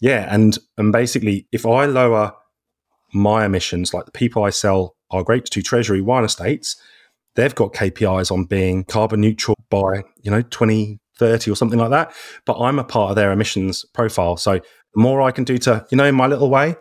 yeah 0.00 0.32
and 0.32 0.58
and 0.76 0.92
basically 0.92 1.48
if 1.50 1.66
i 1.66 1.86
lower 1.86 2.32
my 3.12 3.44
emissions, 3.44 3.94
like 3.94 4.04
the 4.04 4.12
people 4.12 4.44
I 4.44 4.50
sell 4.50 4.96
our 5.10 5.22
grapes 5.22 5.50
to, 5.50 5.62
Treasury 5.62 6.00
Wine 6.00 6.24
Estates, 6.24 6.76
they've 7.34 7.54
got 7.54 7.72
KPIs 7.72 8.30
on 8.30 8.44
being 8.44 8.84
carbon 8.84 9.20
neutral 9.20 9.56
by, 9.70 10.04
you 10.22 10.30
know, 10.30 10.42
2030 11.18 11.50
or 11.50 11.54
something 11.54 11.78
like 11.78 11.90
that. 11.90 12.12
But 12.44 12.58
I'm 12.58 12.78
a 12.78 12.84
part 12.84 13.10
of 13.10 13.16
their 13.16 13.32
emissions 13.32 13.84
profile. 13.92 14.36
So 14.36 14.54
the 14.54 15.00
more 15.00 15.20
I 15.22 15.30
can 15.30 15.44
do 15.44 15.58
to, 15.58 15.86
you 15.90 15.96
know, 15.96 16.04
in 16.04 16.14
my 16.14 16.26
little 16.26 16.50
way, 16.50 16.76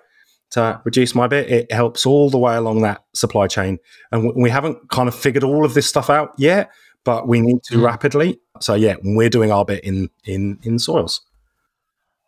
to 0.52 0.82
reduce 0.86 1.14
my 1.14 1.28
bit, 1.28 1.50
it 1.50 1.72
helps 1.72 2.06
all 2.06 2.30
the 2.30 2.38
way 2.38 2.56
along 2.56 2.82
that 2.82 3.04
supply 3.14 3.48
chain. 3.48 3.80
And 4.12 4.32
we 4.36 4.50
haven't 4.50 4.90
kind 4.90 5.08
of 5.08 5.16
figured 5.16 5.44
all 5.44 5.66
of 5.66 5.74
this 5.74 5.88
stuff 5.88 6.10
out 6.10 6.32
yet, 6.38 6.72
but 7.04 7.28
we 7.28 7.42
need 7.42 7.64
to 7.64 7.76
mm. 7.76 7.84
rapidly. 7.84 8.40
So 8.62 8.74
yeah, 8.74 8.96
we're 9.04 9.30
doing 9.30 9.52
our 9.52 9.66
bit 9.66 9.84
in 9.84 10.10
in 10.24 10.60
in 10.64 10.80
soils. 10.80 11.22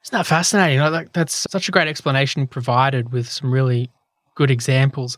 Isn't 0.04 0.18
that 0.18 0.26
fascinating? 0.26 0.80
Like, 0.80 1.12
that's 1.12 1.46
such 1.50 1.68
a 1.68 1.72
great 1.72 1.88
explanation 1.88 2.48
provided 2.48 3.12
with 3.12 3.28
some 3.28 3.52
really 3.52 3.90
good 4.36 4.50
examples. 4.50 5.18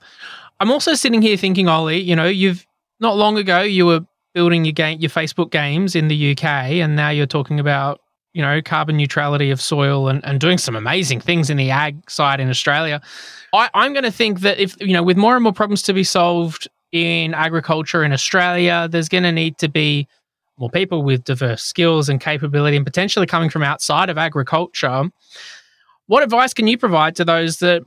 I'm 0.59 0.71
also 0.71 0.95
sitting 0.95 1.21
here 1.21 1.37
thinking, 1.37 1.69
Oli, 1.69 1.99
you 1.99 2.15
know, 2.15 2.27
you've 2.27 2.65
not 2.99 3.15
long 3.15 3.37
ago 3.37 3.61
you 3.61 3.85
were 3.85 4.01
building 4.33 4.65
your 4.65 4.73
game, 4.73 4.99
your 4.99 5.09
Facebook 5.09 5.51
games 5.51 5.95
in 5.95 6.07
the 6.07 6.31
UK, 6.31 6.43
and 6.43 6.95
now 6.95 7.09
you're 7.09 7.25
talking 7.25 7.59
about 7.59 8.01
you 8.33 8.41
know 8.41 8.61
carbon 8.61 8.97
neutrality 8.97 9.51
of 9.51 9.61
soil 9.61 10.07
and, 10.07 10.23
and 10.25 10.39
doing 10.39 10.57
some 10.57 10.75
amazing 10.75 11.19
things 11.19 11.49
in 11.49 11.57
the 11.57 11.69
ag 11.71 12.09
side 12.09 12.39
in 12.39 12.49
Australia. 12.49 13.01
I, 13.53 13.69
I'm 13.73 13.93
going 13.93 14.03
to 14.03 14.11
think 14.11 14.41
that 14.41 14.59
if 14.59 14.79
you 14.81 14.93
know, 14.93 15.03
with 15.03 15.17
more 15.17 15.35
and 15.35 15.43
more 15.43 15.53
problems 15.53 15.81
to 15.83 15.93
be 15.93 16.03
solved 16.03 16.67
in 16.91 17.33
agriculture 17.33 18.03
in 18.03 18.13
Australia, 18.13 18.87
there's 18.89 19.09
going 19.09 19.23
to 19.23 19.31
need 19.31 19.57
to 19.59 19.67
be 19.67 20.07
more 20.57 20.69
people 20.69 21.03
with 21.03 21.23
diverse 21.23 21.63
skills 21.63 22.09
and 22.09 22.21
capability 22.21 22.77
and 22.77 22.85
potentially 22.85 23.25
coming 23.25 23.49
from 23.49 23.63
outside 23.63 24.09
of 24.09 24.17
agriculture. 24.17 25.09
What 26.07 26.23
advice 26.23 26.53
can 26.53 26.67
you 26.67 26.77
provide 26.77 27.15
to 27.15 27.25
those 27.25 27.59
that 27.59 27.83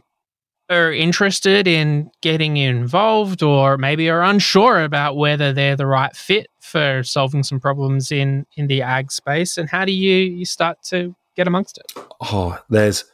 are 0.71 0.93
interested 0.93 1.69
in 1.69 2.11
getting 2.23 2.57
involved 2.57 3.43
or 3.43 3.77
maybe 3.77 4.09
are 4.09 4.23
unsure 4.23 4.83
about 4.83 5.17
whether 5.17 5.53
they're 5.53 5.77
the 5.77 5.87
right 5.87 6.17
fit 6.17 6.47
for 6.61 7.03
solving 7.03 7.43
some 7.43 7.61
problems 7.61 8.11
in 8.11 8.47
in 8.57 8.67
the 8.67 8.81
ag 8.81 9.13
space 9.13 9.59
and 9.59 9.69
how 9.69 9.85
do 9.85 9.93
you 9.93 10.17
you 10.17 10.45
start 10.45 10.83
to 10.83 11.15
get 11.37 11.47
amongst 11.47 11.79
it 11.79 11.93
oh 12.23 12.59
there's 12.71 13.05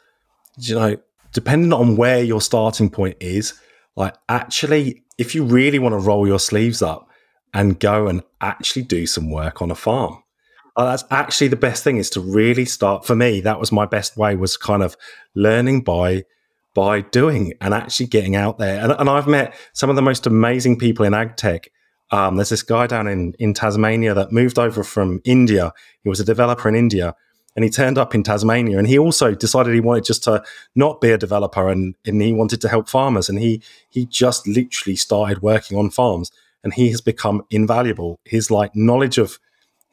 you 0.58 0.74
know 0.74 0.96
depending 1.32 1.72
on 1.72 1.96
where 1.96 2.22
your 2.22 2.40
starting 2.40 2.88
point 2.88 3.16
is 3.20 3.54
like 3.96 4.14
actually 4.28 5.02
if 5.18 5.34
you 5.34 5.44
really 5.44 5.78
want 5.78 5.92
to 5.92 5.98
roll 5.98 6.26
your 6.26 6.38
sleeves 6.38 6.80
up 6.80 7.10
and 7.52 7.80
go 7.80 8.06
and 8.06 8.22
actually 8.40 8.82
do 8.82 9.06
some 9.06 9.30
work 9.30 9.60
on 9.60 9.70
a 9.70 9.74
farm. 9.74 10.22
Uh, 10.76 10.84
that's 10.84 11.04
actually 11.10 11.48
the 11.48 11.56
best 11.56 11.82
thing 11.82 11.96
is 11.96 12.08
to 12.10 12.20
really 12.20 12.64
start 12.64 13.04
for 13.04 13.16
me 13.16 13.40
that 13.40 13.58
was 13.58 13.72
my 13.72 13.84
best 13.84 14.16
way 14.16 14.36
was 14.36 14.56
kind 14.56 14.82
of 14.82 14.96
learning 15.34 15.82
by 15.82 16.24
by 16.74 17.00
doing 17.00 17.52
and 17.60 17.74
actually 17.74 18.06
getting 18.06 18.36
out 18.36 18.58
there. 18.58 18.82
And, 18.82 18.92
and 18.92 19.10
i've 19.10 19.26
met 19.26 19.54
some 19.72 19.90
of 19.90 19.96
the 19.96 20.02
most 20.02 20.26
amazing 20.26 20.78
people 20.78 21.04
in 21.04 21.14
ag 21.14 21.36
tech. 21.36 21.70
Um, 22.12 22.36
there's 22.36 22.48
this 22.48 22.62
guy 22.62 22.86
down 22.86 23.06
in, 23.06 23.34
in 23.38 23.54
tasmania 23.54 24.14
that 24.14 24.32
moved 24.32 24.58
over 24.58 24.82
from 24.82 25.20
india. 25.24 25.72
He 26.02 26.08
was 26.08 26.20
a 26.20 26.24
developer 26.24 26.68
in 26.68 26.74
india 26.74 27.14
and 27.56 27.64
he 27.64 27.70
turned 27.70 27.98
up 27.98 28.14
in 28.14 28.22
tasmania 28.22 28.78
and 28.78 28.86
he 28.86 28.98
also 28.98 29.34
decided 29.34 29.74
he 29.74 29.80
wanted 29.80 30.04
just 30.04 30.24
to 30.24 30.42
not 30.74 31.00
be 31.00 31.10
a 31.10 31.18
developer 31.18 31.68
and, 31.68 31.94
and 32.04 32.22
he 32.22 32.32
wanted 32.32 32.60
to 32.60 32.68
help 32.68 32.88
farmers. 32.88 33.28
And 33.28 33.38
he 33.38 33.62
he 33.88 34.06
just 34.06 34.46
literally 34.46 34.96
started 34.96 35.42
working 35.42 35.76
on 35.76 35.90
farms 35.90 36.30
and 36.62 36.74
he 36.74 36.90
has 36.90 37.00
become 37.00 37.42
invaluable. 37.50 38.20
His 38.24 38.50
like 38.50 38.74
knowledge 38.76 39.18
of 39.18 39.38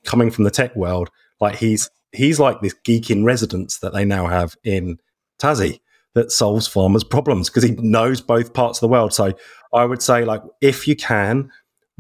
coming 0.04 0.32
from 0.32 0.44
the 0.44 0.52
tech 0.52 0.76
world, 0.76 1.10
like 1.40 1.58
he's 1.58 1.90
he's 2.12 2.40
like 2.40 2.62
this 2.62 2.74
geek 2.74 3.10
in 3.10 3.24
residence 3.24 3.80
that 3.80 3.94
they 3.94 4.06
now 4.06 4.28
have 4.28 4.56
in 4.64 5.00
Tassie 5.40 5.80
that 6.18 6.32
solves 6.32 6.68
farmers' 6.68 7.04
problems 7.04 7.50
because 7.50 7.64
he 7.64 7.72
knows 7.78 8.20
both 8.22 8.54
parts 8.54 8.80
of 8.80 8.82
the 8.82 8.92
world. 8.92 9.14
So 9.14 9.34
I 9.74 9.86
would 9.86 10.02
say, 10.02 10.26
like, 10.26 10.42
if 10.62 10.88
you 10.88 10.96
can, 10.96 11.52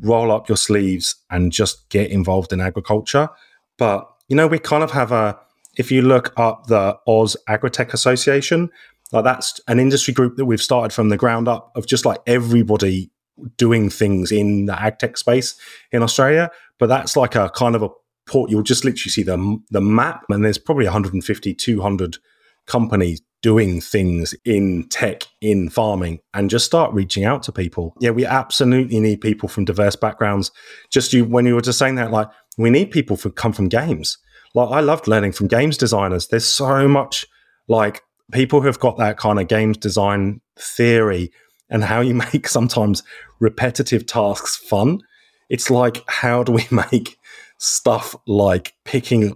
roll 0.01 0.31
up 0.31 0.49
your 0.49 0.57
sleeves 0.57 1.15
and 1.29 1.51
just 1.51 1.89
get 1.89 2.11
involved 2.11 2.53
in 2.53 2.61
agriculture. 2.61 3.29
But 3.77 4.09
you 4.27 4.35
know, 4.35 4.47
we 4.47 4.59
kind 4.59 4.83
of 4.83 4.91
have 4.91 5.11
a. 5.11 5.39
If 5.77 5.91
you 5.91 6.01
look 6.01 6.33
up 6.37 6.67
the 6.67 6.97
Oz 7.07 7.37
Agritech 7.47 7.93
Association, 7.93 8.71
like 9.11 9.23
that's 9.23 9.59
an 9.67 9.79
industry 9.79 10.13
group 10.13 10.35
that 10.37 10.45
we've 10.45 10.61
started 10.61 10.91
from 10.91 11.09
the 11.09 11.17
ground 11.17 11.47
up 11.47 11.71
of 11.75 11.85
just 11.85 12.03
like 12.03 12.17
everybody 12.25 13.11
doing 13.57 13.89
things 13.89 14.31
in 14.31 14.65
the 14.65 14.81
ag 14.81 14.97
tech 14.97 15.17
space 15.17 15.55
in 15.91 16.01
Australia. 16.01 16.49
But 16.79 16.87
that's 16.87 17.15
like 17.15 17.35
a 17.35 17.49
kind 17.51 17.75
of 17.75 17.83
a 17.83 17.89
port. 18.27 18.49
You'll 18.49 18.63
just 18.63 18.83
literally 18.83 19.11
see 19.11 19.23
the, 19.23 19.59
the 19.69 19.81
map, 19.81 20.25
and 20.29 20.43
there's 20.43 20.57
probably 20.57 20.85
150, 20.85 21.53
200 21.53 22.17
companies 22.65 23.21
doing 23.41 23.79
things 23.79 24.33
in 24.45 24.87
tech, 24.89 25.23
in 25.41 25.69
farming, 25.69 26.19
and 26.33 26.49
just 26.49 26.65
start 26.65 26.93
reaching 26.93 27.23
out 27.23 27.43
to 27.43 27.51
people. 27.51 27.93
Yeah, 27.99 28.11
we 28.11 28.25
absolutely 28.25 28.99
need 28.99 29.21
people 29.21 29.47
from 29.47 29.65
diverse 29.65 29.95
backgrounds. 29.95 30.51
Just 30.89 31.13
you, 31.13 31.25
when 31.25 31.45
you 31.45 31.55
were 31.55 31.61
just 31.61 31.79
saying 31.79 31.95
that, 31.95 32.11
like, 32.11 32.29
we 32.57 32.69
need 32.69 32.91
people 32.91 33.15
who 33.15 33.31
come 33.31 33.53
from 33.53 33.69
games. 33.69 34.17
Like, 34.55 34.69
I 34.69 34.79
loved 34.79 35.07
learning 35.07 35.33
from 35.33 35.47
games 35.47 35.77
designers. 35.77 36.27
There's 36.27 36.45
so 36.45 36.87
much, 36.87 37.25
like, 37.67 38.01
people 38.31 38.61
who 38.61 38.67
have 38.67 38.79
got 38.79 38.97
that 38.97 39.17
kind 39.17 39.39
of 39.39 39.47
games 39.47 39.77
design 39.77 40.41
theory 40.57 41.31
and 41.69 41.83
how 41.83 42.01
you 42.01 42.15
make 42.33 42.47
sometimes 42.47 43.03
repetitive 43.39 44.05
tasks 44.05 44.55
fun. 44.55 45.01
It's 45.49 45.69
like, 45.69 46.03
how 46.07 46.43
do 46.43 46.51
we 46.53 46.65
make 46.91 47.17
stuff 47.59 48.15
like 48.25 48.73
picking 48.83 49.35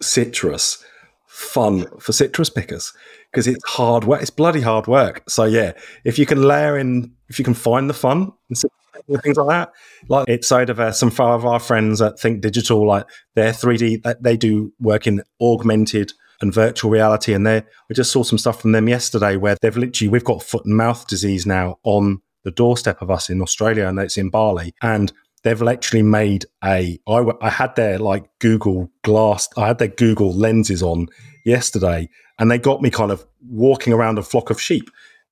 citrus 0.00 0.84
fun 1.38 1.86
for 1.98 2.12
citrus 2.12 2.50
pickers? 2.50 2.92
Because 3.30 3.46
it's 3.46 3.64
hard 3.64 4.04
work. 4.04 4.20
It's 4.20 4.30
bloody 4.30 4.60
hard 4.60 4.86
work. 4.86 5.22
So 5.28 5.44
yeah, 5.44 5.72
if 6.04 6.18
you 6.18 6.26
can 6.26 6.42
layer 6.42 6.78
in, 6.78 7.12
if 7.28 7.38
you 7.38 7.44
can 7.44 7.54
find 7.54 7.88
the 7.88 7.94
fun 7.94 8.32
and 8.48 9.22
things 9.22 9.36
like 9.36 9.48
that, 9.48 9.72
like 10.08 10.28
it's 10.28 10.48
sort 10.48 10.70
of 10.70 10.80
uh, 10.80 10.92
some 10.92 11.12
of 11.18 11.44
our 11.44 11.60
friends 11.60 12.02
at 12.02 12.18
Think 12.18 12.40
Digital, 12.40 12.86
like 12.86 13.06
their 13.34 13.52
3D, 13.52 14.16
they 14.20 14.36
do 14.36 14.72
work 14.80 15.06
in 15.06 15.22
augmented 15.40 16.12
and 16.40 16.52
virtual 16.52 16.90
reality. 16.90 17.34
And 17.34 17.46
they, 17.46 17.58
I 17.58 17.94
just 17.94 18.12
saw 18.12 18.22
some 18.22 18.38
stuff 18.38 18.60
from 18.60 18.72
them 18.72 18.88
yesterday 18.88 19.36
where 19.36 19.56
they've 19.60 19.76
literally, 19.76 20.08
we've 20.08 20.24
got 20.24 20.42
foot 20.42 20.64
and 20.64 20.76
mouth 20.76 21.06
disease 21.06 21.46
now 21.46 21.78
on 21.84 22.20
the 22.44 22.50
doorstep 22.50 23.02
of 23.02 23.10
us 23.10 23.28
in 23.28 23.42
Australia, 23.42 23.86
and 23.86 23.98
it's 23.98 24.16
in 24.16 24.30
Bali. 24.30 24.72
And 24.82 25.12
they've 25.42 25.62
actually 25.62 26.02
made 26.02 26.46
a. 26.64 26.98
I, 27.06 27.24
I 27.40 27.50
had 27.50 27.76
their 27.76 27.98
like 27.98 28.28
Google 28.38 28.90
Glass, 29.02 29.48
I 29.56 29.68
had 29.68 29.78
their 29.78 29.88
Google 29.88 30.32
lenses 30.32 30.82
on 30.82 31.08
yesterday, 31.44 32.08
and 32.38 32.50
they 32.50 32.58
got 32.58 32.82
me 32.82 32.90
kind 32.90 33.10
of 33.10 33.24
walking 33.48 33.92
around 33.92 34.18
a 34.18 34.22
flock 34.22 34.50
of 34.50 34.60
sheep 34.60 34.90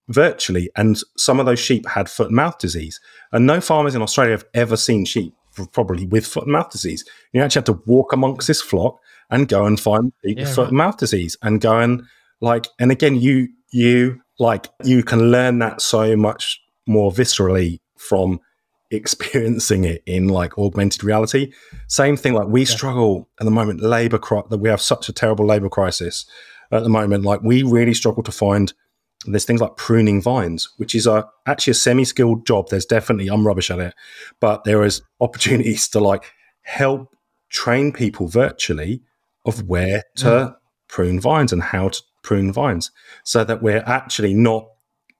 virtually. 0.08 0.70
And 0.76 0.98
some 1.16 1.40
of 1.40 1.46
those 1.46 1.58
sheep 1.58 1.86
had 1.86 2.08
foot 2.08 2.28
and 2.28 2.36
mouth 2.36 2.58
disease. 2.58 3.00
And 3.32 3.46
no 3.46 3.60
farmers 3.60 3.94
in 3.94 4.02
Australia 4.02 4.32
have 4.32 4.46
ever 4.54 4.76
seen 4.76 5.04
sheep 5.04 5.34
probably 5.72 6.06
with 6.06 6.26
foot 6.26 6.44
and 6.44 6.52
mouth 6.52 6.70
disease. 6.70 7.04
You 7.32 7.42
actually 7.42 7.60
have 7.60 7.76
to 7.76 7.82
walk 7.86 8.12
amongst 8.12 8.46
this 8.46 8.60
flock 8.60 8.98
and 9.30 9.48
go 9.48 9.64
and 9.64 9.80
find 9.80 10.12
yeah, 10.22 10.44
foot 10.44 10.62
right. 10.62 10.68
and 10.68 10.76
mouth 10.76 10.98
disease 10.98 11.36
and 11.42 11.60
go 11.60 11.78
and 11.78 12.02
like 12.40 12.68
and 12.78 12.92
again 12.92 13.16
you 13.16 13.48
you 13.72 14.20
like 14.38 14.68
you 14.84 15.02
can 15.02 15.30
learn 15.30 15.58
that 15.58 15.80
so 15.80 16.16
much 16.16 16.60
more 16.86 17.10
viscerally 17.10 17.80
from 17.96 18.38
experiencing 18.90 19.84
it 19.84 20.02
in 20.06 20.28
like 20.28 20.56
augmented 20.58 21.02
reality 21.02 21.52
same 21.88 22.16
thing 22.16 22.34
like 22.34 22.48
we 22.48 22.60
yeah. 22.60 22.66
struggle 22.66 23.28
at 23.40 23.44
the 23.44 23.50
moment 23.50 23.80
labor 23.80 24.18
cri- 24.18 24.42
that 24.50 24.58
we 24.58 24.68
have 24.68 24.80
such 24.80 25.08
a 25.08 25.12
terrible 25.12 25.44
labor 25.44 25.68
crisis 25.68 26.24
at 26.70 26.82
the 26.82 26.88
moment 26.88 27.24
like 27.24 27.42
we 27.42 27.62
really 27.62 27.94
struggle 27.94 28.22
to 28.22 28.32
find 28.32 28.72
there's 29.26 29.44
things 29.44 29.60
like 29.60 29.76
pruning 29.76 30.22
vines 30.22 30.72
which 30.76 30.94
is 30.94 31.06
a 31.06 31.26
actually 31.46 31.72
a 31.72 31.74
semi-skilled 31.74 32.46
job 32.46 32.68
there's 32.68 32.86
definitely 32.86 33.28
i'm 33.28 33.46
rubbish 33.46 33.70
at 33.70 33.78
it 33.78 33.94
but 34.40 34.64
there 34.64 34.84
is 34.84 35.02
opportunities 35.20 35.88
to 35.88 35.98
like 35.98 36.32
help 36.62 37.14
train 37.48 37.92
people 37.92 38.28
virtually 38.28 39.02
of 39.44 39.62
where 39.68 40.02
to 40.16 40.26
mm. 40.26 40.56
prune 40.88 41.20
vines 41.20 41.52
and 41.52 41.62
how 41.62 41.88
to 41.88 42.02
prune 42.22 42.52
vines 42.52 42.90
so 43.24 43.44
that 43.44 43.62
we're 43.62 43.84
actually 43.86 44.34
not 44.34 44.66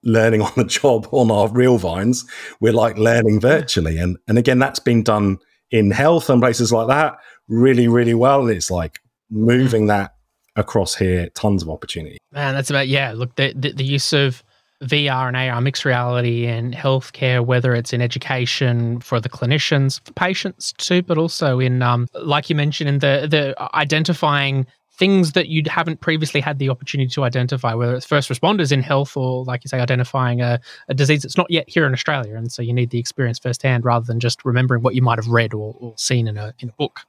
learning 0.03 0.41
on 0.47 0.51
the 0.55 0.63
job 0.63 1.07
on 1.11 1.31
our 1.31 1.47
real 1.49 1.77
vines 1.77 2.25
we're 2.59 2.73
like 2.73 2.97
learning 2.97 3.39
virtually. 3.39 3.97
And 3.97 4.17
and 4.27 4.37
again 4.37 4.59
that's 4.59 4.79
been 4.79 5.03
done 5.03 5.37
in 5.71 5.91
health 5.91 6.29
and 6.29 6.41
places 6.41 6.71
like 6.71 6.87
that 6.87 7.17
really 7.47 7.87
really 7.87 8.13
well. 8.13 8.41
And 8.41 8.51
it's 8.51 8.71
like 8.71 8.99
moving 9.29 9.85
mm. 9.85 9.87
that 9.89 10.15
across 10.55 10.95
here 10.95 11.29
tons 11.29 11.61
of 11.61 11.69
opportunity. 11.69 12.17
Man 12.31 12.53
that's 12.53 12.69
about 12.69 12.87
yeah 12.87 13.13
look 13.13 13.35
the, 13.35 13.53
the, 13.55 13.73
the 13.73 13.85
use 13.85 14.13
of 14.13 14.43
VR 14.83 15.27
and 15.27 15.35
AR 15.35 15.61
mixed 15.61 15.85
reality 15.85 16.45
and 16.45 16.73
healthcare, 16.73 17.45
whether 17.45 17.73
it's 17.73 17.93
in 17.93 18.01
education 18.01 18.99
for 18.99 19.19
the 19.19 19.29
clinicians, 19.29 20.03
for 20.05 20.13
patients 20.13 20.73
too, 20.77 21.01
but 21.01 21.17
also 21.17 21.59
in, 21.59 21.81
um, 21.81 22.07
like 22.13 22.49
you 22.49 22.55
mentioned, 22.55 22.89
in 22.89 22.99
the 22.99 23.27
the 23.29 23.55
identifying 23.75 24.67
things 24.97 25.33
that 25.33 25.47
you 25.47 25.61
haven't 25.67 26.01
previously 26.01 26.41
had 26.41 26.57
the 26.57 26.69
opportunity 26.69 27.09
to 27.09 27.23
identify, 27.23 27.73
whether 27.73 27.95
it's 27.95 28.05
first 28.05 28.29
responders 28.29 28.71
in 28.71 28.81
health 28.81 29.15
or, 29.15 29.43
like 29.45 29.63
you 29.63 29.69
say, 29.69 29.79
identifying 29.79 30.41
a, 30.41 30.59
a 30.89 30.93
disease 30.93 31.21
that's 31.21 31.37
not 31.37 31.49
yet 31.51 31.69
here 31.69 31.85
in 31.85 31.93
Australia. 31.93 32.35
And 32.35 32.51
so 32.51 32.63
you 32.63 32.73
need 32.73 32.89
the 32.89 32.97
experience 32.97 33.37
firsthand 33.37 33.85
rather 33.85 34.05
than 34.05 34.19
just 34.19 34.43
remembering 34.43 34.81
what 34.81 34.95
you 34.95 35.03
might 35.03 35.19
have 35.19 35.27
read 35.27 35.53
or, 35.53 35.75
or 35.79 35.93
seen 35.97 36.27
in 36.27 36.37
a, 36.37 36.53
in 36.59 36.69
a 36.69 36.71
book. 36.73 37.01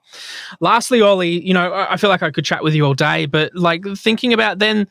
Lastly, 0.61 1.01
Oli, 1.01 1.41
you 1.41 1.55
know, 1.55 1.73
I 1.73 1.97
feel 1.97 2.11
like 2.11 2.23
I 2.23 2.31
could 2.31 2.45
chat 2.45 2.63
with 2.63 2.75
you 2.75 2.85
all 2.85 2.95
day, 2.95 3.25
but 3.25 3.55
like 3.55 3.85
thinking 3.97 4.35
about 4.35 4.59
then 4.59 4.87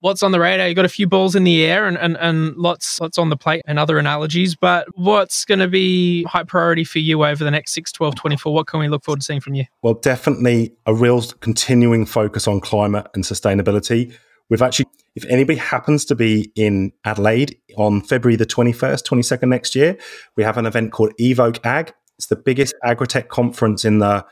what's 0.00 0.22
on 0.22 0.32
the 0.32 0.40
radar. 0.40 0.68
You 0.68 0.74
got 0.74 0.84
a 0.84 0.88
few 0.88 1.06
balls 1.06 1.34
in 1.34 1.44
the 1.44 1.64
air 1.64 1.86
and, 1.86 1.98
and, 1.98 2.16
and 2.18 2.56
lots 2.56 3.00
lots 3.00 3.18
on 3.18 3.30
the 3.30 3.36
plate 3.36 3.62
and 3.66 3.78
other 3.78 3.98
analogies. 3.98 4.54
But 4.54 4.86
what's 4.94 5.44
going 5.44 5.60
to 5.60 5.68
be 5.68 6.24
high 6.24 6.44
priority 6.44 6.84
for 6.84 6.98
you 6.98 7.24
over 7.24 7.42
the 7.42 7.50
next 7.50 7.72
6, 7.72 7.92
12, 7.92 8.14
24? 8.14 8.54
What 8.54 8.66
can 8.66 8.80
we 8.80 8.88
look 8.88 9.04
forward 9.04 9.20
to 9.20 9.24
seeing 9.24 9.40
from 9.40 9.54
you? 9.54 9.64
Well, 9.82 9.94
definitely 9.94 10.72
a 10.86 10.94
real 10.94 11.22
continuing 11.40 12.06
focus 12.06 12.46
on 12.46 12.60
climate 12.60 13.06
and 13.14 13.24
sustainability. 13.24 14.14
We've 14.50 14.62
actually, 14.62 14.86
if 15.14 15.24
anybody 15.26 15.58
happens 15.58 16.04
to 16.06 16.14
be 16.14 16.50
in 16.54 16.92
Adelaide 17.04 17.58
on 17.76 18.00
February 18.00 18.36
the 18.36 18.46
21st, 18.46 19.02
22nd 19.02 19.48
next 19.48 19.74
year, 19.74 19.98
we 20.36 20.42
have 20.42 20.56
an 20.56 20.64
event 20.64 20.92
called 20.92 21.12
Evoke 21.18 21.64
Ag. 21.66 21.92
It's 22.16 22.26
the 22.26 22.36
biggest 22.36 22.74
agritech 22.84 23.28
conference 23.28 23.84
in 23.84 23.98
the 23.98 24.24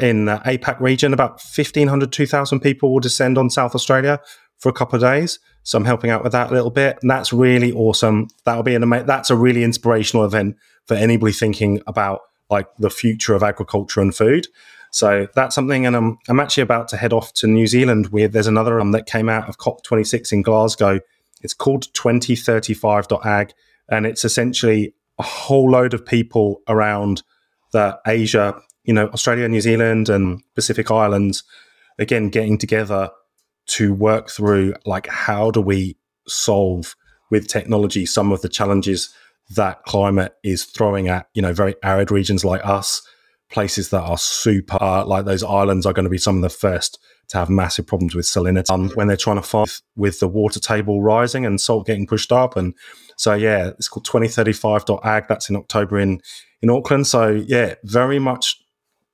in 0.00 0.26
the 0.26 0.36
APAC 0.46 0.78
region. 0.80 1.12
About 1.12 1.42
1,500, 1.42 2.12
2,000 2.12 2.60
people 2.60 2.92
will 2.92 3.00
descend 3.00 3.36
on 3.36 3.50
South 3.50 3.74
Australia 3.74 4.20
for 4.64 4.70
a 4.70 4.72
couple 4.72 4.96
of 4.96 5.02
days. 5.02 5.38
So 5.62 5.76
I'm 5.76 5.84
helping 5.84 6.08
out 6.08 6.22
with 6.22 6.32
that 6.32 6.50
a 6.50 6.54
little 6.54 6.70
bit, 6.70 6.98
and 7.02 7.10
that's 7.10 7.34
really 7.34 7.70
awesome. 7.70 8.28
That'll 8.44 8.62
be 8.62 8.74
an 8.74 8.82
amazing. 8.82 9.06
That's 9.06 9.28
a 9.28 9.36
really 9.36 9.62
inspirational 9.62 10.24
event 10.24 10.56
for 10.86 10.94
anybody 10.94 11.34
thinking 11.34 11.82
about 11.86 12.22
like 12.48 12.74
the 12.78 12.88
future 12.88 13.34
of 13.34 13.42
agriculture 13.42 14.00
and 14.00 14.16
food. 14.16 14.46
So 14.90 15.28
that's 15.34 15.54
something, 15.54 15.84
and 15.84 15.94
I'm 15.94 16.18
I'm 16.30 16.40
actually 16.40 16.62
about 16.62 16.88
to 16.88 16.96
head 16.96 17.12
off 17.12 17.34
to 17.34 17.46
New 17.46 17.66
Zealand. 17.66 18.06
Where 18.06 18.26
there's 18.26 18.46
another 18.46 18.80
um 18.80 18.92
that 18.92 19.04
came 19.04 19.28
out 19.28 19.50
of 19.50 19.58
COP26 19.58 20.32
in 20.32 20.40
Glasgow. 20.40 21.00
It's 21.42 21.52
called 21.52 21.92
2035.ag, 21.92 23.52
and 23.90 24.06
it's 24.06 24.24
essentially 24.24 24.94
a 25.18 25.22
whole 25.24 25.70
load 25.70 25.92
of 25.92 26.06
people 26.06 26.62
around 26.68 27.22
the 27.72 27.98
Asia, 28.06 28.58
you 28.84 28.94
know, 28.94 29.08
Australia, 29.08 29.46
New 29.46 29.60
Zealand, 29.60 30.08
and 30.08 30.42
Pacific 30.54 30.90
Islands, 30.90 31.42
again 31.98 32.30
getting 32.30 32.56
together 32.56 33.10
to 33.66 33.94
work 33.94 34.30
through 34.30 34.74
like 34.84 35.06
how 35.06 35.50
do 35.50 35.60
we 35.60 35.96
solve 36.26 36.94
with 37.30 37.48
technology 37.48 38.06
some 38.06 38.32
of 38.32 38.42
the 38.42 38.48
challenges 38.48 39.14
that 39.50 39.82
climate 39.84 40.34
is 40.42 40.64
throwing 40.64 41.08
at 41.08 41.28
you 41.34 41.42
know 41.42 41.52
very 41.52 41.74
arid 41.82 42.10
regions 42.10 42.44
like 42.44 42.64
us 42.64 43.06
places 43.50 43.90
that 43.90 44.00
are 44.02 44.18
super 44.18 45.04
like 45.06 45.24
those 45.24 45.42
islands 45.42 45.86
are 45.86 45.92
going 45.92 46.04
to 46.04 46.10
be 46.10 46.18
some 46.18 46.36
of 46.36 46.42
the 46.42 46.48
first 46.48 46.98
to 47.28 47.38
have 47.38 47.48
massive 47.48 47.86
problems 47.86 48.14
with 48.14 48.26
salinity 48.26 48.70
um, 48.70 48.90
when 48.90 49.06
they're 49.06 49.16
trying 49.16 49.36
to 49.36 49.42
fight 49.42 49.80
with 49.96 50.20
the 50.20 50.28
water 50.28 50.60
table 50.60 51.02
rising 51.02 51.46
and 51.46 51.60
salt 51.60 51.86
getting 51.86 52.06
pushed 52.06 52.32
up. 52.32 52.56
And 52.56 52.74
so 53.16 53.34
yeah 53.34 53.68
it's 53.68 53.88
called 53.88 54.06
2035.ag 54.06 55.26
that's 55.28 55.48
in 55.48 55.56
october 55.56 55.98
in 55.98 56.20
in 56.62 56.70
auckland. 56.70 57.06
So 57.06 57.42
yeah 57.46 57.74
very 57.84 58.18
much 58.18 58.60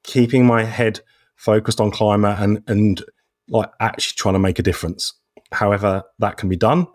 keeping 0.02 0.46
my 0.46 0.64
head 0.64 1.00
focused 1.36 1.80
on 1.80 1.90
climate 1.90 2.38
and 2.38 2.62
and 2.66 3.02
like 3.50 3.70
actually 3.80 4.16
trying 4.16 4.34
to 4.34 4.38
make 4.38 4.58
a 4.58 4.62
difference. 4.62 5.12
However, 5.52 6.02
that 6.20 6.36
can 6.36 6.48
be 6.48 6.56
done, 6.56 6.86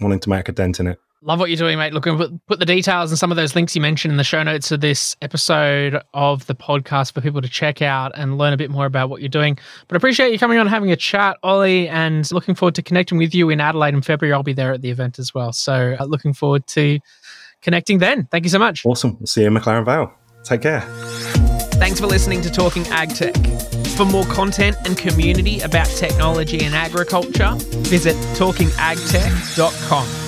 wanting 0.00 0.20
to 0.20 0.28
make 0.30 0.48
a 0.48 0.52
dent 0.52 0.80
in 0.80 0.88
it. 0.88 0.98
Love 1.22 1.40
what 1.40 1.50
you're 1.50 1.56
doing, 1.56 1.78
mate. 1.78 1.92
Look, 1.92 2.04
put, 2.04 2.46
put 2.46 2.60
the 2.60 2.64
details 2.64 3.10
and 3.10 3.18
some 3.18 3.32
of 3.32 3.36
those 3.36 3.56
links 3.56 3.74
you 3.74 3.82
mentioned 3.82 4.12
in 4.12 4.18
the 4.18 4.24
show 4.24 4.40
notes 4.44 4.70
of 4.70 4.80
this 4.80 5.16
episode 5.20 6.00
of 6.14 6.46
the 6.46 6.54
podcast 6.54 7.12
for 7.12 7.20
people 7.20 7.42
to 7.42 7.48
check 7.48 7.82
out 7.82 8.12
and 8.14 8.38
learn 8.38 8.52
a 8.52 8.56
bit 8.56 8.70
more 8.70 8.86
about 8.86 9.10
what 9.10 9.20
you're 9.20 9.28
doing. 9.28 9.58
But 9.88 9.96
I 9.96 9.98
appreciate 9.98 10.30
you 10.30 10.38
coming 10.38 10.58
on 10.58 10.68
having 10.68 10.92
a 10.92 10.96
chat, 10.96 11.36
Oli, 11.42 11.88
and 11.88 12.30
looking 12.30 12.54
forward 12.54 12.76
to 12.76 12.82
connecting 12.82 13.18
with 13.18 13.34
you 13.34 13.50
in 13.50 13.60
Adelaide 13.60 13.94
in 13.94 14.02
February. 14.02 14.32
I'll 14.32 14.44
be 14.44 14.52
there 14.52 14.72
at 14.72 14.80
the 14.80 14.90
event 14.90 15.18
as 15.18 15.34
well. 15.34 15.52
So 15.52 15.96
uh, 15.98 16.04
looking 16.04 16.34
forward 16.34 16.68
to 16.68 17.00
connecting 17.62 17.98
then. 17.98 18.28
Thank 18.30 18.44
you 18.44 18.50
so 18.50 18.60
much. 18.60 18.86
Awesome. 18.86 19.26
See 19.26 19.40
you 19.40 19.48
in 19.48 19.54
McLaren 19.54 19.84
Vale. 19.84 20.12
Take 20.44 20.62
care. 20.62 21.47
Thanks 21.78 22.00
for 22.00 22.06
listening 22.06 22.40
to 22.42 22.50
Talking 22.50 22.82
AgTech. 22.84 23.86
For 23.96 24.04
more 24.04 24.24
content 24.26 24.76
and 24.84 24.98
community 24.98 25.60
about 25.60 25.86
technology 25.86 26.64
and 26.64 26.74
agriculture, 26.74 27.54
visit 27.88 28.16
talkingagtech.com. 28.36 30.27